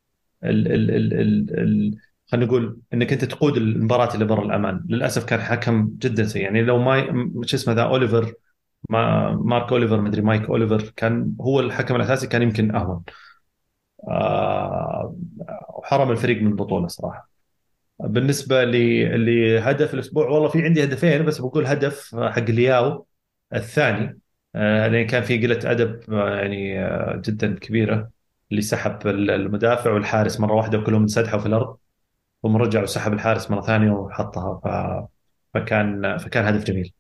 خلينا 2.27 2.47
نقول 2.47 2.81
انك 2.95 3.13
انت 3.13 3.25
تقود 3.25 3.57
المباراه 3.57 4.15
اللي 4.15 4.25
برا 4.25 4.45
الامان. 4.45 4.85
للاسف 4.89 5.25
كان 5.25 5.41
حكم 5.41 5.97
جدا 5.99 6.25
سيء. 6.27 6.43
يعني 6.43 6.63
لو 6.63 6.79
ما 6.79 7.07
شو 7.47 7.57
اسمه 7.57 7.75
ذا 7.75 7.83
أوليفر 7.83 8.35
ما 8.91 9.31
مارك 9.35 9.73
أوليفر 9.73 10.01
مدري 10.01 10.23
مايك 10.23 10.43
أوليفر 10.43 10.93
كان 10.97 11.37
هو 11.41 11.61
الحكم 11.61 11.97
الأساسي 11.97 12.27
كان 12.27 12.43
يمكن 12.43 12.75
أهون. 12.77 13.03
آه 14.09 15.17
وحرم 15.79 16.11
الفريق 16.11 16.43
من 16.43 16.47
البطولة 16.49 16.87
صراحة. 16.87 17.32
بالنسبة 18.03 18.65
لهدف 18.65 19.95
الأسبوع 19.95 20.29
والله 20.29 20.49
في 20.49 20.63
عندي 20.65 20.85
هدفين 20.85 21.25
بس 21.25 21.39
بقول 21.39 21.67
هدف 21.67 22.17
حق 22.17 22.43
لياو 22.51 23.07
الثاني. 23.55 24.21
آه، 24.55 24.89
لأن 24.89 25.07
كان 25.07 25.23
في 25.23 25.39
قلة 25.47 25.71
أدب 25.71 26.13
آه، 26.15 26.37
يعني 26.37 26.81
آه، 26.85 27.17
جدا 27.25 27.55
كبيرة 27.59 28.11
اللي 28.51 28.63
سحب 28.63 29.07
المدافع 29.07 29.91
والحارس 29.93 30.41
مرة 30.41 30.53
واحدة 30.55 30.79
وكلهم 30.79 31.03
انسدحوا 31.03 31.39
في 31.41 31.47
الأرض 31.47 31.79
ثم 32.43 32.57
رجع 32.57 32.83
وسحب 32.83 33.13
الحارس 33.13 33.51
مرة 33.51 33.61
ثانية 33.63 33.91
وحطها 33.93 34.61
ف... 34.65 34.69
فكان 35.55 36.19
فكان 36.19 36.45
هدف 36.47 36.65
جميل. 36.65 36.93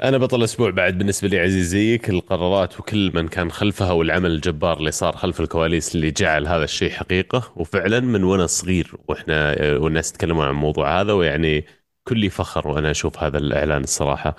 أنا 0.00 0.18
بطل 0.18 0.38
الأسبوع 0.38 0.70
بعد 0.70 0.98
بالنسبة 0.98 1.28
لي 1.28 1.38
عزيز 1.38 1.66
زيك 1.66 2.10
القرارات 2.10 2.80
وكل 2.80 3.12
من 3.14 3.28
كان 3.28 3.50
خلفها 3.50 3.92
والعمل 3.92 4.30
الجبار 4.30 4.78
اللي 4.78 4.90
صار 4.90 5.16
خلف 5.16 5.40
الكواليس 5.40 5.94
اللي 5.94 6.10
جعل 6.10 6.46
هذا 6.46 6.64
الشيء 6.64 6.90
حقيقة. 6.90 7.52
وفعلا 7.56 8.00
من 8.00 8.24
وأنا 8.24 8.46
صغير 8.46 8.94
وإحنا 9.08 9.56
والناس 9.76 10.10
يتكلمون 10.10 10.44
عن 10.44 10.50
الموضوع 10.50 11.00
هذا 11.00 11.12
ويعني 11.12 11.66
كلي 12.08 12.30
فخر 12.30 12.68
وأنا 12.68 12.90
أشوف 12.90 13.18
هذا 13.22 13.38
الإعلان 13.38 13.82
الصراحة. 13.82 14.36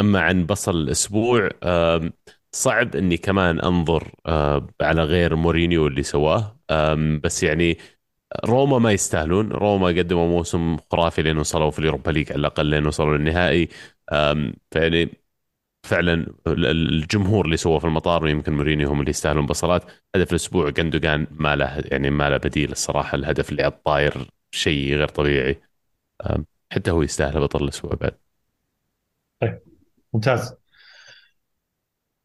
أما 0.00 0.20
عن 0.20 0.46
بطل 0.46 0.76
الأسبوع 0.76 1.48
صعب 2.52 2.96
إني 2.96 3.16
كمان 3.16 3.60
أنظر 3.60 4.08
على 4.80 5.04
غير 5.04 5.36
مورينيو 5.36 5.86
اللي 5.86 6.02
سواه. 6.02 6.56
بس 7.24 7.42
يعني 7.42 7.78
روما 8.44 8.78
ما 8.78 8.92
يستاهلون. 8.92 9.52
روما 9.52 9.88
قدموا 9.88 10.28
موسم 10.28 10.76
خرافي 10.92 11.22
لين 11.22 11.38
وصلوا 11.38 11.70
في 11.70 11.78
ال 11.78 11.83
Europa 11.83 12.10
League 12.10 12.32
على 12.32 12.40
الأقل 12.40 12.66
لين 12.66 12.86
وصلوا 12.86 13.16
للنهائي. 13.16 13.68
فيعني 14.70 15.08
فعلا 15.82 16.26
الجمهور 16.46 17.44
اللي 17.44 17.56
سووه 17.56 17.78
في 17.78 17.84
المطار 17.84 18.24
ويمكن 18.24 18.52
مورينيو 18.52 18.88
هم 18.88 19.00
اللي 19.00 19.10
يستاهلون 19.10 19.46
بطلات. 19.46 19.84
هدف 20.14 20.30
الأسبوع 20.30 20.70
جندوجان 20.70 21.26
ما 21.30 21.56
له 21.56 21.82
يعني 21.84 22.10
ما 22.10 22.30
له 22.30 22.36
بديل 22.36 22.72
الصراحة. 22.72 23.14
الهدف 23.14 23.50
اللي 23.50 23.66
الطاير 23.66 24.30
شيء 24.50 24.94
غير 24.94 25.08
طبيعي. 25.08 25.60
حتى 26.72 26.90
هو 26.90 27.02
يستاهل 27.02 27.40
بطل 27.40 27.64
الأسبوع 27.64 27.94
بعد. 28.00 28.18
طيب 29.40 29.60
ممتاز. 30.14 30.54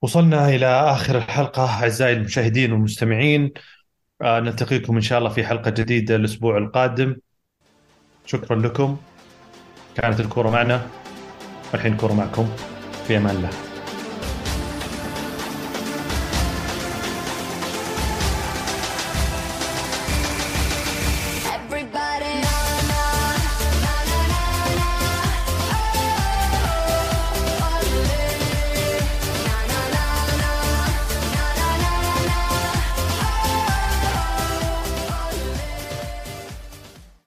وصلنا 0.01 0.49
إلى 0.49 0.65
آخر 0.65 1.17
الحلقة. 1.17 1.65
أعزائي 1.65 2.13
المشاهدين 2.13 2.71
والمستمعين 2.71 3.53
نلتقيكم 4.21 4.95
إن 4.95 5.01
شاء 5.01 5.19
الله 5.19 5.29
في 5.29 5.43
حلقة 5.43 5.69
جديدة 5.71 6.15
الأسبوع 6.15 6.57
القادم. 6.57 7.15
شكرا 8.25 8.55
لكم. 8.55 8.97
كانت 9.95 10.19
الكره 10.19 10.49
معنا. 10.49 10.87
والحين 11.73 11.93
الكره 11.93 12.13
معكم. 12.13 12.49
في 13.07 13.17
أمان 13.17 13.35
الله. 13.35 13.72